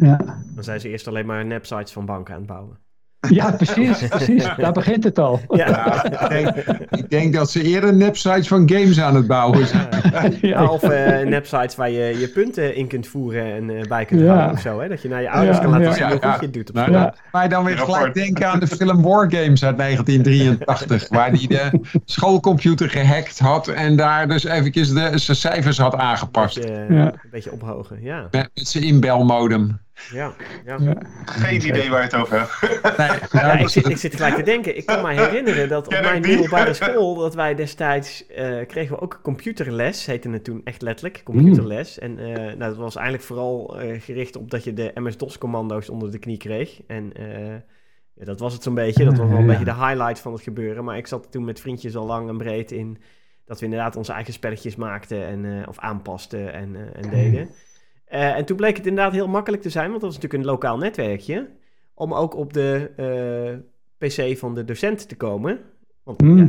Ja. 0.00 0.16
Dan 0.54 0.64
zijn 0.64 0.80
ze 0.80 0.88
eerst 0.88 1.08
alleen 1.08 1.26
maar 1.26 1.40
websites 1.48 1.92
van 1.92 2.06
banken 2.06 2.34
aan 2.34 2.40
het 2.40 2.48
bouwen. 2.48 2.78
Ja, 3.28 3.50
precies, 3.50 4.08
precies. 4.08 4.48
Daar 4.56 4.72
begint 4.72 5.04
het 5.04 5.18
al. 5.18 5.40
Ja. 5.48 6.04
ik, 6.04 6.28
denk, 6.28 6.56
ik, 6.90 7.10
denk, 7.10 7.34
dat 7.34 7.50
ze 7.50 7.62
eerder 7.62 7.94
nepsites 7.94 8.48
van 8.48 8.70
games 8.70 9.00
aan 9.00 9.14
het 9.14 9.26
bouwen 9.26 9.66
zijn. 9.66 9.90
Ja, 10.40 10.66
of 10.66 10.82
uh, 10.82 10.90
nepsites 11.20 11.76
waar 11.76 11.90
je 11.90 12.18
je 12.18 12.28
punten 12.28 12.74
in 12.76 12.86
kunt 12.86 13.06
voeren 13.06 13.52
en 13.52 13.70
uh, 13.70 13.82
bij 13.88 14.04
kunt 14.04 14.26
houden 14.26 14.50
of 14.50 14.60
zo. 14.60 14.80
Hè? 14.80 14.88
Dat 14.88 15.02
je 15.02 15.08
naar 15.08 15.22
je 15.22 15.30
ouders 15.30 15.58
kan 15.58 15.70
laten 15.70 15.92
zien 15.92 16.06
hoe 16.06 16.22
goed 16.22 16.40
je 16.40 16.44
het 16.46 16.52
doet. 16.52 16.68
Op 16.68 16.74
nou, 16.74 17.12
Maar 17.32 17.48
dan 17.48 17.64
weer 17.64 17.78
gelijk 17.78 18.14
denken 18.14 18.48
aan 18.48 18.60
de 18.60 18.66
film 18.66 19.02
Wargames 19.02 19.64
uit 19.64 19.78
1983. 19.78 21.08
waar 21.08 21.30
hij 21.30 21.46
de 21.46 21.80
schoolcomputer 22.04 22.90
gehackt 22.90 23.38
had 23.38 23.68
en 23.68 23.96
daar 23.96 24.28
dus 24.28 24.44
eventjes 24.44 24.92
de, 24.92 25.10
zijn 25.14 25.36
cijfers 25.36 25.78
had 25.78 25.94
aangepast. 25.94 26.56
Een 26.56 26.62
beetje, 26.62 26.94
een 26.94 27.18
beetje 27.30 27.52
ophogen, 27.52 28.02
ja. 28.02 28.28
Met, 28.30 28.50
met 28.54 28.68
zijn 28.68 28.84
inbelmodem. 28.84 29.80
Ja, 30.10 30.34
ja. 30.64 30.96
Geen 31.24 31.66
idee 31.66 31.90
waar 31.90 31.98
je 31.98 32.04
het 32.04 32.14
over 32.14 32.38
hebt. 32.38 32.98
Nee, 32.98 33.18
ja, 33.42 33.52
ik, 33.52 33.68
zit, 33.68 33.88
ik 33.88 33.96
zit 33.96 34.14
gelijk 34.14 34.34
te 34.34 34.42
denken. 34.42 34.76
Ik 34.76 34.86
kan 34.86 35.02
me 35.02 35.12
herinneren 35.12 35.68
dat 35.68 35.86
op 35.86 36.00
mijn 36.00 36.20
middelbare 36.20 36.74
school... 36.82 37.14
dat 37.14 37.34
wij 37.34 37.54
destijds... 37.54 38.24
Uh, 38.30 38.66
kregen 38.66 38.94
we 38.94 39.00
ook 39.00 39.20
computerles, 39.22 40.06
heette 40.06 40.30
het 40.30 40.44
toen 40.44 40.60
echt 40.64 40.82
letterlijk. 40.82 41.20
Computerles. 41.24 41.98
Mm. 41.98 42.04
En 42.04 42.18
uh, 42.18 42.36
nou, 42.36 42.58
dat 42.58 42.76
was 42.76 42.96
eigenlijk 42.96 43.26
vooral 43.26 43.82
uh, 43.82 44.00
gericht 44.00 44.36
op 44.36 44.50
dat 44.50 44.64
je 44.64 44.72
de 44.72 44.90
MS-DOS-commando's 44.94 45.88
onder 45.88 46.10
de 46.10 46.18
knie 46.18 46.38
kreeg. 46.38 46.80
En 46.86 47.12
ja, 48.14 48.24
dat 48.24 48.40
was 48.40 48.52
het 48.52 48.62
zo'n 48.62 48.74
beetje. 48.74 49.04
Dat 49.04 49.16
was 49.16 49.28
wel 49.28 49.38
een 49.38 49.46
beetje 49.46 49.64
de 49.64 49.74
highlight 49.74 50.20
van 50.20 50.32
het 50.32 50.42
gebeuren. 50.42 50.84
Maar 50.84 50.96
ik 50.96 51.06
zat 51.06 51.32
toen 51.32 51.44
met 51.44 51.60
vriendjes 51.60 51.96
al 51.96 52.06
lang 52.06 52.28
en 52.28 52.36
breed 52.36 52.72
in... 52.72 52.98
dat 53.44 53.58
we 53.58 53.64
inderdaad 53.64 53.96
onze 53.96 54.12
eigen 54.12 54.32
spelletjes 54.32 54.76
maakten 54.76 55.26
en, 55.26 55.68
of 55.68 55.78
aanpasten 55.78 56.52
en, 56.52 56.94
en 56.94 57.10
deden... 57.10 57.50
Uh, 58.12 58.36
en 58.36 58.44
toen 58.44 58.56
bleek 58.56 58.76
het 58.76 58.86
inderdaad 58.86 59.12
heel 59.12 59.28
makkelijk 59.28 59.62
te 59.62 59.70
zijn, 59.70 59.88
want 59.88 60.00
dat 60.00 60.10
was 60.12 60.20
natuurlijk 60.20 60.42
een 60.42 60.50
lokaal 60.50 60.78
netwerkje, 60.78 61.48
om 61.94 62.14
ook 62.14 62.36
op 62.36 62.52
de 62.52 62.90
uh, 63.98 64.08
PC 64.08 64.38
van 64.38 64.54
de 64.54 64.64
docent 64.64 65.08
te 65.08 65.16
komen. 65.16 65.60
Want 66.02 66.20
mm. 66.20 66.36
ja, 66.38 66.44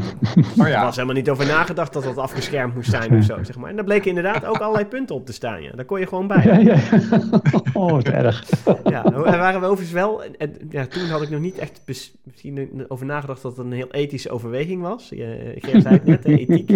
oh 0.63 0.67
ja. 0.67 0.77
er 0.77 0.83
was 0.83 0.95
helemaal 0.95 1.15
niet 1.15 1.29
over 1.29 1.45
nagedacht 1.45 1.93
dat 1.93 2.03
dat 2.03 2.17
afgeschermd 2.17 2.75
moest 2.75 2.89
zijn 2.89 3.17
of 3.17 3.23
zo, 3.23 3.43
zeg 3.43 3.57
maar. 3.57 3.69
En 3.69 3.75
daar 3.75 3.85
bleken 3.85 4.09
inderdaad 4.09 4.45
ook 4.45 4.57
allerlei 4.57 4.85
punten 4.85 5.15
op 5.15 5.25
te 5.25 5.33
staan, 5.33 5.61
ja. 5.61 5.71
Daar 5.71 5.85
kon 5.85 5.99
je 5.99 6.07
gewoon 6.07 6.27
bij. 6.27 6.43
Ja, 6.43 6.57
ja. 6.57 6.79
Oh, 7.73 7.91
wat 7.91 8.07
erg. 8.07 8.43
Ja, 8.83 9.05
en 9.05 9.21
waren 9.21 9.59
we 9.59 9.65
overigens 9.65 9.91
wel... 9.91 10.23
En, 10.23 10.55
ja, 10.69 10.85
toen 10.85 11.07
had 11.07 11.21
ik 11.21 11.29
nog 11.29 11.39
niet 11.39 11.57
echt 11.57 11.81
misschien 12.23 12.85
over 12.87 13.05
nagedacht 13.05 13.41
dat 13.41 13.57
het 13.57 13.65
een 13.65 13.71
heel 13.71 13.91
ethische 13.91 14.29
overweging 14.29 14.81
was. 14.81 15.09
Je, 15.09 15.57
zei 15.61 15.95
het 15.95 16.05
net, 16.05 16.25
ethiek. 16.25 16.69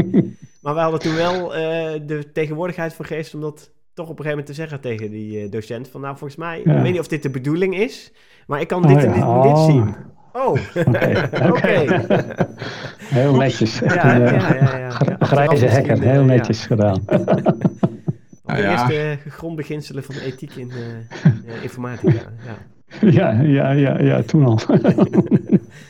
Maar 0.62 0.74
we 0.74 0.80
hadden 0.80 1.00
toen 1.00 1.16
wel 1.16 1.56
uh, 1.56 1.62
de 2.06 2.32
tegenwoordigheid 2.34 2.94
van 2.94 3.06
geest 3.06 3.34
om 3.34 3.42
dat 3.42 3.72
toch 3.98 4.10
op 4.10 4.20
een 4.20 4.26
gegeven 4.26 4.46
moment 4.46 4.46
te 4.46 4.54
zeggen 4.54 4.80
tegen 4.80 5.12
die 5.12 5.44
uh, 5.44 5.52
docent 5.52 5.88
van 5.88 6.02
nou 6.02 6.18
volgens 6.18 6.40
mij, 6.40 6.60
ik 6.60 6.66
weet 6.66 6.92
niet 6.92 7.00
of 7.00 7.08
dit 7.08 7.24
de 7.24 7.30
bedoeling 7.30 7.78
is, 7.78 8.12
maar 8.48 8.62
ik 8.62 8.68
kan 8.68 8.82
dit 8.82 8.96
oh, 8.96 9.02
en 9.02 9.12
dit 9.14 9.22
en 9.22 9.42
dit 9.42 9.52
oh. 9.52 9.66
zien. 9.66 9.96
Oh, 10.32 10.58
oké. 11.52 12.04
Heel 12.98 13.36
netjes. 13.36 13.80
Ja, 13.80 14.16
ja, 14.16 14.16
ja. 14.16 14.78
ja, 14.78 14.90
Grijze 15.20 15.66
hekken, 15.66 16.02
heel 16.02 16.24
netjes 16.24 16.66
gedaan. 16.66 17.04
de 18.46 18.64
eerste 18.64 19.18
grondbeginselen 19.30 20.04
van 20.04 20.16
de 20.16 20.22
ethiek 20.22 20.56
in 20.56 20.72
uh, 20.72 21.64
informatica. 21.64 22.22
Ja. 22.46 22.58
Ja, 23.10 23.32
ja, 23.42 23.72
ja, 23.72 24.02
ja, 24.02 24.22
toen 24.22 24.46
al. 24.46 24.60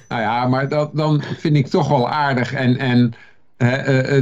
nou 0.08 0.22
ja, 0.22 0.48
maar 0.48 0.70
dat, 0.70 0.96
dan 0.96 1.22
vind 1.22 1.56
ik 1.56 1.68
toch 1.68 1.88
wel 1.88 2.10
aardig. 2.10 2.54
En, 2.54 2.78
en 2.78 3.00
uh, 3.00 3.14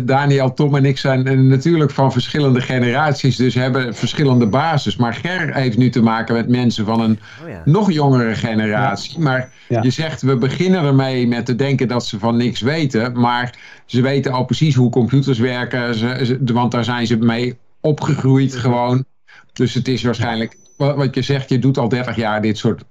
Daniel, 0.02 0.54
Tom 0.54 0.76
en 0.76 0.86
ik 0.86 0.98
zijn 0.98 1.48
natuurlijk 1.48 1.92
van 1.92 2.12
verschillende 2.12 2.62
generaties, 2.62 3.36
dus 3.36 3.54
hebben 3.56 3.96
verschillende 3.96 4.46
basis. 4.48 4.96
Maar 4.96 5.14
Ger 5.14 5.54
heeft 5.54 5.78
nu 5.78 5.90
te 5.90 6.02
maken 6.02 6.36
met 6.36 6.50
mensen 6.50 6.86
van 6.86 7.00
een 7.00 7.20
oh 7.44 7.56
nog 7.66 7.92
jongere 7.92 8.36
generatie. 8.36 9.20
Maar 9.20 9.50
je 9.68 9.90
zegt, 9.90 10.22
we 10.22 10.36
beginnen 10.36 10.84
ermee 10.84 11.28
met 11.28 11.46
te 11.46 11.56
denken 11.56 11.88
dat 11.88 12.06
ze 12.06 12.20
van 12.20 12.38
niks 12.38 12.62
weten. 12.62 13.20
Maar 13.20 13.54
ze 13.86 14.02
weten 14.02 14.32
al 14.32 14.46
precies 14.46 14.76
hoe 14.76 14.90
computers 14.90 15.40
werken, 15.40 15.96
ze, 15.96 16.40
want 16.46 16.72
daar 16.72 16.84
zijn 16.84 17.08
ze 17.08 17.18
mee 17.18 17.58
opgegroeid 17.82 18.56
gewoon. 18.56 19.06
Dus 19.54 19.74
het 19.74 19.88
is 19.88 20.04
waarschijnlijk, 20.04 20.58
wat 20.78 21.16
je 21.16 21.22
zegt, 21.22 21.50
je 21.50 21.60
doet 21.60 21.78
al 21.78 21.90
30 21.90 22.16
jaar 22.16 22.42
dit 22.42 22.58
soort 22.58 22.84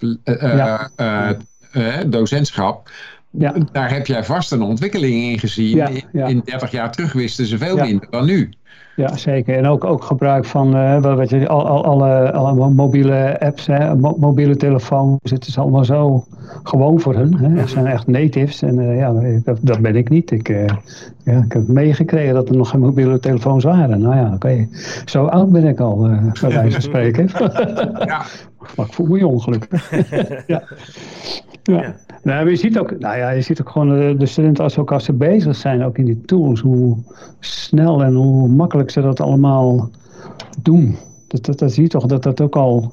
docentschap. 2.07 2.91
Ja. 3.39 3.55
Daar 3.73 3.93
heb 3.93 4.07
jij 4.07 4.25
vast 4.25 4.53
een 4.53 4.63
ontwikkeling 4.63 5.23
in 5.23 5.39
gezien. 5.39 6.03
In 6.13 6.43
30 6.45 6.71
jaar 6.71 6.93
terug 6.93 7.13
wisten 7.13 7.47
ze 7.47 7.59
veel 7.59 7.77
minder 7.77 8.07
dan 8.11 8.25
nu. 8.25 8.51
Ja, 8.97 9.17
zeker. 9.17 9.57
En 9.57 9.67
ook, 9.67 9.85
ook 9.85 10.05
gebruik 10.05 10.45
van 10.45 10.77
uh, 10.77 11.17
wat 11.17 11.31
je, 11.31 11.49
al, 11.49 11.67
al, 11.67 11.85
alle, 11.85 12.33
alle 12.33 12.71
mobiele 12.71 13.41
apps, 13.41 13.67
hè, 13.67 13.95
mobiele 13.97 14.57
telefoons. 14.57 15.31
Het 15.31 15.47
is 15.47 15.59
allemaal 15.59 15.85
zo 15.85 16.25
gewoon 16.63 17.01
voor 17.01 17.15
hun. 17.15 17.35
Hè. 17.37 17.61
Ze 17.61 17.69
zijn 17.69 17.87
echt 17.87 18.07
natives. 18.07 18.63
En 18.63 18.79
uh, 18.79 18.97
ja, 18.97 19.13
dat, 19.45 19.59
dat, 19.63 19.81
ben 19.81 19.97
ik 19.97 20.09
niet. 20.09 20.31
Ik, 20.31 20.49
uh, 20.49 20.67
ja, 21.25 21.43
ik 21.45 21.53
heb 21.53 21.69
meegekregen 21.69 22.35
dat 22.35 22.49
er 22.49 22.57
nog 22.57 22.69
geen 22.69 22.81
mobiele 22.81 23.19
telefoons 23.19 23.65
waren. 23.65 24.01
Nou 24.01 24.17
ja, 24.17 24.33
oké. 24.35 24.69
Zo 25.05 25.25
oud 25.25 25.51
ben 25.53 25.65
ik 25.65 25.81
al, 25.81 25.99
bij 26.41 26.51
wijze 26.51 26.71
van 26.71 26.83
spreken. 26.83 27.31
ja. 28.05 28.23
Maar 28.77 28.87
ik 28.87 28.93
voel 28.93 29.07
me 29.07 29.19
jong, 29.19 29.43
gelukkig. 29.43 29.91
ja. 30.47 30.63
ja. 31.63 31.95
Nou, 32.23 32.51
je 32.51 32.57
ziet 32.57 32.79
ook, 32.79 32.99
nou 32.99 33.17
ja, 33.17 33.31
je 33.31 33.41
ziet 33.41 33.61
ook 33.61 33.69
gewoon 33.69 33.99
eh, 33.99 34.19
de 34.19 34.27
studenten 34.27 34.65
als, 34.65 34.79
ook 34.79 34.93
als 34.93 35.05
ze 35.05 35.13
bezig 35.13 35.57
zijn, 35.57 35.85
ook 35.85 35.99
in 35.99 36.05
die 36.05 36.21
tools, 36.21 36.61
hoe 36.61 36.97
snel 37.41 38.03
en 38.03 38.15
hoe 38.15 38.49
makkelijk 38.49 38.91
ze 38.91 39.01
dat 39.01 39.21
allemaal 39.21 39.91
doen. 40.63 40.97
Dat, 41.29 41.45
dat, 41.45 41.59
dat 41.59 41.73
zie 41.73 41.83
je 41.83 41.89
toch 41.89 42.07
dat 42.07 42.23
dat 42.23 42.41
ook 42.41 42.57
al 42.57 42.93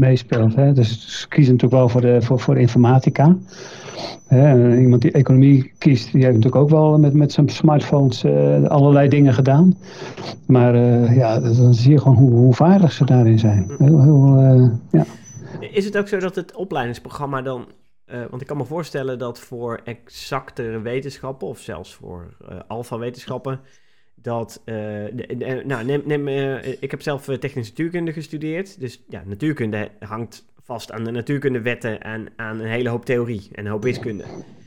meespeelt. 0.00 0.54
Hè? 0.54 0.72
Dus 0.72 1.20
ze 1.20 1.28
kiezen 1.28 1.52
natuurlijk 1.52 1.80
wel 1.80 1.88
voor, 1.88 2.00
de, 2.00 2.22
voor, 2.22 2.40
voor 2.40 2.58
informatica. 2.58 3.36
Hè? 4.26 4.76
Iemand 4.78 5.02
die 5.02 5.12
economie 5.12 5.72
kiest, 5.78 6.12
die 6.12 6.22
heeft 6.22 6.36
natuurlijk 6.36 6.62
ook 6.62 6.70
wel 6.70 6.98
met, 6.98 7.12
met 7.12 7.32
zijn 7.32 7.48
smartphones 7.48 8.24
uh, 8.24 8.64
allerlei 8.64 9.08
dingen 9.08 9.34
gedaan. 9.34 9.78
Maar 10.46 10.74
uh, 10.74 11.16
ja, 11.16 11.40
dan 11.40 11.74
zie 11.74 11.92
je 11.92 12.00
gewoon 12.00 12.16
hoe, 12.16 12.30
hoe 12.30 12.54
vaardig 12.54 12.92
ze 12.92 13.04
daarin 13.04 13.38
zijn. 13.38 13.70
Heel, 13.78 14.02
heel, 14.02 14.80
ja. 14.90 15.04
Is 15.60 15.84
het 15.84 15.98
ook 15.98 16.08
zo 16.08 16.18
dat 16.18 16.34
het 16.34 16.54
opleidingsprogramma 16.54 17.42
dan 17.42 17.66
want 18.30 18.40
ik 18.40 18.46
kan 18.46 18.56
me 18.56 18.64
voorstellen 18.64 19.18
dat 19.18 19.38
voor 19.38 19.80
exactere 19.84 20.80
wetenschappen, 20.80 21.48
of 21.48 21.58
zelfs 21.58 21.94
voor 21.94 22.36
alfa-wetenschappen, 22.66 23.60
dat. 24.22 24.62
Uh, 24.64 24.74
nou, 25.64 25.84
neem, 25.84 26.02
neem, 26.04 26.28
ik 26.80 26.90
heb 26.90 27.02
zelf 27.02 27.24
technische 27.24 27.70
natuurkunde 27.70 28.12
gestudeerd. 28.12 28.80
Dus 28.80 29.02
ja, 29.08 29.22
natuurkunde 29.26 29.90
hangt 29.98 30.46
vast 30.62 30.92
aan 30.92 31.04
de 31.04 31.10
natuurkundewetten 31.10 32.02
en 32.02 32.28
aan 32.36 32.60
een 32.60 32.68
hele 32.68 32.88
hoop 32.88 33.04
theorie 33.04 33.48
en 33.52 33.64
een 33.64 33.70
hoop 33.70 33.82
wiskunde. 33.82 34.24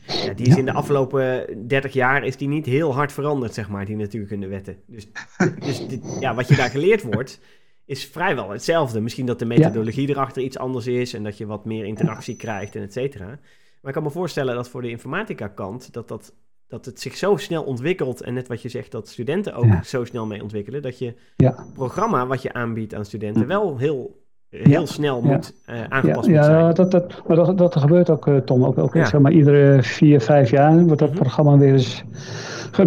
Ja, 0.08 0.34
die 0.34 0.48
is 0.48 0.58
in 0.58 0.66
de 0.66 0.74
afgelopen 0.74 1.48
30 1.68 1.94
jaar 1.94 2.24
is 2.24 2.38
die 2.38 2.48
niet 2.48 2.66
heel 2.66 2.94
hard 2.94 3.12
veranderd, 3.12 3.54
zeg 3.54 3.70
maar, 3.70 3.86
die 3.86 3.96
natuurkundewetten. 3.96 4.78
Dus, 4.86 5.08
dus 5.66 5.88
dit, 5.88 6.18
ja, 6.20 6.36
wat 6.36 6.48
je 6.48 6.56
daar 6.56 6.70
geleerd 6.70 7.04
wordt, 7.04 7.40
is 7.86 8.06
vrijwel 8.06 8.50
hetzelfde. 8.50 9.02
Misschien 9.02 9.26
dat 9.26 9.40
de 9.40 9.46
methodologie 9.46 10.10
erachter 10.10 10.42
iets 10.42 10.58
anders 10.58 10.88
is 10.88 11.14
en 11.14 11.24
dat 11.24 11.38
je 11.38 11.46
wat 11.46 11.66
meer 11.66 11.86
interactie 11.86 12.36
krijgt 12.36 12.76
en 12.76 12.82
et 12.82 12.94
cetera. 12.94 13.26
Maar 13.26 13.92
ik 13.92 13.94
kan 13.94 14.04
me 14.04 14.12
voorstellen 14.12 14.56
dat 14.56 14.70
voor 14.70 14.82
de 14.82 14.90
informatica 14.90 15.48
kant, 15.48 15.94
dat, 15.94 16.08
dat, 16.08 16.34
dat 16.72 16.86
het 16.86 17.00
zich 17.00 17.16
zo 17.16 17.36
snel 17.36 17.64
ontwikkelt 17.64 18.22
en 18.22 18.34
net 18.34 18.48
wat 18.48 18.62
je 18.62 18.70
zegt, 18.70 18.92
dat 18.92 19.08
studenten 19.08 19.54
ook 19.54 19.84
zo 19.84 20.06
snel 20.06 20.26
mee 20.26 20.42
ontwikkelen, 20.42 20.82
dat 20.82 21.00
je 21.00 21.14
ja. 21.36 21.66
programma 21.74 22.28
wat 22.28 22.42
je 22.42 22.54
aanbiedt 22.54 22.96
aan 22.96 23.06
studenten 23.06 23.48
wel 23.48 23.78
heel 23.78 24.20
heel 24.50 24.88
snel 24.88 25.22
moet 25.22 25.54
uh, 25.70 25.76
aangepast 25.90 26.28
ja, 26.28 26.44
zijn. 26.44 26.58
Ja, 26.58 26.72
dat, 26.72 26.92
dat, 26.92 27.28
maar 27.28 27.36
dat, 27.36 27.58
dat 27.58 27.76
gebeurt 27.76 28.10
ook, 28.10 28.28
uh, 28.28 28.38
Tom. 28.38 28.66
Ook, 28.66 28.78
ook 28.78 28.94
zeg 28.94 29.20
maar, 29.20 29.32
iedere 29.32 29.84
vier, 29.84 30.22
vijf 30.22 30.50
jaar 30.50 30.84
wordt 30.84 31.00
dat 31.00 31.10
mhm. 31.10 31.20
programma 31.20 31.58
weer 31.58 31.74
eens... 31.74 32.04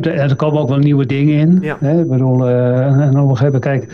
Er 0.02 0.36
komen 0.36 0.60
ook 0.60 0.68
wel 0.68 0.78
nieuwe 0.78 1.06
dingen 1.06 1.38
in. 1.38 1.58
Ja. 1.60 1.76
Hè? 1.80 2.00
Ik 2.00 2.08
bedoel, 2.08 2.48
uh, 2.48 2.86
en 2.86 3.18
op 3.18 3.28
een 3.28 3.36
gegeven 3.36 3.60
moment, 3.60 3.62
kijk, 3.62 3.88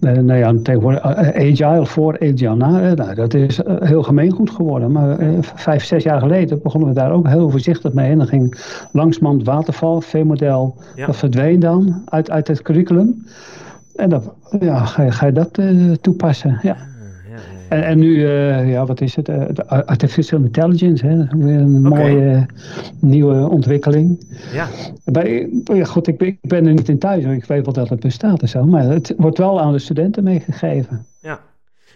nou 0.00 0.34
ja, 0.34 0.54
tegenwoordig 0.62 1.02
agile 1.02 1.86
voor 1.86 2.18
agile 2.20 2.56
na. 2.56 2.94
Nou, 2.94 3.14
dat 3.14 3.34
is 3.34 3.60
heel 3.80 4.02
gemeengoed 4.02 4.50
geworden. 4.50 4.92
Maar 4.92 5.16
vijf, 5.40 5.84
zes 5.84 6.02
jaar 6.02 6.20
geleden 6.20 6.62
begonnen 6.62 6.88
we 6.88 6.94
daar 6.94 7.12
ook 7.12 7.28
heel 7.28 7.50
voorzichtig 7.50 7.92
mee. 7.92 8.10
En 8.10 8.18
dan 8.18 8.26
ging 8.26 8.54
langzamerhand 8.92 9.46
waterval, 9.46 10.00
V-model, 10.00 10.76
dat 11.06 11.16
verdween 11.16 11.60
dan 11.60 12.02
uit, 12.04 12.30
uit 12.30 12.48
het 12.48 12.62
curriculum. 12.62 13.24
En 13.96 14.10
dan 14.10 14.22
ja, 14.60 14.84
ga, 14.84 15.02
je, 15.02 15.10
ga 15.10 15.26
je 15.26 15.32
dat 15.32 15.60
toepassen, 16.00 16.58
ja. 16.62 16.76
En, 17.68 17.84
en 17.84 17.98
nu, 17.98 18.14
uh, 18.14 18.70
ja, 18.70 18.86
wat 18.86 19.00
is 19.00 19.16
het? 19.16 19.28
Uh, 19.28 19.44
artificial 19.66 20.40
intelligence, 20.40 21.06
hè? 21.06 21.16
Weer 21.16 21.58
een 21.58 21.86
okay. 21.86 21.98
mooie 21.98 22.46
nieuwe 23.00 23.48
ontwikkeling. 23.48 24.26
Ja. 24.52 24.68
Bij, 25.04 25.50
ja, 25.64 25.84
goed, 25.84 26.06
ik, 26.06 26.20
ik 26.20 26.38
ben 26.40 26.66
er 26.66 26.72
niet 26.72 26.88
in 26.88 26.98
thuis, 26.98 27.24
ik 27.24 27.44
weet 27.44 27.64
wel 27.64 27.74
dat 27.74 27.88
het 27.88 28.00
bestaat 28.00 28.42
en 28.42 28.48
zo, 28.48 28.64
maar 28.64 28.82
het 28.82 29.14
wordt 29.16 29.38
wel 29.38 29.60
aan 29.60 29.72
de 29.72 29.78
studenten 29.78 30.24
meegegeven. 30.24 31.06
Ja. 31.20 31.40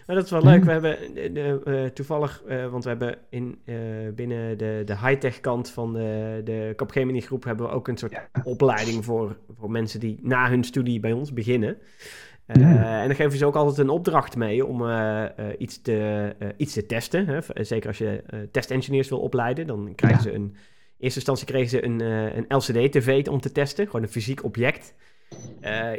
Nou, 0.07 0.23
dat 0.23 0.25
is 0.25 0.31
wel 0.31 0.51
leuk. 0.51 0.63
We 0.63 0.71
hebben 0.71 0.97
de, 1.13 1.61
uh, 1.65 1.85
toevallig, 1.93 2.43
want 2.71 2.83
we 2.83 2.89
hebben 2.89 3.15
in, 3.29 3.57
binnen 4.15 4.57
de, 4.57 4.81
de 4.85 4.97
high-tech 4.97 5.39
kant 5.39 5.69
van 5.69 5.93
de, 5.93 6.41
de 6.43 6.73
Capgemini 6.75 7.21
groep 7.21 7.43
hebben 7.43 7.65
we 7.65 7.71
ook 7.71 7.87
een 7.87 7.97
soort 7.97 8.21
opleiding 8.43 9.05
voor, 9.05 9.35
voor 9.59 9.71
mensen 9.71 9.99
die 9.99 10.19
na 10.21 10.49
hun 10.49 10.63
studie 10.63 10.99
bij 10.99 11.11
ons 11.11 11.33
beginnen. 11.33 11.77
En 12.45 13.07
dan 13.07 13.15
geven 13.15 13.37
ze 13.37 13.45
ook 13.45 13.55
altijd 13.55 13.77
een 13.77 13.89
opdracht 13.89 14.35
mee 14.35 14.65
om 14.65 14.83
iets, 15.57 15.81
te, 15.81 16.35
iets 16.57 16.73
te 16.73 16.85
testen. 16.85 17.27
Hè? 17.27 17.39
Zeker 17.63 17.87
als 17.87 17.97
je 17.97 18.23
testengineers 18.51 19.09
wil 19.09 19.19
opleiden, 19.19 19.67
dan 19.67 19.95
krijgen 19.95 20.21
ze 20.21 20.33
een... 20.33 20.55
In 21.01 21.07
eerste 21.07 21.19
instantie 21.19 21.53
kregen 21.53 21.69
ze 21.69 21.85
een, 21.85 21.99
een 22.37 22.45
LCD-TV 22.47 23.27
om 23.27 23.41
te 23.41 23.51
testen, 23.51 23.85
gewoon 23.85 24.01
een 24.01 24.09
fysiek 24.09 24.43
object. 24.43 24.93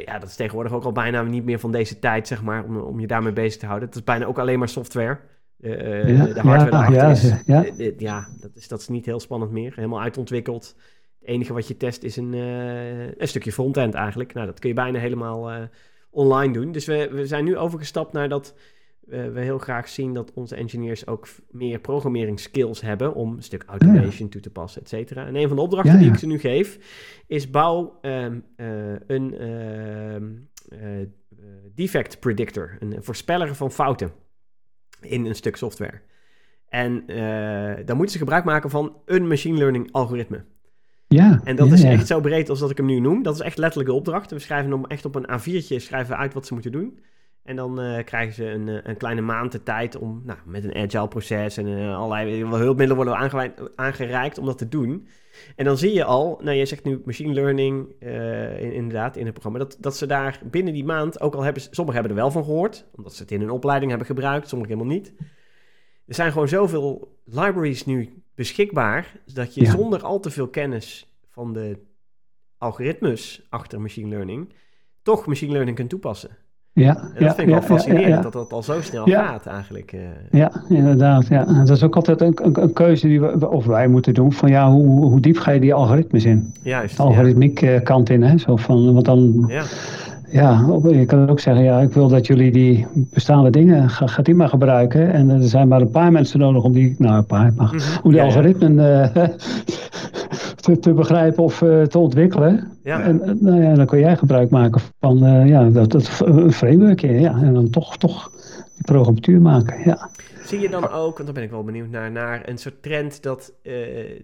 ja, 0.05 0.19
dat 0.19 0.29
is 0.29 0.35
tegenwoordig 0.35 0.73
ook 0.73 0.83
al 0.83 0.91
bijna 0.91 1.21
niet 1.21 1.45
meer 1.45 1.59
van 1.59 1.71
deze 1.71 1.99
tijd, 1.99 2.27
zeg 2.27 2.43
maar, 2.43 2.63
om, 2.63 2.77
om 2.77 2.99
je 2.99 3.07
daarmee 3.07 3.33
bezig 3.33 3.59
te 3.59 3.65
houden. 3.65 3.87
Het 3.87 3.97
is 3.97 4.03
bijna 4.03 4.25
ook 4.25 4.39
alleen 4.39 4.59
maar 4.59 4.69
software. 4.69 5.19
Ja, 5.57 5.69
de 6.25 6.39
hardware 6.41 6.93
ja, 6.93 7.09
is, 7.09 7.33
ja. 7.45 7.65
ja, 7.97 8.27
dat, 8.39 8.51
is, 8.55 8.67
dat 8.67 8.79
is 8.79 8.87
niet 8.87 9.05
heel 9.05 9.19
spannend 9.19 9.51
meer. 9.51 9.73
Helemaal 9.75 10.01
uitontwikkeld. 10.01 10.75
Het 11.19 11.29
enige 11.29 11.53
wat 11.53 11.67
je 11.67 11.77
test 11.77 12.03
is 12.03 12.17
een, 12.17 12.33
een 12.33 13.27
stukje 13.27 13.51
frontend 13.51 13.93
eigenlijk. 13.93 14.33
Nou, 14.33 14.45
dat 14.45 14.59
kun 14.59 14.69
je 14.69 14.75
bijna 14.75 14.99
helemaal 14.99 15.69
online 16.13 16.53
doen. 16.53 16.71
Dus 16.71 16.85
we, 16.85 17.09
we 17.11 17.27
zijn 17.27 17.43
nu 17.43 17.57
overgestapt 17.57 18.13
naar 18.13 18.29
dat 18.29 18.55
we 19.05 19.39
heel 19.39 19.57
graag 19.57 19.89
zien 19.89 20.13
dat 20.13 20.33
onze 20.33 20.55
engineers 20.55 21.07
ook 21.07 21.27
meer 21.49 21.79
programmeringsskills 21.79 22.81
hebben 22.81 23.13
om 23.13 23.35
een 23.35 23.43
stuk 23.43 23.63
automation 23.65 24.29
toe 24.29 24.41
te 24.41 24.49
passen, 24.49 24.81
et 24.81 24.89
cetera. 24.89 25.25
En 25.25 25.35
een 25.35 25.47
van 25.47 25.55
de 25.55 25.61
opdrachten 25.61 25.99
die 25.99 26.09
ik 26.09 26.17
ze 26.17 26.27
nu 26.27 26.39
geef 26.39 26.79
is 27.27 27.49
bouw 27.49 27.99
um, 28.01 28.45
een 29.07 29.33
uh, 30.73 31.07
defect 31.75 32.19
predictor, 32.19 32.77
een 32.79 33.03
voorspeller 33.03 33.55
van 33.55 33.71
fouten 33.71 34.11
in 35.01 35.25
een 35.25 35.35
stuk 35.35 35.55
software. 35.55 36.01
En 36.67 37.03
uh, 37.07 37.85
dan 37.85 37.95
moeten 37.95 38.13
ze 38.13 38.17
gebruik 38.17 38.43
maken 38.43 38.69
van 38.69 38.97
een 39.05 39.27
machine 39.27 39.57
learning 39.57 39.91
algoritme. 39.91 40.45
Ja, 41.13 41.41
en 41.43 41.55
dat 41.55 41.71
is 41.71 41.83
echt 41.83 42.07
zo 42.07 42.19
breed 42.19 42.49
als 42.49 42.59
dat 42.59 42.69
ik 42.69 42.77
hem 42.77 42.85
nu 42.85 42.99
noem. 42.99 43.23
Dat 43.23 43.35
is 43.35 43.41
echt 43.41 43.57
letterlijk 43.57 43.89
de 43.89 43.95
opdracht. 43.95 44.31
We 44.31 44.39
schrijven 44.39 44.71
hem 44.71 44.85
echt 44.85 45.05
op 45.05 45.15
een 45.15 45.29
A4'tje 45.39 45.75
schrijven 45.75 46.17
uit 46.17 46.33
wat 46.33 46.47
ze 46.47 46.53
moeten 46.53 46.71
doen. 46.71 46.99
En 47.43 47.55
dan 47.55 47.83
uh, 47.83 48.03
krijgen 48.03 48.33
ze 48.33 48.45
een, 48.45 48.67
eh, 48.67 48.79
een, 48.83 48.97
kleine 48.97 49.21
maand 49.21 49.51
de 49.51 49.63
tijd 49.63 49.97
om 49.97 50.21
nou, 50.25 50.39
met 50.45 50.63
een 50.63 50.75
agile 50.75 51.07
proces 51.07 51.57
en 51.57 51.67
uh, 51.67 51.97
allerlei 51.97 52.45
hulpmiddelen 52.45 52.95
worden 52.95 53.47
aangereikt 53.75 54.37
om 54.37 54.45
dat 54.45 54.57
te 54.57 54.67
doen. 54.67 55.07
En 55.55 55.65
dan 55.65 55.77
zie 55.77 55.93
je 55.93 56.03
al, 56.03 56.39
nou 56.43 56.57
je 56.57 56.65
zegt 56.65 56.83
nu 56.83 57.01
machine 57.05 57.33
learning 57.33 58.01
in, 58.59 58.73
inderdaad 58.73 59.17
in 59.17 59.23
het 59.23 59.33
programma, 59.33 59.59
dat, 59.59 59.77
dat 59.79 59.97
ze 59.97 60.05
daar 60.05 60.39
binnen 60.51 60.73
die 60.73 60.85
maand, 60.85 61.21
ook 61.21 61.35
al 61.35 61.43
hebben 61.43 61.61
sommigen 61.61 62.01
hebben 62.01 62.17
er 62.17 62.23
wel 62.23 62.31
van 62.31 62.43
gehoord, 62.43 62.85
omdat 62.95 63.13
ze 63.13 63.21
het 63.21 63.31
in 63.31 63.39
hun 63.39 63.49
opleiding 63.49 63.89
hebben 63.89 64.07
gebruikt, 64.07 64.49
sommigen 64.49 64.73
helemaal 64.73 64.95
niet. 64.97 65.13
Er 66.07 66.15
zijn 66.15 66.31
gewoon 66.31 66.47
zoveel 66.47 67.17
libraries 67.25 67.85
nu 67.85 68.22
beschikbaar, 68.35 69.11
dat 69.33 69.55
je 69.55 69.65
zonder 69.65 70.03
al 70.03 70.19
te 70.19 70.29
veel 70.29 70.47
kennis 70.47 71.07
van 71.29 71.53
de 71.53 71.79
algoritmes 72.57 73.47
achter 73.49 73.81
machine 73.81 74.09
learning, 74.09 74.53
toch 75.01 75.25
machine 75.25 75.51
learning 75.51 75.75
kunt 75.75 75.89
toepassen. 75.89 76.37
Ja, 76.73 76.93
dat 76.93 77.35
vind 77.35 77.39
ik 77.39 77.47
wel 77.47 77.61
fascinerend 77.61 78.23
dat 78.23 78.33
dat 78.33 78.53
al 78.53 78.63
zo 78.63 78.81
snel 78.81 79.05
gaat 79.05 79.45
eigenlijk. 79.45 79.91
Uh. 79.91 80.01
Ja, 80.31 80.51
inderdaad. 80.69 81.27
Ja. 81.27 81.43
Dat 81.43 81.69
is 81.69 81.83
ook 81.83 81.95
altijd 81.95 82.21
een, 82.21 82.33
een, 82.43 82.61
een, 82.61 82.73
keuze 82.73 83.07
die 83.07 83.21
we, 83.21 83.49
of 83.49 83.65
wij 83.65 83.87
moeten 83.87 84.13
doen 84.13 84.31
van 84.31 84.49
ja, 84.49 84.71
hoe, 84.71 85.05
hoe 85.05 85.19
diep 85.19 85.37
ga 85.37 85.51
je 85.51 85.59
die 85.59 85.73
algoritmes 85.73 86.25
in? 86.25 86.53
Juist. 86.63 86.97
De 86.97 87.03
algoritmiek 87.03 87.59
ja. 87.59 87.73
Eh, 87.73 87.83
kant 87.83 88.09
in, 88.09 88.23
hè? 88.23 88.37
Zo 88.37 88.55
van, 88.55 88.93
want 88.93 89.05
dan... 89.05 89.51
Ja. 90.33 90.79
Je 90.83 91.05
kan 91.05 91.29
ook 91.29 91.39
zeggen, 91.39 91.63
ja, 91.63 91.79
ik 91.79 91.93
wil 91.93 92.07
dat 92.07 92.27
jullie 92.27 92.51
die 92.51 92.87
bestaande 92.93 93.49
dingen, 93.49 93.89
ga, 93.89 94.07
gaat 94.07 94.25
die 94.25 94.35
maar 94.35 94.49
gebruiken. 94.49 95.13
En 95.13 95.29
er 95.29 95.43
zijn 95.43 95.67
maar 95.67 95.81
een 95.81 95.91
paar 95.91 96.11
mensen 96.11 96.39
nodig 96.39 96.63
om 96.63 96.73
die, 96.73 96.95
nou 96.97 97.17
een 97.17 97.25
paar, 97.25 97.53
maar, 97.55 97.73
mm 97.73 97.79
-hmm. 97.79 97.97
om 98.03 98.11
die 98.11 98.19
ja, 98.19 98.25
algoritmen 98.25 98.73
uh, 98.73 99.27
te, 100.55 100.79
te, 100.79 100.93
begrijpen 100.93 101.43
of 101.43 101.61
uh, 101.61 101.81
te 101.81 101.97
ontwikkelen. 101.97 102.67
Ja. 102.83 103.01
En 103.01 103.37
nou 103.39 103.61
ja, 103.61 103.73
dan 103.73 103.85
kun 103.85 103.99
jij 103.99 104.17
gebruik 104.17 104.49
maken 104.49 104.81
van 104.99 105.25
uh, 105.25 105.47
ja, 105.47 105.69
dat, 105.69 105.91
dat 105.91 106.21
een 106.25 106.53
frameworkje, 106.53 107.19
ja. 107.19 107.35
En 107.41 107.53
dan 107.53 107.69
toch, 107.69 107.97
toch 107.97 108.31
die 108.75 108.83
programmatuur 108.85 109.41
maken, 109.41 109.75
ja. 109.85 110.09
Zie 110.53 110.61
je 110.61 110.69
dan 110.69 110.89
ook, 110.89 111.13
want 111.13 111.25
daar 111.25 111.33
ben 111.33 111.43
ik 111.43 111.49
wel 111.49 111.63
benieuwd 111.63 111.89
naar, 111.89 112.11
naar 112.11 112.49
een 112.49 112.57
soort 112.57 112.81
trend 112.81 113.23
dat 113.23 113.53
uh, 113.63 113.73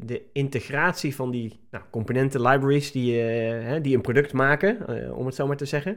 de 0.01 0.21
integratie 0.33 1.15
van 1.15 1.31
die 1.31 1.59
nou, 1.71 1.83
componenten, 1.89 2.41
libraries 2.41 2.91
die, 2.91 3.19
hè, 3.19 3.81
die 3.81 3.95
een 3.95 4.01
product 4.01 4.33
maken, 4.33 4.87
om 5.15 5.25
het 5.25 5.35
zo 5.35 5.47
maar 5.47 5.57
te 5.57 5.65
zeggen. 5.65 5.93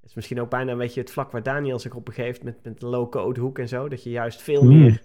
Dat 0.00 0.10
is 0.10 0.14
misschien 0.14 0.40
ook 0.40 0.50
bijna 0.50 0.72
een 0.72 0.78
beetje 0.78 1.00
het 1.00 1.10
vlak 1.10 1.30
waar 1.30 1.42
Daniel 1.42 1.78
zich 1.78 1.94
op 1.94 2.04
begeeft 2.04 2.42
met, 2.42 2.64
met 2.64 2.80
de 2.80 2.86
low-code 2.86 3.40
hoek 3.40 3.58
en 3.58 3.68
zo. 3.68 3.88
Dat 3.88 4.02
je 4.02 4.10
juist 4.10 4.42
veel 4.42 4.60
hmm. 4.60 4.78
meer 4.78 5.02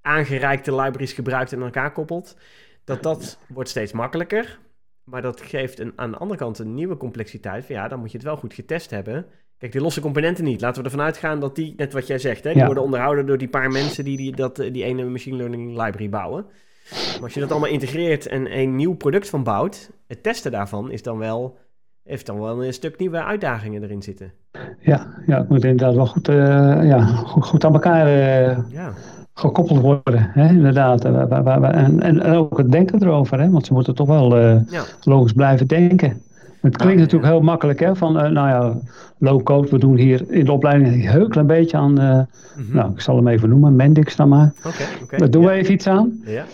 aangereikte 0.00 0.74
libraries 0.74 1.12
gebruikt 1.12 1.52
en 1.52 1.58
aan 1.58 1.64
elkaar 1.64 1.92
koppelt 1.92 2.36
dat 2.84 3.02
dat 3.02 3.38
wordt 3.48 3.70
steeds 3.70 3.92
makkelijker. 3.92 4.58
Maar 5.04 5.22
dat 5.22 5.40
geeft 5.40 5.78
een, 5.78 5.92
aan 5.96 6.10
de 6.10 6.16
andere 6.16 6.38
kant 6.38 6.58
een 6.58 6.74
nieuwe 6.74 6.96
complexiteit. 6.96 7.66
Van 7.66 7.74
ja, 7.74 7.88
dan 7.88 7.98
moet 7.98 8.10
je 8.10 8.16
het 8.16 8.26
wel 8.26 8.36
goed 8.36 8.54
getest 8.54 8.90
hebben. 8.90 9.26
Kijk, 9.58 9.72
die 9.72 9.80
losse 9.80 10.00
componenten 10.00 10.44
niet. 10.44 10.60
Laten 10.60 10.82
we 10.82 10.88
ervan 10.88 11.04
uitgaan 11.04 11.40
dat 11.40 11.54
die, 11.54 11.74
net 11.76 11.92
wat 11.92 12.06
jij 12.06 12.18
zegt, 12.18 12.44
hè, 12.44 12.52
die 12.52 12.64
worden 12.64 12.82
onderhouden 12.82 13.26
door 13.26 13.38
die 13.38 13.48
paar 13.48 13.70
mensen 13.70 14.04
die, 14.04 14.16
die 14.16 14.36
dat, 14.36 14.56
die 14.56 14.84
ene 14.84 15.04
machine 15.04 15.36
learning 15.36 15.68
library 15.68 16.08
bouwen. 16.08 16.46
Maar 16.90 17.22
als 17.22 17.34
je 17.34 17.40
dat 17.40 17.50
allemaal 17.50 17.70
integreert 17.70 18.26
en 18.26 18.58
een 18.58 18.76
nieuw 18.76 18.94
product 18.94 19.28
van 19.28 19.42
bouwt, 19.42 19.90
het 20.06 20.22
testen 20.22 20.50
daarvan 20.50 20.90
is 20.90 21.02
dan 21.02 21.18
wel, 21.18 21.56
heeft 22.02 22.26
dan 22.26 22.40
wel 22.40 22.64
een 22.64 22.72
stuk 22.72 22.98
nieuwe 22.98 23.24
uitdagingen 23.24 23.82
erin 23.82 24.02
zitten. 24.02 24.32
Ja, 24.80 25.06
ja 25.26 25.38
het 25.38 25.48
moet 25.48 25.64
inderdaad 25.64 25.94
wel 25.94 26.06
goed, 26.06 26.28
uh, 26.28 26.36
ja, 26.82 27.06
goed, 27.06 27.44
goed 27.46 27.64
aan 27.64 27.72
elkaar 27.72 28.06
uh, 28.06 28.70
ja 28.72 28.92
gekoppeld 29.38 29.80
worden, 29.80 30.30
hè, 30.32 30.48
inderdaad. 30.48 31.04
En, 31.04 32.02
en, 32.02 32.22
ook 32.22 32.58
het 32.58 32.72
denken 32.72 33.02
erover, 33.02 33.40
hè, 33.40 33.50
want 33.50 33.66
ze 33.66 33.72
moeten 33.72 33.94
toch 33.94 34.06
wel 34.06 34.38
uh, 34.38 34.60
logisch 35.02 35.32
blijven 35.32 35.66
denken. 35.66 36.22
Het 36.66 36.76
klinkt 36.76 37.00
natuurlijk 37.00 37.32
heel 37.32 37.40
makkelijk, 37.40 37.80
hè, 37.80 37.96
van, 37.96 38.16
uh, 38.16 38.22
nou 38.30 38.48
ja, 38.48 38.74
low-code, 39.18 39.68
we 39.68 39.78
doen 39.78 39.96
hier 39.96 40.24
in 40.28 40.44
de 40.44 40.52
opleiding 40.52 40.92
een 40.92 41.08
heel 41.08 41.28
klein 41.28 41.46
beetje 41.46 41.76
aan, 41.76 42.00
uh, 42.00 42.10
mm 42.10 42.26
-hmm. 42.54 42.74
nou, 42.76 42.92
ik 42.92 43.00
zal 43.00 43.16
hem 43.16 43.28
even 43.28 43.48
noemen, 43.48 43.76
Mendix 43.76 44.16
dan 44.16 44.28
maar. 44.28 44.52
Okay, 44.58 44.86
okay, 45.02 45.18
Daar 45.18 45.30
doen 45.30 45.44
we 45.44 45.50
even 45.50 45.72
iets 45.72 45.86
aan. 45.86 46.20
Ja. 46.24 46.44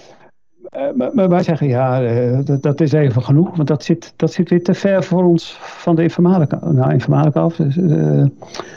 Uh, 0.76 1.10
maar, 1.14 1.28
wij 1.28 1.42
zeggen 1.42 1.66
ja, 1.68 2.02
uh, 2.02 2.38
dat, 2.44 2.62
dat, 2.62 2.80
is 2.80 2.92
even 2.92 3.22
genoeg, 3.22 3.56
want 3.56 3.68
dat 3.68 3.84
zit, 3.84 4.12
dat 4.16 4.32
zit 4.32 4.50
weer 4.50 4.62
te 4.62 4.74
ver 4.74 5.04
voor 5.04 5.24
ons 5.24 5.56
van 5.60 5.96
de 5.96 6.02
informatica, 6.02 6.58
nou, 6.70 6.92
informatica 6.92 7.40
af. 7.40 7.56
Dus, 7.56 7.76
uh, 7.76 8.26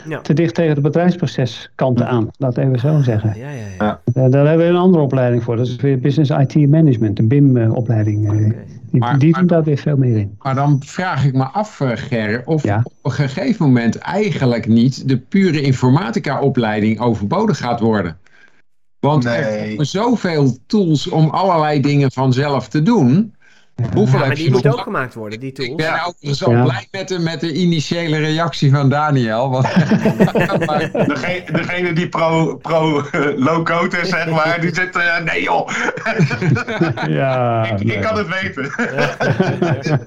ja. 0.08 0.20
Te 0.20 0.32
dicht 0.32 0.54
tegen 0.54 0.74
de 0.74 0.80
bedrijfsproceskanten 0.80 2.08
aan, 2.08 2.28
laat 2.38 2.56
even 2.56 2.78
zo 2.78 3.00
zeggen. 3.00 3.32
Ja, 3.38 3.50
ja, 3.50 4.00
ja. 4.14 4.28
daar 4.28 4.46
hebben 4.46 4.66
we 4.66 4.72
een 4.72 4.78
andere 4.78 5.02
opleiding 5.02 5.42
voor, 5.42 5.56
dat 5.56 5.66
is 5.66 5.76
weer 5.76 5.98
Business 5.98 6.30
IT 6.30 6.68
Management, 6.68 7.18
een 7.18 7.28
BIM-opleiding. 7.28 8.30
Okay. 8.30 8.54
Die, 8.90 9.00
maar, 9.00 9.18
die 9.18 9.32
doen 9.32 9.46
daar 9.46 9.64
weer 9.64 9.78
veel 9.78 9.96
meer 9.96 10.16
in. 10.16 10.36
Maar 10.38 10.54
dan 10.54 10.82
vraag 10.84 11.24
ik 11.24 11.34
me 11.34 11.44
af, 11.44 11.80
Ger, 11.94 12.42
of 12.44 12.64
op 12.64 12.94
een 13.02 13.10
gegeven 13.10 13.66
moment 13.66 13.98
eigenlijk 13.98 14.66
niet 14.66 15.08
de 15.08 15.18
pure 15.18 15.60
informatica-opleiding 15.60 17.00
overbodig 17.00 17.58
gaat 17.58 17.80
worden. 17.80 18.16
Want 19.00 19.24
nee. 19.24 19.34
er 19.34 19.86
zijn 19.86 19.86
zoveel 19.86 20.56
tools 20.66 21.08
om 21.08 21.30
allerlei 21.30 21.80
dingen 21.80 22.12
vanzelf 22.12 22.68
te 22.68 22.82
doen. 22.82 23.35
Hoeveel 23.94 24.18
ja, 24.20 24.26
maar 24.26 24.34
die 24.34 24.50
moeten 24.50 24.72
ook 24.72 24.80
gemaakt 24.80 25.14
worden, 25.14 25.40
die 25.40 25.52
tools. 25.52 25.70
Ik 25.70 25.76
ben 25.76 26.04
ook 26.06 26.34
zo 26.34 26.50
ja. 26.50 26.62
blij 26.62 26.88
met 26.90 27.08
de, 27.08 27.18
met 27.18 27.40
de 27.40 27.52
initiële 27.52 28.18
reactie 28.18 28.70
van 28.70 28.88
Daniel. 28.88 29.50
Want 29.50 29.64
degene, 31.12 31.42
degene, 31.52 31.92
die 31.92 32.08
pro, 32.08 32.56
pro 32.56 32.96
uh, 32.96 33.38
low-code 33.38 33.96
is, 33.96 34.08
zeg 34.08 34.30
maar, 34.30 34.60
die 34.60 34.74
zit... 34.74 34.96
Uh, 34.96 35.22
nee 35.24 35.42
joh! 35.42 35.68
ja, 37.18 37.64
ik, 37.64 37.84
nee. 37.84 37.96
ik, 37.96 38.02
kan 38.02 38.16
het 38.16 38.40
weten. 38.40 38.70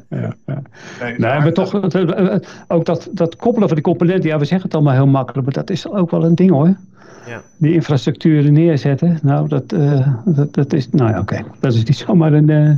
ja, 0.09 0.36
nee, 1.01 1.13
nee 1.17 1.39
maar 1.39 1.53
toch, 1.53 1.74
ook 2.67 2.86
dat, 2.86 3.09
dat 3.11 3.36
koppelen 3.36 3.67
van 3.67 3.78
die 3.78 3.86
componenten, 3.86 4.30
ja, 4.30 4.38
we 4.38 4.45
zeggen 4.45 4.67
het 4.67 4.76
allemaal 4.76 4.93
heel 4.93 5.07
makkelijk, 5.07 5.45
maar 5.45 5.55
dat 5.55 5.70
is 5.70 5.89
ook 5.89 6.11
wel 6.11 6.24
een 6.24 6.36
ding 6.36 6.51
hoor. 6.51 6.76
Ja. 7.26 7.41
Die 7.57 7.74
infrastructuur 7.74 8.51
neerzetten, 8.51 9.20
nou, 9.22 9.47
dat, 9.47 9.74
uh, 9.74 10.07
dat, 10.26 10.53
dat 10.53 10.74
is, 10.74 10.89
nou 10.91 11.11
ja, 11.11 11.20
oké. 11.20 11.43
Dat 11.59 11.74
is 11.74 11.84
niet 11.84 11.97
zomaar 11.97 12.34
een, 12.34 12.49
uh, 12.49 12.72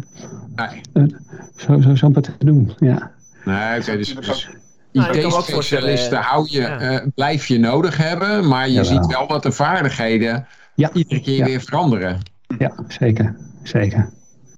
nee. 0.55 1.15
zo, 1.55 1.81
zo, 1.81 1.95
zo 1.95 2.11
te 2.11 2.31
doen, 2.39 2.73
ja. 2.77 3.11
Nee, 3.45 3.79
oké, 3.79 3.97
dus, 3.97 4.15
dus 4.15 4.49
IT-specialisten 4.91 6.17
hou 6.17 6.47
je, 6.49 6.59
ja. 6.59 6.91
uh, 6.91 7.07
blijf 7.15 7.47
je 7.47 7.59
nodig 7.59 7.97
hebben, 7.97 8.47
maar 8.47 8.67
je 8.67 8.73
Jawel. 8.73 8.91
ziet 8.91 9.05
wel 9.05 9.27
dat 9.27 9.43
de 9.43 9.51
vaardigheden 9.51 10.47
ja. 10.75 10.89
iedere 10.93 11.21
keer 11.21 11.45
weer 11.45 11.61
veranderen. 11.61 12.19
Ja, 12.57 12.73
zeker, 12.87 13.35
zeker. 13.63 14.09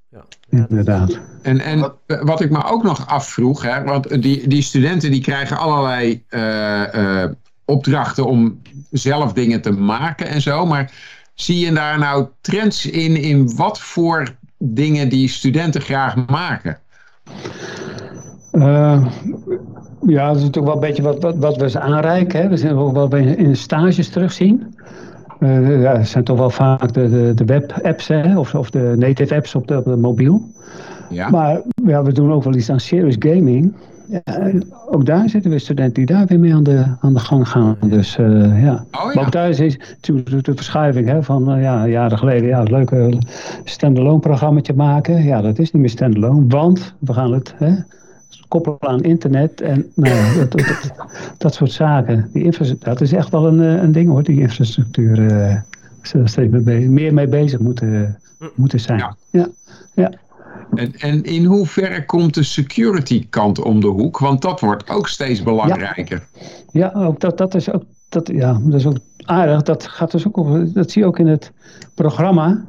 Ja, 0.10 0.66
Inderdaad. 0.68 1.20
En, 1.41 1.60
en 1.60 1.94
wat 2.06 2.41
ik 2.41 2.50
me 2.50 2.64
ook 2.64 2.84
nog 2.84 3.08
afvroeg, 3.08 3.62
hè, 3.62 3.84
want 3.84 4.22
die, 4.22 4.48
die 4.48 4.62
studenten 4.62 5.12
die 5.12 5.22
krijgen 5.22 5.58
allerlei 5.58 6.24
opdrachten 7.66 8.26
om 8.26 8.62
zelf 8.91 9.34
dingen 9.34 9.62
te 9.62 9.72
maken 9.72 10.28
en 10.28 10.41
zo. 10.41 10.66
Maar 10.66 10.91
zie 11.36 11.60
je 11.60 11.72
daar 11.72 12.00
nou 12.00 12.28
trends 12.41 12.86
in, 12.86 13.16
in 13.16 13.56
wat 13.56 13.80
voor 13.80 14.36
dingen 14.66 15.09
die 15.09 15.28
studenten 15.28 15.82
graag 15.82 16.16
maken? 16.28 16.78
Uh, 18.51 19.05
ja, 20.07 20.28
dat 20.28 20.36
is 20.36 20.43
natuurlijk 20.43 20.66
wel 20.66 20.74
een 20.74 20.80
beetje 20.80 21.03
wat, 21.03 21.22
wat, 21.22 21.38
wat 21.38 21.57
we 21.57 21.70
ze 21.70 21.80
aanreiken. 21.80 22.41
Hè. 22.41 22.49
We 22.49 22.57
zijn 22.57 22.76
ook 22.76 22.93
wel 22.93 23.16
in 23.16 23.55
stages 23.55 24.09
terugzien. 24.09 24.76
Uh, 25.39 25.82
ja, 25.82 25.97
het 25.97 26.07
zijn 26.07 26.24
toch 26.24 26.38
wel 26.38 26.49
vaak 26.49 26.93
de, 26.93 27.09
de, 27.09 27.34
de 27.34 27.45
web-apps 27.45 28.09
of, 28.36 28.55
of 28.55 28.70
de 28.70 28.93
native 28.97 29.36
apps 29.36 29.55
op 29.55 29.68
de, 29.68 29.78
op 29.78 29.84
de 29.84 29.95
mobiel. 29.95 30.41
Ja. 31.09 31.30
Maar 31.30 31.61
ja, 31.86 32.03
we 32.03 32.11
doen 32.11 32.32
ook 32.32 32.43
wel 32.43 32.55
iets 32.55 32.70
aan 32.70 32.80
serious 32.80 33.16
gaming. 33.20 33.74
Ja, 34.08 34.51
ook 34.89 35.06
daar 35.06 35.30
zitten 35.30 35.49
weer 35.49 35.60
studenten 35.60 35.93
die 35.93 36.16
daar 36.16 36.26
weer 36.26 36.39
mee 36.39 36.54
aan 36.54 36.64
de, 36.64 36.86
aan 36.99 37.14
de 37.14 37.20
gang 37.20 37.47
gaan. 37.47 37.78
Dus 37.82 38.18
uh, 38.18 38.64
ja. 38.64 38.86
Oh, 38.91 38.99
ja. 39.01 39.14
Maar 39.14 39.26
ook 39.26 39.32
daar 39.32 39.49
is 39.49 39.78
natuurlijk 39.88 40.45
de 40.45 40.56
verschuiving 40.56 41.08
hè, 41.08 41.24
van 41.24 41.56
uh, 41.56 41.62
ja, 41.62 41.88
jaren 41.88 42.18
geleden. 42.18 42.47
Ja, 42.47 42.60
het 42.60 42.70
leuke 42.72 43.22
standalone 43.64 44.20
programmaatje 44.20 44.74
maken. 44.74 45.24
Ja, 45.24 45.41
dat 45.41 45.60
is 45.60 45.72
niet 45.72 45.82
meer 45.82 45.91
standalone. 45.91 46.47
Want 46.47 46.93
we 46.99 47.14
gaan 47.14 47.34
het 47.34 47.54
hè, 47.58 47.74
koppelen 48.47 48.78
aan 48.80 49.01
internet 49.01 49.62
en 49.62 49.91
nou, 49.95 50.38
dat, 50.38 50.51
dat, 50.51 50.91
dat, 51.38 51.54
soort 51.54 51.72
zaken. 51.72 52.30
Die 52.34 52.78
dat 52.80 53.01
is 53.01 53.14
echt 53.14 53.30
wel 53.30 53.47
een, 53.47 53.60
een 53.60 53.91
ding 53.91 54.10
hoor, 54.10 54.24
die 54.24 54.39
infrastructuur. 54.39 55.20
Uh, 55.20 55.56
steeds 56.01 56.51
meer 56.88 57.14
mee 57.14 57.28
bezig 57.28 57.60
moeten, 57.60 58.20
moeten 58.56 58.80
zijn. 58.80 58.99
ja. 58.99 59.16
ja. 59.30 59.47
ja. 59.93 60.12
En, 60.74 60.93
en 60.97 61.24
in 61.24 61.45
hoeverre 61.45 62.06
komt 62.06 62.34
de 62.34 62.43
security 62.43 63.28
kant 63.30 63.60
om 63.60 63.82
de 63.82 63.88
hoek? 63.88 64.20
Want 64.20 64.41
dat 64.41 64.60
wordt 64.60 64.89
ook 64.89 65.08
steeds 65.08 65.43
belangrijker. 65.43 66.28
Ja, 66.72 66.91
ook 66.95 67.20
dat, 67.20 67.38
dat, 67.38 67.56
is 67.56 67.72
ook, 67.72 67.84
dat, 68.10 68.28
ja, 68.28 68.60
dat 68.64 68.80
is 68.80 68.86
ook 68.86 68.97
aardig. 69.26 69.62
Dat, 69.62 69.88
gaat 69.88 70.12
dus 70.12 70.28
ook 70.28 70.38
over, 70.38 70.74
dat 70.74 70.91
zie 70.91 71.01
je 71.01 71.08
ook 71.08 71.20
in 71.20 71.28
het 71.28 71.51
programma. 71.93 72.66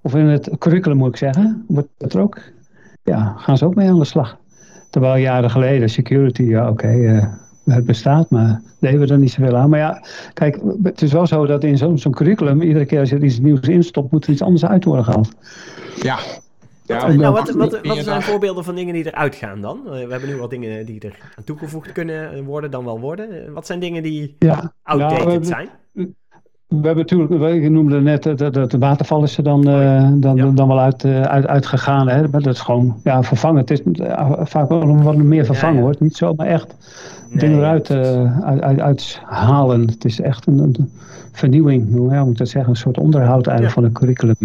Of 0.00 0.14
in 0.14 0.26
het 0.26 0.50
curriculum 0.58 0.96
moet 0.96 1.08
ik 1.08 1.16
zeggen. 1.16 1.64
Wordt 1.68 1.88
dat 1.96 2.12
er 2.12 2.20
ook, 2.20 2.38
ja, 3.02 3.34
gaan 3.36 3.58
ze 3.58 3.64
ook 3.64 3.74
mee 3.74 3.88
aan 3.88 3.98
de 3.98 4.04
slag. 4.04 4.36
Terwijl 4.90 5.16
jaren 5.16 5.50
geleden 5.50 5.90
security, 5.90 6.42
ja 6.42 6.68
oké, 6.68 6.88
eh, 6.88 7.26
het 7.64 7.84
bestaat, 7.84 8.30
maar 8.30 8.62
deden 8.80 9.00
we 9.00 9.06
er 9.06 9.18
niet 9.18 9.30
zoveel 9.30 9.56
aan. 9.56 9.70
Maar 9.70 9.78
ja, 9.78 10.02
kijk, 10.32 10.60
het 10.82 11.02
is 11.02 11.12
wel 11.12 11.26
zo 11.26 11.46
dat 11.46 11.64
in 11.64 11.78
zo'n 11.78 11.98
zo'n 11.98 12.12
curriculum, 12.12 12.62
iedere 12.62 12.84
keer 12.84 13.00
als 13.00 13.08
je 13.08 13.16
er 13.16 13.24
iets 13.24 13.38
nieuws 13.38 13.60
instopt, 13.60 14.12
moet 14.12 14.24
er 14.24 14.32
iets 14.32 14.42
anders 14.42 14.64
uit 14.64 14.84
worden 14.84 15.04
gehaald. 15.04 15.34
Ja, 16.02 16.18
ja, 16.86 17.12
nou, 17.12 17.32
wat, 17.34 17.50
wat, 17.50 17.80
wat 17.82 17.96
zijn 17.96 18.22
voorbeelden 18.22 18.64
van 18.64 18.74
dingen 18.74 18.94
die 18.94 19.06
eruit 19.06 19.34
gaan 19.34 19.60
dan? 19.60 19.80
Eh, 19.86 19.92
we 19.92 20.10
hebben 20.10 20.28
nu 20.28 20.36
wat 20.36 20.50
dingen 20.50 20.86
die 20.86 21.00
er 21.00 21.18
aan 21.36 21.44
toegevoegd 21.44 21.92
kunnen 21.92 22.44
worden, 22.44 22.70
dan 22.70 22.84
wel 22.84 23.00
worden. 23.00 23.46
Eh, 23.46 23.52
wat 23.52 23.66
zijn 23.66 23.80
dingen 23.80 24.02
die 24.02 24.36
ja, 24.38 24.72
outdated 24.82 25.26
nou, 25.26 25.44
zijn? 25.44 25.68
We 26.66 26.86
hebben 26.86 26.96
natuurlijk, 26.96 27.62
je 27.62 27.70
noemde 27.70 28.00
net, 28.00 28.22
dat 28.22 28.70
de 28.70 28.78
waterval 28.78 29.22
is 29.22 29.36
er 29.36 29.44
dan, 29.44 29.68
uh, 29.68 30.08
dan, 30.14 30.54
dan 30.54 30.68
wel 30.68 30.80
uit, 30.80 31.04
uit, 31.04 31.46
uitgegaan. 31.46 32.08
Hè? 32.08 32.28
Maar 32.28 32.42
dat 32.42 32.54
is 32.54 32.60
gewoon 32.60 33.00
ja, 33.04 33.22
vervangen. 33.22 33.60
Het 33.60 33.70
is 33.70 33.80
vaak 34.38 34.68
wel 34.68 35.02
wat 35.02 35.16
meer 35.16 35.44
vervangen 35.44 35.82
hoor. 35.82 35.94
Niet 35.98 36.16
zomaar 36.16 36.46
echt 36.46 36.74
nee, 37.28 37.38
dingen 37.38 37.58
eruit 37.58 37.90
uit, 37.90 38.60
uit, 38.60 38.80
uithalen. 38.80 39.80
Het 39.80 40.04
is 40.04 40.20
echt 40.20 40.46
een, 40.46 40.58
een 40.58 40.90
vernieuwing, 41.32 41.92
hoe 41.92 42.12
ja, 42.12 42.22
moet 42.22 42.32
ik 42.32 42.38
dat 42.38 42.48
zeggen, 42.48 42.70
een 42.70 42.76
soort 42.76 42.98
onderhoud 42.98 43.46
eigenlijk 43.46 43.74
van 43.74 43.84
het 43.84 43.92
curriculum. 43.92 44.36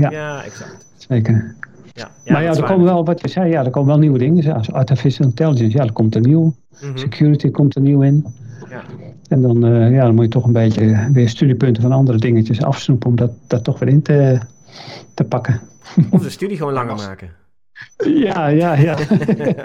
ja. 0.00 0.10
ja, 0.10 0.44
exact. 0.44 0.86
Zeker. 0.96 1.54
Ja, 1.94 2.10
maar 2.26 2.42
ja, 2.42 2.54
er 2.54 2.64
komen 2.64 2.84
wel, 2.84 3.04
wat 3.04 3.20
je 3.20 3.28
zei, 3.28 3.50
ja, 3.50 3.64
er 3.64 3.70
komen 3.70 3.88
wel 3.88 3.98
nieuwe 3.98 4.18
dingen. 4.18 4.42
Zoals 4.42 4.72
artificial 4.72 5.28
intelligence, 5.28 5.76
ja, 5.76 5.84
er 5.84 5.92
komt 5.92 6.14
er 6.14 6.20
nieuw. 6.20 6.54
Mhm. 6.80 6.96
Security 6.96 7.50
komt 7.50 7.74
er 7.74 7.80
nieuw 7.80 8.02
in. 8.02 8.26
Ja. 8.68 8.82
En 9.28 9.42
dan, 9.42 9.66
uh, 9.66 9.92
ja, 9.92 10.04
dan 10.04 10.14
moet 10.14 10.24
je 10.24 10.30
toch 10.30 10.44
een 10.44 10.52
beetje 10.52 11.08
weer 11.12 11.28
studiepunten 11.28 11.82
van 11.82 11.92
andere 11.92 12.18
dingetjes 12.18 12.62
afsnoepen 12.62 13.08
om 13.08 13.16
dat, 13.16 13.30
dat 13.46 13.64
toch 13.64 13.78
weer 13.78 13.88
in 13.88 14.02
te, 14.02 14.40
te 15.14 15.24
pakken. 15.24 15.60
Of 16.10 16.22
de 16.22 16.30
studie 16.30 16.56
gewoon 16.56 16.72
langer 16.72 16.94
maken. 16.94 17.30
Ja, 18.24 18.46
ja, 18.46 18.74
ja. 18.74 18.96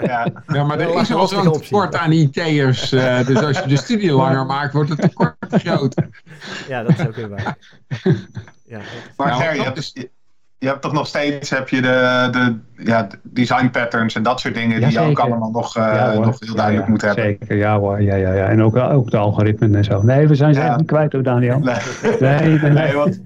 ja. 0.02 0.32
ja 0.46 0.64
maar 0.64 0.80
er 0.80 1.00
is 1.00 1.08
wel 1.08 1.26
zo'n 1.26 1.52
tekort 1.52 1.94
aan 1.94 2.12
IT'ers. 2.12 2.92
Uh, 2.92 3.26
dus 3.26 3.42
als 3.42 3.58
je 3.58 3.68
de 3.68 3.76
studie 3.76 4.12
langer 4.12 4.46
maakt, 4.46 4.72
wordt 4.72 4.90
het 4.90 5.00
tekort 5.00 5.36
groter. 5.48 6.08
Ja, 6.68 6.82
dat 6.82 6.98
is 6.98 7.06
ook 7.06 7.14
weer 7.14 7.28
waar. 7.28 7.58
Ja, 8.64 8.80
maar 9.16 9.28
nou, 9.28 9.42
Gerry, 9.42 9.72
is 9.74 9.92
je 10.60 10.66
hebt 10.66 10.82
toch 10.82 10.92
nog 10.92 11.06
steeds 11.06 11.50
heb 11.50 11.68
je 11.68 11.80
de, 11.80 12.28
de 12.30 12.58
ja, 12.84 13.06
design 13.22 13.68
patterns 13.70 14.14
en 14.14 14.22
dat 14.22 14.40
soort 14.40 14.54
dingen 14.54 14.80
die 14.80 14.92
je 14.92 15.00
ook 15.00 15.18
allemaal 15.18 15.50
nog, 15.50 15.76
uh, 15.76 16.18
nog 16.18 16.40
heel 16.40 16.54
duidelijk 16.54 16.88
moet 16.88 17.02
hebben. 17.02 17.24
Zeker, 17.24 17.56
ja 17.56 17.78
hoor. 17.78 18.02
Ja, 18.02 18.14
ja, 18.14 18.32
ja. 18.32 18.46
En 18.46 18.62
ook, 18.62 18.76
ook 18.76 19.10
de 19.10 19.16
algoritmen 19.16 19.74
en 19.74 19.84
zo. 19.84 20.02
Nee, 20.02 20.28
we 20.28 20.34
zijn 20.34 20.54
ze 20.54 20.60
echt 20.60 20.76
niet 20.76 20.86
kwijt 20.86 21.12
hoor, 21.12 21.22
Daniel. 21.22 21.58
Nee, 21.58 21.76
nee, 22.20 22.58
nee. 22.58 22.70
nee, 22.70 22.94
want, 22.94 23.20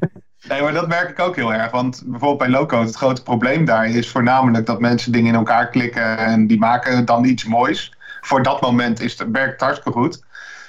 nee, 0.49 0.63
maar 0.63 0.73
dat 0.73 0.89
merk 0.89 1.09
ik 1.09 1.21
ook 1.21 1.37
heel 1.37 1.53
erg. 1.53 1.71
Want 1.71 2.03
bijvoorbeeld 2.07 2.39
bij 2.39 2.49
low-code, 2.49 2.87
het 2.87 2.97
grote 2.97 3.23
probleem 3.23 3.65
daar 3.65 3.87
is 3.87 4.11
voornamelijk 4.11 4.67
dat 4.67 4.81
mensen 4.81 5.13
dingen 5.13 5.29
in 5.29 5.39
elkaar 5.39 5.69
klikken 5.69 6.19
en 6.19 6.47
die 6.47 6.59
maken 6.59 7.05
dan 7.05 7.25
iets 7.25 7.45
moois. 7.45 7.93
Voor 8.21 8.43
dat 8.43 8.61
moment 8.61 9.01
is 9.01 9.19
het, 9.19 9.29
werkt 9.31 9.53
het 9.53 9.61
hartstikke 9.61 9.99
goed. 9.99 10.23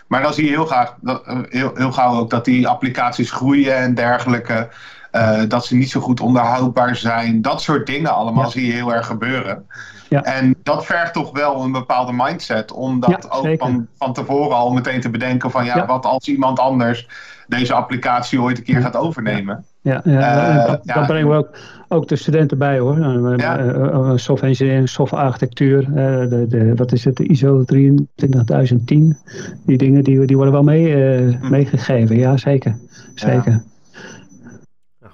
Maar 0.07 0.21
dan 0.21 0.33
zie 0.33 0.43
je 0.43 0.49
heel, 0.49 0.65
graag, 0.65 0.95
eh, 1.03 1.39
heel, 1.49 1.71
heel 1.75 1.91
gauw 1.91 2.19
ook 2.19 2.29
dat 2.29 2.45
die 2.45 2.67
applicaties 2.67 3.31
groeien 3.31 3.75
en 3.75 3.93
dergelijke. 3.93 4.69
Uh, 5.15 5.41
dat 5.47 5.65
ze 5.65 5.75
niet 5.75 5.89
zo 5.89 5.99
goed 5.99 6.19
onderhoudbaar 6.19 6.95
zijn. 6.95 7.41
Dat 7.41 7.61
soort 7.61 7.87
dingen 7.87 8.13
allemaal 8.13 8.49
zie 8.49 8.65
je 8.65 8.73
heel 8.73 8.93
erg 8.93 9.05
gebeuren. 9.05 9.65
Ja. 10.09 10.23
En 10.23 10.55
dat 10.63 10.85
vergt 10.85 11.13
toch 11.13 11.31
wel 11.31 11.63
een 11.63 11.71
bepaalde 11.71 12.13
mindset. 12.15 12.71
Om 12.71 12.99
dat 12.99 13.31
ook 13.31 13.57
van, 13.57 13.87
van 13.97 14.13
tevoren 14.13 14.55
al 14.55 14.71
meteen 14.71 15.01
te 15.01 15.09
bedenken 15.09 15.51
van 15.51 15.65
ja, 15.65 15.85
wat 15.85 16.05
als 16.05 16.27
iemand 16.27 16.59
anders 16.59 17.07
deze 17.47 17.73
applicatie 17.73 18.41
ooit 18.41 18.57
een 18.57 18.63
keer 18.63 18.81
gaat 18.81 18.95
overnemen. 18.95 19.65
Ja, 19.81 20.01
ja, 20.03 20.67
uh, 20.67 20.95
dat, 20.95 21.07
brengen 21.07 21.29
we 21.29 21.35
ook, 21.35 21.49
ook 21.87 22.07
de 22.07 22.15
studenten 22.15 22.57
bij 22.57 22.79
hoor. 22.79 22.97
Uh, 22.97 24.11
software 24.15 24.47
engineering, 24.47 24.89
software 24.89 25.23
architectuur, 25.23 25.85
de, 25.93 26.45
de, 26.49 26.75
wat 26.75 26.91
is 26.91 27.03
het, 27.03 27.15
de 27.15 27.27
ISO 27.27 27.63
23010. 27.63 29.17
Die 29.65 29.77
dingen 29.77 30.03
die, 30.03 30.25
die 30.25 30.35
worden 30.35 30.53
wel 30.53 30.63
mee, 30.63 30.93
hm. 31.31 31.49
meegegeven, 31.49 32.17
ja 32.17 32.37
zeker. 32.37 32.77
zeker 33.13 33.63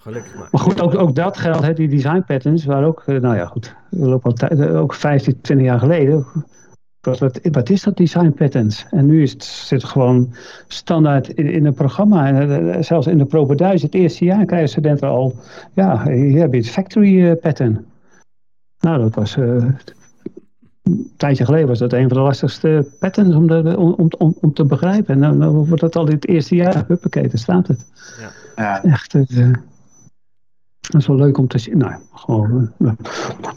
gelukkig 0.01 0.35
maar. 0.35 0.47
Maar 0.51 0.61
goed, 0.61 0.81
ook, 0.81 0.95
ook 0.95 1.15
dat 1.15 1.37
geldt, 1.37 1.65
hè, 1.65 1.73
die 1.73 1.87
design 1.87 2.23
patterns 2.27 2.65
waren 2.65 2.87
ook, 2.87 3.03
eh, 3.05 3.19
nou 3.19 3.35
ja 3.35 3.45
goed, 3.45 3.75
we 3.89 4.07
lopen 4.07 4.29
al 4.29 4.35
tijd, 4.35 4.59
eh, 4.59 4.79
ook 4.79 4.93
15, 4.93 5.41
20 5.41 5.67
jaar 5.67 5.79
geleden. 5.79 6.25
Wat, 7.01 7.19
wat, 7.19 7.39
wat, 7.51 7.69
is 7.69 7.83
dat 7.83 7.97
design 7.97 8.29
patterns? 8.29 8.85
En 8.89 9.05
nu 9.05 9.21
is 9.21 9.31
het, 9.31 9.43
zit 9.43 9.81
het 9.81 9.91
gewoon 9.91 10.33
standaard 10.67 11.27
in, 11.27 11.49
in 11.49 11.65
een 11.65 11.73
programma. 11.73 12.27
En 12.27 12.49
uh, 12.49 12.81
zelfs 12.81 13.07
in 13.07 13.17
de 13.17 13.25
Proper 13.25 13.57
1000, 13.57 13.93
het 13.93 14.01
eerste 14.01 14.25
jaar 14.25 14.45
krijgen 14.45 14.69
studenten 14.69 15.07
al, 15.07 15.35
ja, 15.73 16.03
hier 16.03 16.39
heb 16.39 16.53
je 16.53 16.59
het 16.59 16.69
factory 16.69 17.35
pattern. 17.35 17.85
Nou, 18.79 18.99
dat 19.01 19.15
was, 19.15 19.35
een 19.35 21.11
tijdje 21.17 21.45
geleden 21.45 21.67
was 21.67 21.79
dat 21.79 21.93
een 21.93 22.07
van 22.07 22.17
de 22.17 22.23
lastigste 22.23 22.87
patterns 22.99 23.35
om, 23.35 23.47
de, 23.47 23.77
om, 23.77 24.09
om, 24.17 24.35
om 24.41 24.53
te 24.53 24.65
begrijpen. 24.65 25.13
En 25.13 25.19
nou, 25.19 25.35
nou 25.35 25.67
wordt 25.67 25.81
dat 25.81 25.95
al 25.95 26.07
in 26.07 26.15
het 26.15 26.27
eerste 26.27 26.55
jaar, 26.55 26.83
huppakee, 26.87 27.27
daar 27.27 27.37
staat 27.37 27.67
het. 27.67 27.85
Ja. 28.19 28.31
ja. 28.55 28.83
Echt, 28.83 29.13
dat 30.91 31.01
is 31.01 31.07
wel 31.07 31.15
leuk 31.15 31.37
om 31.37 31.47
te 31.47 31.57
zien. 31.57 31.77
Nou, 31.77 31.93
gewoon, 32.13 32.71
uh, 32.77 32.91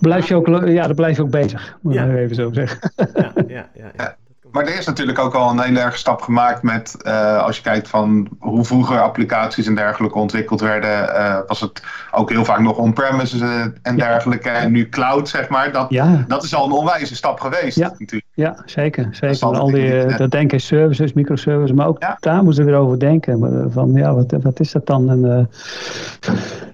blijf 0.01 0.28
je 0.28 0.35
ook, 0.35 0.47
ja, 0.66 0.87
dan 0.87 0.97
blijf 0.97 1.16
je 1.16 1.22
ook 1.22 1.30
bezig. 1.30 1.78
Moet 1.80 1.95
ja. 1.95 2.14
even 2.14 2.37
zo 2.37 2.53
zeggen. 2.53 2.93
Ja, 3.14 3.32
ja, 3.47 3.68
ja, 3.74 3.93
ja. 3.97 4.16
Maar 4.55 4.66
er 4.66 4.78
is 4.78 4.86
natuurlijk 4.86 5.18
ook 5.18 5.34
al 5.34 5.50
een 5.50 5.61
hele 5.61 5.80
erg 5.80 5.96
stap 5.96 6.20
gemaakt 6.20 6.62
met, 6.62 6.96
uh, 7.07 7.42
als 7.42 7.57
je 7.57 7.62
kijkt 7.62 7.88
van 7.88 8.28
hoe 8.38 8.64
vroeger 8.64 9.00
applicaties 9.00 9.66
en 9.66 9.74
dergelijke 9.74 10.18
ontwikkeld 10.18 10.61
werden, 10.61 11.09
uh, 11.09 11.38
was 11.46 11.61
het 11.61 11.82
ook 12.11 12.30
heel 12.30 12.44
vaak 12.44 12.59
nog 12.59 12.76
on-premises 12.76 13.40
en 13.82 13.96
dergelijke. 13.96 14.48
En 14.48 14.72
nu 14.72 14.88
cloud, 14.88 15.28
zeg 15.28 15.48
maar, 15.48 15.72
dat, 15.72 15.86
ja. 15.88 16.24
dat 16.28 16.42
is 16.42 16.55
al 16.55 16.66
een 16.66 16.72
onwijze 16.72 17.16
stap 17.16 17.40
geweest 17.40 17.76
ja. 17.76 17.88
natuurlijk. 17.88 18.24
Ja, 18.34 18.62
zeker. 18.64 19.09
zeker. 19.11 19.46
al 19.46 19.70
die, 19.70 20.16
dat 20.16 20.30
denken 20.30 20.61
services, 20.61 21.12
microservices, 21.12 21.76
maar 21.76 21.86
ook 21.86 22.00
daar 22.20 22.42
moeten 22.42 22.64
we 22.64 22.70
weer 22.70 22.80
over 22.80 22.98
denken. 22.98 23.70
Van 23.72 23.92
ja, 23.92 24.14
wat, 24.14 24.34
wat 24.42 24.61
is 24.61 24.72
dat 24.72 24.86
dan? 24.86 25.11
En, 25.11 25.50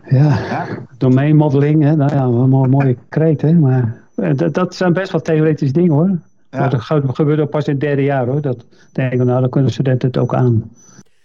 ja, 0.05 0.39
ja. 0.51 0.66
domeinmodeling, 0.99 1.83
hè? 1.83 1.97
nou 1.97 2.14
ja, 2.14 2.22
een 2.22 2.70
mooie 2.70 2.97
kreet, 3.09 3.43
hè? 3.43 3.53
maar 3.53 3.97
dat, 4.35 4.55
dat 4.55 4.74
zijn 4.74 4.93
best 4.93 5.12
wel 5.12 5.20
theoretische 5.20 5.74
dingen 5.74 5.93
hoor. 5.93 6.11
Ja. 6.51 6.68
dat 6.68 6.80
gebeurt 6.82 7.40
ook 7.40 7.51
pas 7.51 7.66
in 7.66 7.72
het 7.72 7.80
derde 7.80 8.03
jaar 8.03 8.26
hoor. 8.26 8.40
Dat 8.40 8.66
denk 8.92 9.12
ik, 9.12 9.22
nou 9.22 9.40
dan 9.40 9.51
kunnen 9.51 9.72
studenten 9.72 10.09
het 10.09 10.18
ook 10.18 10.34
aan. 10.34 10.70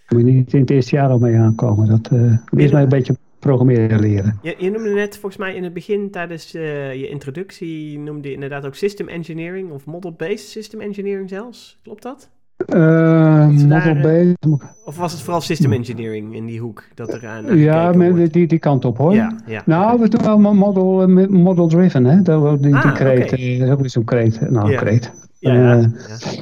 Moet 0.08 0.20
je 0.20 0.24
niet 0.24 0.52
in 0.52 0.60
het 0.60 0.70
eerste 0.70 0.96
jaar 0.96 1.08
al 1.08 1.18
mee 1.18 1.36
aankomen. 1.36 1.88
Dat 1.88 2.10
uh, 2.12 2.38
is 2.50 2.72
mij 2.72 2.82
een 2.82 2.88
beetje 2.88 3.16
programmeren 3.38 4.00
leren. 4.00 4.38
Je, 4.42 4.54
je, 4.58 4.70
noemde 4.70 4.94
net 4.94 5.18
volgens 5.18 5.36
mij 5.36 5.54
in 5.54 5.64
het 5.64 5.72
begin 5.72 6.10
tijdens 6.10 6.54
uh, 6.54 6.94
je 6.94 7.08
introductie, 7.08 7.98
noemde 7.98 8.28
je 8.28 8.34
inderdaad 8.34 8.66
ook 8.66 8.74
system 8.74 9.08
engineering 9.08 9.70
of 9.70 9.86
model-based 9.86 10.48
system 10.48 10.80
engineering 10.80 11.28
zelfs. 11.28 11.78
Klopt 11.82 12.02
dat? 12.02 12.30
Uh, 12.56 13.48
model-based. 13.48 14.36
Of 14.84 14.96
was 14.96 15.12
het 15.12 15.20
vooral 15.20 15.40
system 15.40 15.72
engineering 15.72 16.34
in 16.34 16.46
die 16.46 16.60
hoek? 16.60 16.84
Dat 16.94 17.12
er 17.12 17.26
aan 17.26 17.56
ja, 17.56 17.92
met, 17.92 18.32
die, 18.32 18.46
die 18.46 18.58
kant 18.58 18.84
op 18.84 18.96
hoor. 18.98 19.14
Ja, 19.14 19.36
ja. 19.46 19.62
Nou, 19.64 20.00
we 20.00 20.08
doen 20.08 20.22
wel 20.22 20.54
model, 20.54 21.08
model 21.28 21.68
driven, 21.68 22.04
hè? 22.04 22.22
Dat, 22.22 22.62
die, 22.62 22.74
ah, 22.74 22.82
die 22.82 22.92
kreet, 22.92 23.32
okay. 23.32 23.58
dat 23.58 23.84
is 23.84 23.92
zo'n 23.92 24.04
kreet. 24.04 24.50
Nou, 24.50 24.70
ja. 24.70 24.78
kreet. 24.78 25.12
Ja, 25.38 25.52
ja. 25.52 25.90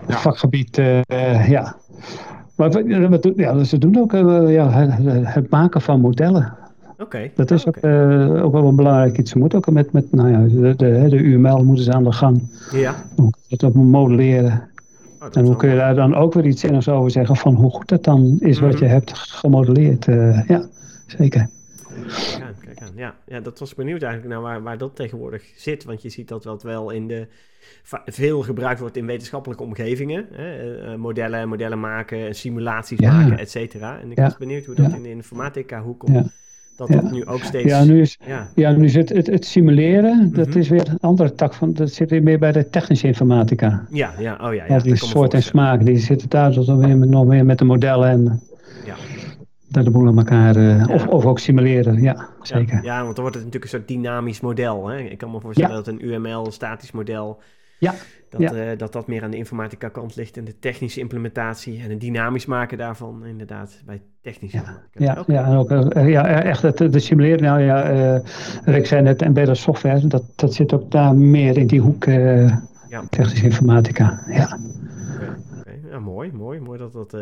Vakgebied, 0.09 0.79
uh, 0.79 1.49
ja. 1.49 1.77
Maar 2.57 2.71
we, 2.71 3.33
ja, 3.37 3.65
ze 3.65 3.79
doen 3.79 3.99
ook 3.99 4.13
ja, 4.49 4.71
het, 5.25 5.51
maken 5.51 5.81
van 5.81 6.01
modellen. 6.01 6.55
Oké. 6.99 7.31
Dat 7.35 7.51
is 7.51 7.67
ook, 7.67 7.77
ook 8.45 8.53
wel 8.53 8.69
een 8.69 8.77
belangrijk 8.77 9.19
iets. 9.19 9.31
Ze 9.31 9.39
moeten 9.39 9.59
ook 9.59 9.71
met, 9.71 9.93
met 9.93 10.13
nou 10.13 10.31
ja, 10.31 10.39
de, 10.61 10.75
de, 10.77 11.07
de 11.09 11.17
UML 11.17 11.65
moeten 11.65 11.85
ze 11.85 11.93
aan 11.93 12.05
de 12.05 12.13
gang. 12.13 12.43
Ja. 12.73 12.95
Dat 13.49 13.65
ook 13.65 13.75
modelleren. 13.75 14.69
Oh, 15.25 15.31
en 15.33 15.45
hoe 15.45 15.57
kun 15.57 15.71
je 15.71 15.77
daar 15.77 15.95
dan 15.95 16.15
ook 16.15 16.35
weer 16.35 16.47
iets 16.47 16.61
zinnigs 16.61 16.89
over 16.89 17.11
zeggen 17.11 17.37
van 17.37 17.55
hoe 17.55 17.71
goed 17.71 17.91
het 17.91 18.05
dan 18.05 18.37
is 18.41 18.59
wat 18.59 18.73
mhm. 18.73 18.85
je 18.85 18.91
hebt 18.91 19.19
gemodelleerd. 19.19 20.07
Uh, 20.07 20.49
ja, 20.49 20.67
zeker. 21.07 21.49
Kijk 21.87 22.43
aan, 22.43 22.55
kijk 22.65 22.81
aan. 22.81 22.93
Ja, 22.95 23.15
ja, 23.27 23.41
dat 23.41 23.59
was 23.59 23.75
benieuwd 23.75 24.03
eigenlijk 24.03 24.35
naar 24.35 24.43
waar, 24.43 24.63
waar 24.63 24.79
dat 24.79 24.97
tegenwoordig 24.97 25.43
zit. 25.57 25.85
Want 25.85 26.03
je 26.03 26.09
ziet 26.09 26.29
dat 26.29 26.43
dat 26.43 26.63
wel 26.63 26.91
in 26.91 27.09
de 27.09 27.27
veel 28.07 28.43
gebruikt 28.43 28.81
wordt 28.81 28.97
in 28.97 29.07
wetenschappelijke 29.07 29.63
omgevingen. 29.63 30.27
Hè? 30.33 30.99
modellen, 30.99 31.49
modellen 31.49 31.81
maken, 31.81 32.35
simulaties 32.35 33.01
maken, 33.01 33.39
et 33.39 33.51
cetera. 33.51 34.01
En 34.01 34.11
ik 34.11 34.17
was 34.17 34.37
benieuwd 34.37 34.65
hoe 34.65 34.75
dat 34.75 34.93
in 34.93 35.03
de 35.03 35.11
informatica 35.11 35.83
hoe 35.83 35.97
komt 35.97 36.33
dat 36.77 36.89
dat 36.89 37.11
nu 37.11 37.27
ook 37.27 37.43
steeds... 37.43 37.69
Ja, 37.69 37.85
nu, 37.85 38.01
is, 38.01 38.19
ja. 38.27 38.49
ja 38.55 38.71
nu 38.71 38.89
zit 38.89 39.09
het, 39.09 39.27
het 39.27 39.45
simuleren, 39.45 40.33
dat 40.33 40.49
mhm. 40.49 40.59
is 40.59 40.69
weer 40.69 40.89
een 40.89 41.01
andere 41.01 41.35
tak 41.35 41.55
van... 41.55 41.73
Dat 41.73 41.91
zit 41.91 42.11
weer 42.11 42.23
meer 42.23 42.39
bij 42.39 42.53
de 42.53 42.71
technische 42.71 43.07
informatica. 43.07 43.87
Ja, 43.91 44.13
ja, 44.19 44.39
oh 44.43 44.55
ja. 44.55 44.65
ja 44.69 44.79
die 44.79 44.97
soort 44.97 45.35
en 45.35 45.43
smaak, 45.43 45.85
die 45.85 45.99
zitten 45.99 46.29
daar 46.29 46.53
dan 46.53 46.79
weer 46.79 46.97
met, 46.97 47.09
nog 47.09 47.27
meer 47.27 47.45
met 47.45 47.59
de 47.59 47.65
modellen 47.65 48.09
en... 48.09 48.43
Ja. 48.85 48.95
Dat 49.69 49.85
de 49.85 49.91
boel 49.91 50.07
aan 50.07 50.19
elkaar... 50.19 50.57
Uh, 50.57 50.89
of, 50.89 51.07
of 51.07 51.25
ook 51.25 51.39
simuleren, 51.39 52.03
ja, 52.03 52.29
zeker. 52.43 52.83
Ja, 52.83 53.03
want 53.03 53.15
dan 53.15 53.25
wordt 53.25 53.37
het 53.37 53.45
natuurlijk 53.45 53.73
een 53.73 53.79
soort 53.79 53.89
dynamisch 53.89 54.41
model. 54.41 54.89
Hè? 54.89 54.99
Ik 54.99 55.19
kan 55.19 55.31
me 55.31 55.41
voorstellen 55.41 55.75
dat 55.75 55.87
een 55.87 56.07
UML, 56.07 56.51
statisch 56.51 56.93
model... 56.93 57.41
Ja. 57.79 57.95
Dat, 58.39 58.55
ja. 58.55 58.73
Uh, 58.73 58.79
dat 58.79 58.93
dat 58.93 59.07
meer 59.07 59.23
aan 59.23 59.31
de 59.31 59.37
informatica 59.37 59.89
kant 59.89 60.17
ligt 60.17 60.37
en 60.37 60.45
de 60.45 60.59
technische 60.59 61.01
implementatie 61.01 61.83
en 61.83 61.91
het 61.91 62.01
dynamisch 62.01 62.47
maken 62.47 62.79
daarvan 62.79 63.25
inderdaad 63.25 63.83
bij 63.87 64.03
technische 64.21 64.57
ja. 64.57 64.83
Ja, 64.93 65.25
ja, 65.27 65.45
en 65.45 65.57
ook 65.57 65.71
uh, 65.71 66.09
ja, 66.09 66.43
echt 66.43 66.63
het, 66.63 66.77
de 66.77 66.99
simuleren, 66.99 67.43
nou 67.43 67.61
ja, 67.61 67.93
uh, 67.93 68.21
Rick 68.65 68.87
zei 68.87 69.03
net, 69.03 69.23
embedded 69.23 69.57
software, 69.57 70.07
dat, 70.07 70.25
dat 70.37 70.55
zit 70.55 70.73
ook 70.73 70.91
daar 70.91 71.15
meer 71.15 71.59
in 71.59 71.67
die 71.67 71.81
hoek 71.81 72.05
ja. 72.05 73.05
technische 73.11 73.45
informatica. 73.45 74.23
Ja. 74.27 74.59
Okay, 75.15 75.29
okay. 75.61 75.81
ja, 75.91 75.99
mooi, 75.99 76.33
mooi, 76.33 76.61
mooi 76.61 76.79
dat 76.79 76.93
dat 76.93 77.17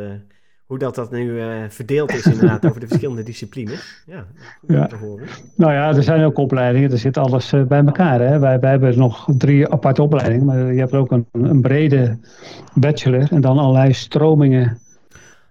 hoe 0.73 0.81
dat, 0.81 0.95
dat 0.95 1.11
nu 1.11 1.25
uh, 1.25 1.47
verdeeld 1.69 2.13
is 2.13 2.27
inderdaad 2.27 2.67
over 2.67 2.81
de 2.81 2.87
verschillende 2.87 3.23
disciplines. 3.23 4.03
Ja, 4.07 4.25
ja. 4.67 4.87
te 4.87 4.97
horen. 4.97 5.27
Nou 5.57 5.73
ja, 5.73 5.89
er 5.95 6.03
zijn 6.03 6.25
ook 6.25 6.39
opleidingen, 6.39 6.91
er 6.91 6.99
zit 6.99 7.17
alles 7.17 7.53
uh, 7.53 7.63
bij 7.63 7.85
elkaar. 7.85 8.21
Hè? 8.21 8.39
Wij, 8.39 8.61
wij 8.61 8.71
hebben 8.71 8.99
nog 8.99 9.29
drie 9.37 9.69
aparte 9.69 10.03
opleidingen, 10.03 10.45
maar 10.45 10.73
je 10.73 10.81
hebt 10.81 10.95
ook 10.95 11.11
een, 11.11 11.27
een 11.33 11.61
brede 11.61 12.19
bachelor 12.75 13.33
en 13.33 13.41
dan 13.41 13.59
allerlei 13.59 13.93
stromingen 13.93 14.79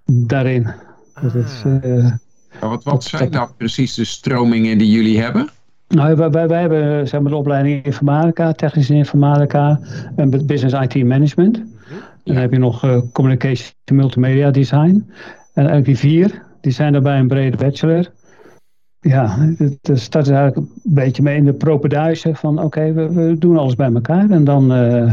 daarin. 0.06 0.68
Ah. 1.14 1.24
Dat 1.24 1.36
is, 1.36 1.64
uh, 1.66 2.12
wat 2.60 2.84
wat 2.84 3.04
zijn 3.04 3.32
nou 3.32 3.50
precies 3.58 3.94
de 3.94 4.06
stromingen 4.06 4.78
die 4.78 4.92
jullie 4.92 5.22
hebben? 5.22 5.50
Nou, 5.88 6.16
wij, 6.16 6.30
wij, 6.30 6.48
wij 6.48 6.60
hebben 6.62 7.08
zeg 7.08 7.22
maar, 7.22 7.32
de 7.32 7.38
opleiding 7.38 7.86
informatica, 7.86 8.52
technische 8.52 8.94
informatica 8.94 9.80
en 10.16 10.46
business 10.46 10.96
IT 10.96 11.06
management. 11.06 11.64
Dan 12.24 12.36
heb 12.36 12.52
je 12.52 12.60
nog 12.60 12.86
uh, 12.86 13.02
Communication 13.12 13.74
Multimedia 13.92 14.52
Design. 14.52 15.12
En 15.54 15.68
eigenlijk 15.68 15.86
die 15.86 15.98
vier, 15.98 16.44
die 16.62 16.72
zijn 16.72 16.94
daarbij 16.94 17.20
een 17.20 17.28
brede 17.28 17.58
bachelor. 17.58 18.12
Ja, 19.00 19.38
het 19.58 19.90
start 19.94 20.30
eigenlijk 20.30 20.58
een 20.58 20.94
beetje 20.94 21.24
mee 21.24 21.38
in 21.38 21.46
de 21.46 21.54
propeduizen 21.54 22.36
van 22.36 22.62
oké, 22.62 22.94
we, 22.94 23.14
we, 23.14 23.36
doen 23.40 23.58
alles 23.58 23.76
bij 23.76 23.94
elkaar. 23.94 24.30
En 24.30 24.44
dan 24.44 24.72
uh, 24.72 25.12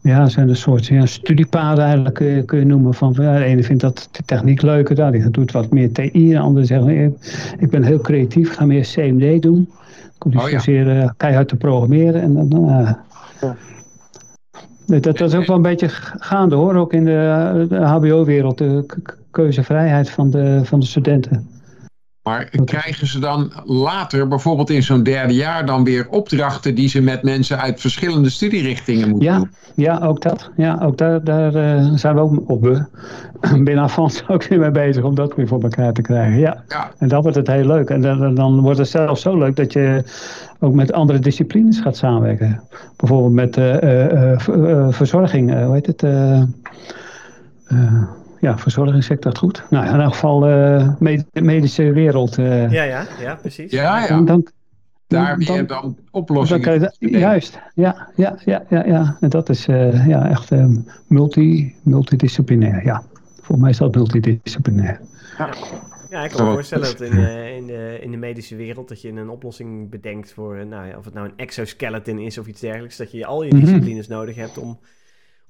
ja, 0.00 0.28
zijn 0.28 0.44
er 0.44 0.50
een 0.50 0.56
soort 0.56 0.86
ja, 0.86 1.06
studiepaden 1.06 1.84
eigenlijk 1.84 2.14
kun 2.14 2.26
je, 2.26 2.44
kun 2.44 2.58
je 2.58 2.64
noemen. 2.64 2.94
Van, 2.94 3.14
ja, 3.16 3.38
de 3.38 3.44
ene 3.44 3.62
vindt 3.62 3.82
dat 3.82 4.08
de 4.12 4.22
techniek 4.24 4.62
leuker, 4.62 4.96
nou, 4.96 5.12
die 5.12 5.30
doet 5.30 5.52
wat 5.52 5.70
meer 5.70 5.92
TI. 5.92 6.28
De 6.28 6.38
andere 6.38 6.66
zegt, 6.66 6.86
ik, 6.86 7.12
ik 7.58 7.70
ben 7.70 7.82
heel 7.82 8.00
creatief, 8.00 8.54
ga 8.54 8.64
meer 8.64 8.82
CMD 8.82 9.42
doen. 9.42 9.60
Ik 9.60 10.18
kom 10.18 10.30
niet 10.30 10.40
oh, 10.40 10.46
zozeer 10.46 10.96
uh, 10.96 11.10
keihard 11.16 11.48
te 11.48 11.56
programmeren. 11.56 12.22
En 12.22 12.48
dan, 12.48 12.68
uh, 12.68 12.92
dat, 14.86 15.02
dat, 15.02 15.20
is 15.20 15.34
ook 15.34 15.46
wel 15.46 15.56
een 15.56 15.62
beetje 15.62 15.88
gaande 16.18 16.54
hoor, 16.54 16.74
ook 16.74 16.92
in 16.92 17.04
de, 17.04 17.66
de 17.68 17.76
HBO-wereld, 17.76 18.58
de 18.58 18.86
keuzevrijheid 19.30 20.10
van 20.10 20.30
de, 20.30 20.60
van 20.64 20.80
de 20.80 20.86
studenten. 20.86 21.53
Maar 22.24 22.50
krijgen 22.64 23.06
ze 23.06 23.18
dan 23.18 23.52
later, 23.64 24.28
bijvoorbeeld 24.28 24.70
in 24.70 24.82
zo'n 24.82 25.02
derde 25.02 25.34
jaar, 25.34 25.66
dan 25.66 25.84
weer 25.84 26.08
opdrachten 26.08 26.74
die 26.74 26.88
ze 26.88 27.00
met 27.00 27.22
mensen 27.22 27.60
uit 27.60 27.80
verschillende 27.80 28.30
studierichtingen 28.30 29.08
moeten 29.08 29.28
ja, 29.28 29.38
doen? 29.38 29.50
Ja, 29.74 29.98
ook 29.98 30.22
dat. 30.22 30.50
Ja, 30.56 30.78
ook 30.82 30.98
daar, 30.98 31.24
daar 31.24 31.54
uh, 31.54 31.90
zijn 31.94 32.14
we 32.14 32.20
ook 32.20 32.50
op 32.50 32.66
uh, 32.66 32.82
binnen 33.64 33.78
Avans 33.78 34.28
ook 34.28 34.44
weer 34.44 34.58
mee 34.58 34.70
bezig 34.70 35.04
om 35.04 35.14
dat 35.14 35.34
weer 35.34 35.48
voor 35.48 35.62
elkaar 35.62 35.92
te 35.92 36.02
krijgen. 36.02 36.38
Ja. 36.38 36.64
ja. 36.68 36.90
En 36.98 37.08
dat 37.08 37.22
wordt 37.22 37.36
het 37.36 37.46
heel 37.46 37.66
leuk. 37.66 37.90
En 37.90 38.00
dan, 38.00 38.34
dan 38.34 38.60
wordt 38.60 38.78
het 38.78 38.88
zelfs 38.88 39.22
zo 39.22 39.38
leuk 39.38 39.56
dat 39.56 39.72
je 39.72 40.04
ook 40.60 40.74
met 40.74 40.92
andere 40.92 41.18
disciplines 41.18 41.80
gaat 41.80 41.96
samenwerken. 41.96 42.60
Bijvoorbeeld 42.96 43.32
met 43.32 43.56
uh, 43.56 44.38
verzorging, 44.90 45.64
hoe 45.64 45.74
heet 45.74 45.86
het? 45.86 46.02
Ja, 48.44 48.58
verzorgingssector, 48.58 49.36
goed. 49.36 49.64
Nou, 49.70 49.86
in 49.86 49.92
ieder 49.92 50.10
geval 50.10 50.40
de 50.40 51.24
medische 51.32 51.92
wereld. 51.92 52.34
ja, 52.36 52.70
ja, 52.70 53.06
ja, 53.20 53.34
precies. 53.34 53.70
Ja, 53.70 54.06
ja. 54.06 54.20
Dan, 54.20 54.46
daar 55.06 55.38
weer 55.38 55.66
dan 55.66 55.96
oplossingen. 56.10 56.80
Dan 56.80 56.90
juist, 56.98 57.58
ja, 57.74 58.08
ja, 58.16 58.38
ja, 58.44 58.64
ja, 58.68 58.86
ja. 58.86 59.16
En 59.20 59.28
dat 59.28 59.48
is 59.48 59.66
uh, 59.68 60.06
ja, 60.06 60.28
echt 60.28 60.50
multi, 61.06 61.74
multidisciplinair. 61.82 62.84
Ja, 62.84 63.02
voor 63.40 63.58
mij 63.58 63.70
is 63.70 63.78
dat 63.78 63.94
multidisciplinair. 63.94 65.00
Ja. 65.38 65.48
Ja, 66.14 66.24
ik 66.24 66.30
kan 66.30 66.46
me 66.46 66.52
voorstellen 66.52 66.86
dat 66.86 67.00
in, 67.00 67.16
uh, 67.16 67.56
in, 67.56 67.66
de, 67.66 67.98
in 68.00 68.10
de 68.10 68.16
medische 68.16 68.56
wereld 68.56 68.88
dat 68.88 69.00
je 69.00 69.08
een 69.08 69.28
oplossing 69.28 69.90
bedenkt 69.90 70.32
voor, 70.32 70.56
uh, 70.56 70.64
nou 70.64 70.86
ja, 70.86 70.96
of 70.98 71.04
het 71.04 71.14
nou 71.14 71.26
een 71.26 71.36
exoskeleton 71.36 72.18
is 72.18 72.38
of 72.38 72.46
iets 72.46 72.60
dergelijks, 72.60 72.96
dat 72.96 73.12
je 73.12 73.26
al 73.26 73.42
je 73.42 73.54
mhm. 73.54 73.64
disciplines 73.64 74.08
nodig 74.08 74.36
hebt 74.36 74.58
om, 74.58 74.78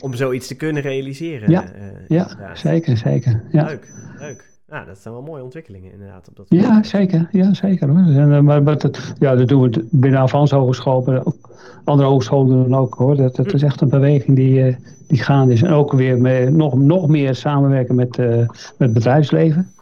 om 0.02 0.14
zoiets 0.14 0.46
te 0.46 0.54
kunnen 0.54 0.82
realiseren. 0.82 1.50
Ja, 1.50 1.64
uh, 1.64 2.08
ja 2.08 2.54
zeker, 2.54 2.96
zeker. 2.96 3.42
Ja. 3.50 3.64
Leuk, 3.64 3.92
leuk. 4.18 4.52
Nou, 4.68 4.86
dat 4.86 4.98
zijn 4.98 5.14
wel 5.14 5.22
mooie 5.22 5.42
ontwikkelingen 5.42 5.92
inderdaad. 5.92 6.28
Op 6.28 6.36
dat 6.36 6.46
ja, 6.48 6.82
zeker. 6.82 7.28
Ja, 7.30 7.54
zeker 7.54 7.88
hoor. 7.88 7.98
En, 7.98 8.44
maar, 8.44 8.62
maar 8.62 8.78
dat, 8.78 9.14
ja, 9.18 9.34
dat 9.34 9.48
doen 9.48 9.62
we 9.62 9.88
binnen 9.90 10.20
Avans 10.20 10.50
Hogeschool, 10.50 11.02
maar 11.02 11.24
ook 11.24 11.50
andere 11.84 12.08
hogescholen 12.08 12.62
doen 12.62 12.74
ook 12.74 12.94
hoor. 12.94 13.16
Dat, 13.16 13.36
dat 13.36 13.54
is 13.54 13.62
echt 13.62 13.80
een 13.80 13.88
beweging 13.88 14.36
die, 14.36 14.76
die 15.08 15.22
gaande 15.22 15.52
is. 15.52 15.62
En 15.62 15.72
ook 15.72 15.92
weer 15.92 16.20
met, 16.20 16.52
nog, 16.52 16.74
nog 16.74 17.08
meer 17.08 17.34
samenwerken 17.34 17.94
met, 17.94 18.16
met 18.16 18.48
het 18.78 18.92
bedrijfsleven 18.92 19.72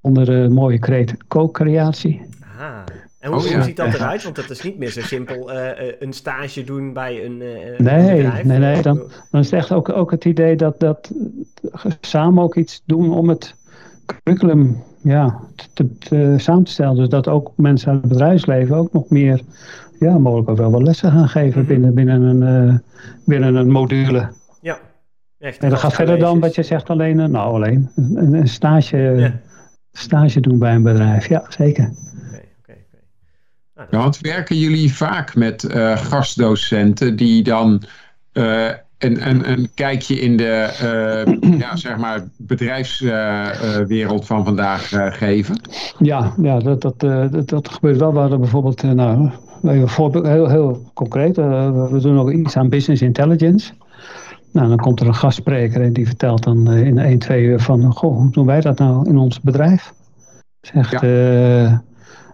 onder 0.00 0.24
de 0.24 0.48
mooie 0.50 0.78
kreet 0.78 1.14
co-creatie. 1.28 2.22
En 3.20 3.32
hoe, 3.32 3.38
oh, 3.38 3.62
ziet 3.62 3.76
dat 3.76 3.94
eruit? 3.94 4.22
Want 4.22 4.36
het 4.36 4.50
is 4.50 4.62
niet 4.62 4.78
meer 4.78 4.90
zo 4.90 5.00
simpel 5.00 5.52
uh, 5.52 5.68
een 5.98 6.12
stage 6.12 6.64
doen 6.64 6.92
bij 6.92 7.24
een, 7.24 7.40
uh, 7.40 7.78
nee, 7.78 8.16
bedrijf. 8.16 8.44
Nee, 8.44 8.58
nee, 8.58 8.82
dan, 8.82 8.96
dan 9.30 9.40
is 9.40 9.50
het 9.50 9.60
echt 9.60 9.72
ook, 9.72 9.88
ook 9.88 10.10
het 10.10 10.24
idee 10.24 10.56
dat, 10.56 10.80
dat 10.80 11.12
samen 12.00 12.42
ook 12.42 12.56
iets 12.56 12.82
doen 12.84 13.12
om 13.12 13.28
het 13.28 13.54
curriculum 14.06 14.82
ja, 15.02 15.40
te, 15.74 15.98
te, 15.98 16.34
samen 16.36 16.64
te 16.64 16.70
stellen. 16.70 16.96
Dus 16.96 17.08
dat 17.08 17.28
ook 17.28 17.52
mensen 17.56 17.92
uit 17.92 18.00
het 18.00 18.08
bedrijfsleven 18.08 18.76
ook 18.76 18.92
nog 18.92 19.08
meer, 19.08 19.40
ja, 19.98 20.18
mogelijk 20.18 20.48
ook 20.48 20.56
wel 20.56 20.70
wat 20.70 20.82
lessen 20.82 21.12
gaan 21.12 21.28
geven 21.28 21.60
mhm. 21.60 21.68
binnen, 21.68 21.94
binnen, 21.94 22.22
een, 22.22 22.68
uh, 22.68 22.74
binnen 23.24 23.54
een 23.54 23.70
module. 23.70 24.28
Ja. 24.60 24.78
Echt, 25.38 25.62
en 25.62 25.70
dat 25.70 25.78
gaat 25.78 25.94
verder 25.94 26.18
dan 26.18 26.40
wat 26.40 26.54
je 26.54 26.62
zegt 26.62 26.90
alleen, 26.90 27.16
nou 27.16 27.54
alleen, 27.54 27.90
een, 27.96 28.34
een 28.34 28.48
stage... 28.48 28.96
Ja 28.96 29.40
stage 29.92 30.40
doen 30.40 30.58
bij 30.58 30.74
een 30.74 30.82
bedrijf. 30.82 31.28
Ja, 31.28 31.44
zeker. 31.48 31.90
Nou, 33.80 33.92
Ja, 33.92 33.98
want 33.98 34.18
werken 34.20 34.58
jullie 34.58 34.94
vaak 34.94 35.34
met 35.34 35.64
uh, 35.64 35.96
gastdocenten 35.96 37.16
die 37.16 37.42
dan 37.42 37.82
uh, 38.32 38.66
een, 38.98 39.28
een, 39.28 39.50
een 39.50 39.70
kijkje 39.74 40.20
in 40.20 40.36
de 40.36 40.78
uh, 41.42 41.58
ja, 41.58 41.76
zeg 41.76 41.96
maar 41.96 42.28
bedrijfswereld 42.36 44.26
van 44.26 44.44
vandaag 44.44 44.88
geven? 45.18 45.60
Ja, 45.98 46.34
ja 46.42 46.58
dat, 46.58 46.80
dat, 46.80 47.00
dat, 47.00 47.48
dat, 47.48 47.68
gebeurt 47.68 47.98
wel. 47.98 48.12
We 48.12 48.18
hadden 48.18 48.40
bijvoorbeeld, 48.40 48.82
nou, 48.82 49.30
voorbeeld, 49.84 50.26
heel, 50.26 50.48
heel 50.48 50.90
concreet, 50.94 51.36
we 51.36 51.98
doen 52.02 52.18
ook 52.18 52.30
iets 52.30 52.56
aan 52.56 52.68
business 52.68 53.02
intelligence. 53.02 53.72
Nou, 54.52 54.68
dan 54.68 54.76
komt 54.76 55.00
er 55.00 55.06
een 55.06 55.14
gastspreker 55.14 55.82
en 55.82 55.92
die 55.92 56.06
vertelt 56.06 56.42
dan 56.42 56.72
uh, 56.72 56.86
in 56.86 56.98
1, 56.98 57.18
2 57.18 57.42
uur 57.42 57.60
van... 57.60 57.92
Goh, 57.92 58.16
hoe 58.16 58.30
doen 58.30 58.46
wij 58.46 58.60
dat 58.60 58.78
nou 58.78 59.08
in 59.08 59.16
ons 59.16 59.40
bedrijf? 59.40 59.92
Zegt, 60.60 61.00
ja. 61.00 61.82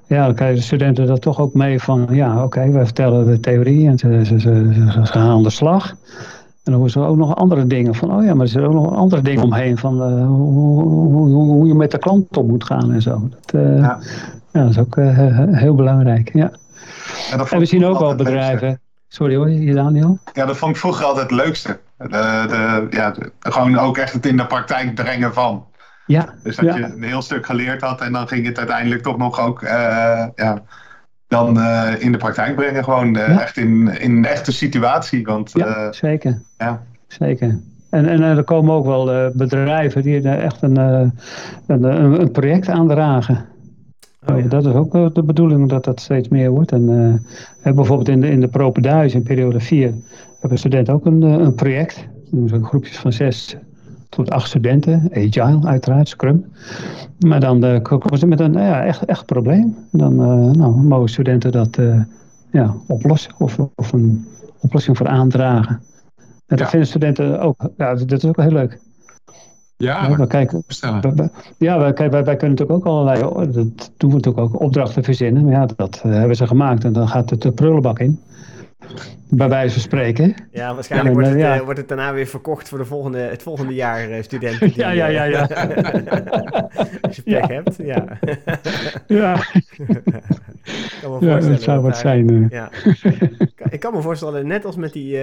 Ja, 0.06 0.24
dan 0.24 0.34
krijgen 0.34 0.56
de 0.56 0.62
studenten 0.62 1.06
dat 1.06 1.20
toch 1.20 1.40
ook 1.40 1.54
mee 1.54 1.80
van... 1.80 2.06
Ja, 2.10 2.42
oké, 2.44 2.70
wij 2.70 2.84
vertellen 2.84 3.26
de 3.26 3.40
theorie 3.40 3.88
en 3.88 3.98
ze, 3.98 4.24
ze, 4.24 4.40
ze, 4.40 4.70
ze, 4.90 5.06
gaan 5.06 5.30
aan 5.30 5.42
de 5.42 5.50
slag. 5.50 5.90
En 5.90 6.72
dan 6.72 6.74
horen 6.74 6.90
ze 6.90 7.00
ook 7.00 7.16
nog 7.16 7.36
andere 7.36 7.66
dingen 7.66 7.94
van... 7.94 8.16
Oh 8.16 8.24
ja, 8.24 8.34
maar 8.34 8.44
er 8.44 8.52
zijn 8.52 8.64
ook 8.64 8.72
nog 8.72 8.94
andere 8.94 9.22
dingen 9.22 9.42
omheen 9.42 9.78
van... 9.78 9.94
Uh, 9.94 10.26
hoe, 10.26 10.82
hoe, 10.82 11.28
hoe, 11.28 11.66
je 11.66 11.74
met 11.74 11.90
de 11.90 11.98
klant 11.98 12.36
om 12.36 12.46
moet 12.46 12.64
gaan 12.64 12.92
en 12.92 13.02
zo. 13.02 13.28
Dat, 13.30 13.60
ja. 13.60 13.98
ja. 14.52 14.60
dat 14.62 14.70
is 14.70 14.78
ook 14.78 14.96
heel 15.50 15.74
belangrijk, 15.74 16.30
ja. 16.32 16.50
En, 17.30 17.46
en 17.50 17.58
we 17.58 17.64
zien 17.64 17.84
ook 17.84 17.98
wel 17.98 18.14
bedrijven... 18.14 18.80
Sorry 19.08 19.36
hoor, 19.36 19.50
je 19.50 19.74
Daniel? 19.74 20.18
Ja, 20.32 20.46
dat 20.46 20.56
vond 20.56 20.70
ik 20.70 20.76
vroeger 20.80 21.04
altijd 21.04 21.30
het 21.30 21.40
leukste. 21.40 21.78
De, 21.96 22.06
de, 22.48 22.86
ja, 22.90 23.14
gewoon 23.38 23.78
ook 23.78 23.98
echt 23.98 24.12
het 24.12 24.26
in 24.26 24.36
de 24.36 24.46
praktijk 24.46 24.94
brengen 24.94 25.34
van. 25.34 25.64
Ja. 26.06 26.34
Dus 26.42 26.56
dat 26.56 26.74
je 26.74 26.82
een 26.82 27.02
heel 27.02 27.22
stuk 27.22 27.46
geleerd 27.46 27.80
had 27.80 28.00
en 28.00 28.12
dan 28.12 28.28
ging 28.28 28.46
het 28.46 28.58
uiteindelijk 28.58 29.02
toch 29.02 29.16
nog 29.16 29.40
ook 29.40 29.62
uh, 29.62 29.70
ja, 30.34 30.62
dan 31.28 31.58
uh, 31.58 31.92
in 31.98 32.12
de 32.12 32.18
praktijk 32.18 32.56
brengen. 32.56 32.84
Gewoon 32.84 33.16
uh, 33.16 33.40
echt 33.40 33.56
in, 33.56 34.00
in 34.00 34.16
een 34.16 34.24
echte 34.24 34.52
situatie. 34.52 35.24
Want, 35.24 35.50
ja, 35.54 35.92
zeker. 35.92 36.42
Ja. 36.58 36.82
Zeker. 37.06 37.58
En, 37.90 38.06
en 38.06 38.22
er 38.22 38.44
komen 38.44 38.74
ook 38.74 38.84
wel 38.84 39.30
bedrijven 39.34 40.02
die 40.02 40.28
echt 40.28 40.62
een, 40.62 40.76
een, 40.76 41.82
een, 42.20 42.30
project 42.30 42.68
aandragen. 42.68 43.44
Oh, 44.26 44.50
Dat 44.50 44.66
is 44.66 44.72
ook 44.72 45.14
de 45.14 45.22
bedoeling 45.22 45.68
dat 45.68 45.84
dat 45.84 46.00
steeds 46.00 46.28
meer 46.28 46.50
wordt. 46.50 46.72
En 46.72 46.88
uh, 47.64 47.74
bijvoorbeeld 47.74 48.08
in 48.08 48.20
de, 48.20 48.28
in 48.28 48.40
de 48.40 48.48
Propenduis 48.48 49.14
in 49.14 49.22
periode 49.22 49.60
4 49.60 49.94
hebben 50.40 50.58
studenten 50.58 50.94
ook 50.94 51.06
een, 51.06 51.22
een 51.22 51.54
project. 51.54 52.08
Dat 52.30 52.48
zijn 52.48 52.64
groepjes 52.64 52.98
van 52.98 53.12
zes 53.12 53.56
tot 54.16 54.30
acht 54.30 54.48
studenten. 54.48 55.08
Agile 55.12 55.66
uiteraard, 55.66 56.08
Scrum. 56.08 56.44
Maar 57.18 57.40
dan 57.40 57.64
uh, 57.64 57.82
komen 57.82 58.18
ze 58.18 58.26
met 58.26 58.40
een 58.40 58.52
ja, 58.52 58.84
echt, 58.84 59.04
echt 59.04 59.26
probleem. 59.26 59.76
Dan 59.92 60.12
uh, 60.12 60.50
nou, 60.52 60.76
mogen 60.76 61.08
studenten 61.08 61.52
dat 61.52 61.78
ja, 62.50 62.74
oplossen 62.86 63.32
of, 63.38 63.58
of 63.74 63.92
een 63.92 64.26
oplossing 64.60 64.96
voor 64.96 65.08
aandragen. 65.08 65.80
En 66.46 66.56
dat 66.56 66.68
vinden 66.68 66.88
studenten 66.88 67.40
ook, 67.40 67.70
ja, 67.76 67.94
dat 67.94 68.12
is 68.12 68.24
ook 68.24 68.40
heel 68.40 68.52
leuk. 68.52 68.78
Ja, 69.76 70.08
ja, 70.08 70.16
we 70.16 70.26
kijken, 70.26 70.64
ja 71.58 71.78
wij, 71.78 71.92
wij, 71.94 72.10
wij, 72.10 72.36
kunnen 72.36 72.56
natuurlijk 72.56 72.70
ook 72.70 72.84
allerlei, 72.86 73.24
oh, 73.24 73.52
dat 73.52 73.92
doen 73.96 74.10
we 74.10 74.16
natuurlijk 74.16 74.38
ook, 74.38 74.60
opdrachten 74.60 75.04
verzinnen. 75.04 75.44
Maar 75.44 75.52
ja, 75.52 75.66
dat 75.76 76.02
hebben 76.02 76.36
ze 76.36 76.46
gemaakt 76.46 76.84
en 76.84 76.92
dan 76.92 77.08
gaat 77.08 77.30
het 77.30 77.42
de 77.42 77.52
prullenbak 77.52 77.98
in. 77.98 78.20
Bij 79.30 79.48
wijze 79.48 79.72
van 79.72 79.82
spreken. 79.82 80.34
Ja, 80.50 80.74
waarschijnlijk 80.74 81.14
wordt, 81.14 81.28
het, 81.28 81.38
ja. 81.38 81.56
uh, 81.56 81.62
wordt 81.62 81.78
het 81.78 81.88
daarna 81.88 82.12
weer 82.12 82.26
verkocht 82.26 82.68
voor 82.68 82.78
de 82.78 82.84
volgende, 82.84 83.18
het 83.18 83.42
volgende 83.42 83.74
jaar 83.74 84.10
uh, 84.10 84.22
studenten. 84.22 84.68
Die, 84.68 84.78
ja, 84.78 84.90
ja, 84.90 85.06
ja, 85.06 85.24
ja. 85.24 85.40
als 87.00 87.16
je 87.16 87.22
pech 87.22 87.46
hebt, 87.46 87.76
ja. 87.76 88.18
ja. 89.06 89.34
kan 91.00 91.18
me 91.18 91.26
ja, 91.26 91.40
dat 91.40 91.62
zou 91.62 91.82
wat 91.82 91.96
zijn. 91.96 92.46
Ja. 92.50 92.70
Ik 93.70 93.80
kan 93.80 93.94
me 93.94 94.02
voorstellen, 94.02 94.46
net 94.46 94.64
als 94.64 94.76
met 94.76 94.92
die 94.92 95.18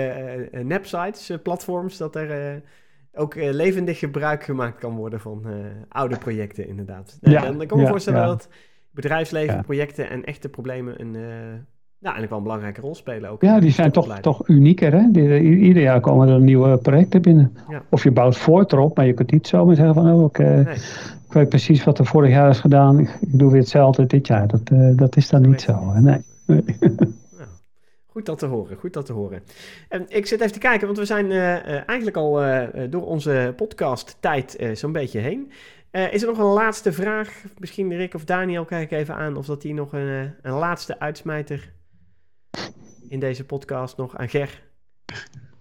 nepsites, 0.52 1.32
platforms, 1.44 1.98
dat 1.98 2.16
er 2.16 2.62
ook 3.14 3.36
uh, 3.36 3.52
levendig 3.52 4.00
gebruik 4.00 4.44
gemaakt 4.44 4.80
kan 4.80 4.96
worden 4.96 5.20
van 5.20 5.44
uh, 5.46 5.54
oude 5.90 6.18
projecten, 6.18 6.68
inderdaad. 6.68 7.18
Ja, 7.22 7.42
dan, 7.42 7.58
dan 7.58 7.68
kan 7.68 7.78
ik 7.78 7.84
me 7.84 7.90
voorstellen 7.90 8.26
dat 8.26 8.50
bedrijfsleven, 8.92 9.64
projecten 9.64 10.10
en 10.10 10.24
echte 10.24 10.50
problemen 10.50 11.02
een, 11.02 11.16
nou, 12.04 12.16
eigenlijk 12.16 12.30
wel 12.30 12.38
een 12.38 12.44
belangrijke 12.44 12.82
rol 12.82 12.96
spelen. 12.96 13.30
Ook 13.30 13.42
ja, 13.42 13.60
die 13.60 13.72
zijn 13.72 13.92
toch, 13.92 14.20
toch 14.20 14.48
unieker. 14.48 14.94
Hè? 14.94 15.12
Die, 15.12 15.40
ieder 15.42 15.82
jaar 15.82 16.00
komen 16.00 16.28
er 16.28 16.40
nieuwe 16.40 16.78
projecten 16.78 17.22
binnen. 17.22 17.58
Of 17.90 18.04
je 18.04 18.12
bouwt 18.12 18.38
voort 18.38 18.74
erop, 18.74 18.98
maar 18.98 19.06
je 19.06 19.14
kunt 19.14 19.32
niet 19.32 19.48
zomaar 19.48 19.76
zeggen 19.76 19.94
van... 19.94 20.14
Oh, 20.14 20.26
ik, 20.26 20.38
nee. 20.38 20.76
ik 21.28 21.34
weet 21.34 21.50
precies 21.50 21.84
wat 21.84 22.00
er 22.00 22.06
vorig 22.06 22.30
jaar 22.30 22.50
is 22.50 22.60
gedaan. 22.60 23.00
Ik, 23.00 23.10
ik 23.22 23.40
doe 23.40 23.52
weer 23.52 23.60
hetzelfde 23.60 24.06
dit 24.06 24.28
jaar. 24.28 24.48
Dat, 24.48 24.98
dat 24.98 25.16
is 25.16 25.30
dan 25.30 25.42
niet 25.42 25.62
zo. 25.62 25.94
Nee. 25.94 26.22
nee. 26.46 26.64
Goed 28.08 28.26
dat 28.26 28.40
te 28.40 28.46
horen, 28.46 28.78
goed 28.78 28.94
dat 28.94 29.06
te 29.06 29.14
horen. 29.14 29.44
En 29.90 30.06
ik 30.08 30.26
zit 30.26 30.42
even 30.42 30.54
te 30.54 30.60
kijken, 30.60 30.86
want 30.86 31.00
we 31.00 31.06
zijn 31.06 31.26
uh, 31.26 31.90
eigenlijk 31.90 32.18
al 32.18 32.46
uh, 32.46 32.64
door 32.90 33.06
onze 33.06 33.54
podcast 33.56 34.18
tijd 34.20 34.70
zo'n 34.74 34.92
beetje 34.92 35.20
heen. 35.20 35.52
is 35.92 36.22
er 36.22 36.28
nog 36.28 36.38
een 36.38 36.54
laatste 36.54 36.92
vraag? 36.92 37.44
Misschien 37.58 37.96
Rick 37.96 38.14
of 38.14 38.26
Daniel, 38.26 38.66
kijk 38.66 38.92
even 38.92 39.16
aan 39.16 39.36
of 39.36 39.46
dat 39.46 39.62
die 39.62 39.74
nog 39.74 39.94
een, 39.94 40.34
een 40.42 40.54
laatste 40.54 41.00
uitsmijter 41.00 41.72
in 43.08 43.20
deze 43.20 43.44
podcast 43.44 43.98
nog 43.98 44.18
aan 44.18 44.30
Ger 44.30 44.62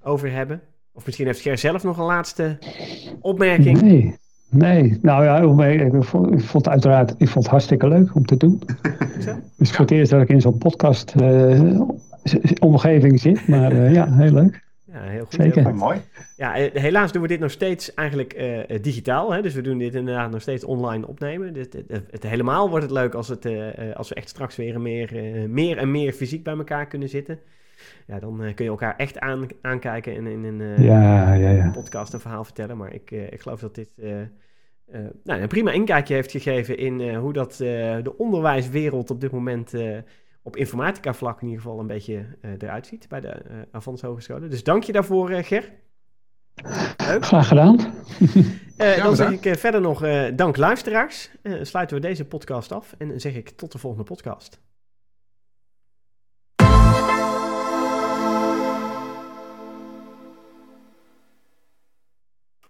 over 0.03 0.33
hebben. 0.33 0.61
Of 0.93 1.05
misschien 1.05 1.27
heeft 1.27 1.41
Ger 1.41 1.59
zelf 1.59 1.83
nog 1.83 1.99
een 1.99 2.05
laatste 2.05 2.59
opmerking. 3.21 3.81
Nee, 3.81 4.17
nee. 4.51 4.99
Nou 5.03 5.25
ja, 5.25 5.39
ik 5.71 6.05
vond, 6.05 6.33
ik 6.33 6.41
vond 6.41 6.65
het 6.65 6.69
uiteraard 6.69 7.11
ik 7.11 7.29
vond 7.29 7.45
het 7.45 7.47
hartstikke 7.47 7.89
leuk 7.89 8.15
om 8.15 8.25
te 8.25 8.37
doen. 8.37 8.63
Het 8.83 9.43
is 9.59 9.71
voor 9.71 9.81
het 9.81 9.91
eerst 9.91 10.11
dat 10.11 10.23
ik 10.23 10.29
in 10.29 10.41
zo'n 10.41 10.59
podcast 10.59 11.15
omgeving 12.61 13.21
zit. 13.21 13.49
Maar 13.49 13.73
uh, 13.73 13.95
ja, 13.95 14.13
heel 14.13 14.33
leuk. 14.33 14.71
Ja, 15.03 15.09
heel 15.09 15.25
goed. 15.25 15.35
Zeker. 15.35 15.65
Heel 15.65 15.75
mooi. 15.75 16.01
Ja, 16.37 16.57
eh, 16.57 16.83
helaas 16.83 17.13
doen 17.13 17.23
we 17.23 17.29
dit 17.29 17.41
nog 17.41 17.51
steeds 17.51 17.95
eigenlijk 17.95 18.35
uh, 18.35 18.79
digitaal. 18.83 19.33
Hè? 19.33 19.43
Dus 19.43 19.55
we 19.55 19.61
doen 19.61 19.79
dit 19.79 19.95
inderdaad 19.95 20.31
nog 20.31 20.41
steeds 20.41 20.65
online 20.65 21.07
opnemen. 21.07 21.53
Dus 21.53 21.67
het, 21.71 21.85
het, 21.89 22.05
het 22.11 22.23
helemaal 22.23 22.69
wordt 22.69 22.85
het 22.85 22.93
leuk 22.93 23.15
als, 23.15 23.29
het, 23.29 23.45
uh, 23.45 23.95
als 23.95 24.09
we 24.09 24.15
echt 24.15 24.29
straks 24.29 24.57
weer 24.57 24.81
meer, 24.81 25.11
meer 25.49 25.79
en 25.79 25.91
meer 25.91 26.13
fysiek 26.13 26.45
bij 26.45 26.57
elkaar 26.57 26.87
kunnen 26.87 27.09
zitten. 27.09 27.39
Ja, 28.07 28.19
dan 28.19 28.53
kun 28.55 28.65
je 28.65 28.71
elkaar 28.71 28.97
echt 28.97 29.19
aan, 29.19 29.47
aankijken 29.61 30.15
en 30.15 30.27
in 30.27 30.45
een 30.45 30.83
ja, 30.83 31.35
ja, 31.35 31.51
ja. 31.51 31.71
podcast 31.71 32.13
een 32.13 32.21
verhaal 32.21 32.45
vertellen. 32.45 32.77
Maar 32.77 32.95
ik, 32.95 33.11
ik 33.11 33.41
geloof 33.41 33.61
dat 33.61 33.75
dit 33.75 33.93
nou, 35.25 35.41
een 35.41 35.49
prima 35.49 35.71
inkijkje 35.71 36.15
heeft 36.15 36.31
gegeven 36.31 36.77
in 36.79 37.15
hoe 37.15 37.33
dat 37.33 37.55
de 38.03 38.15
onderwijswereld 38.17 39.11
op 39.11 39.21
dit 39.21 39.31
moment 39.31 39.73
op 40.43 40.57
informatica 40.57 41.15
vlak 41.15 41.41
in 41.41 41.47
ieder 41.47 41.63
geval 41.63 41.81
een 41.81 41.87
beetje 41.87 42.15
uh, 42.15 42.51
eruit 42.59 42.87
ziet 42.87 43.09
bij 43.09 43.21
de 43.21 43.43
uh, 43.51 43.57
Avans 43.71 44.03
Hogescholen. 44.03 44.51
Dus 44.51 44.65
dank 44.65 44.83
je 44.83 44.93
daarvoor, 44.93 45.31
uh, 45.31 45.43
Ger. 45.43 45.73
Leuk. 47.07 47.25
Graag 47.25 47.49
gedaan. 47.49 47.77
dan 49.03 49.17
zeg 49.17 49.31
ik 49.31 49.59
verder 49.59 49.81
nog 49.81 50.01
dank 50.35 50.57
luisteraars. 50.57 51.31
sluiten 51.63 51.97
we 51.97 52.03
deze 52.03 52.25
podcast 52.25 52.73
af 52.73 52.95
en 52.99 53.09
dan 53.09 53.21
zeg 53.21 53.35
ik 53.35 53.51
tot 53.51 53.73
de 53.73 53.79
volgende 53.79 54.05
podcast. 54.05 54.61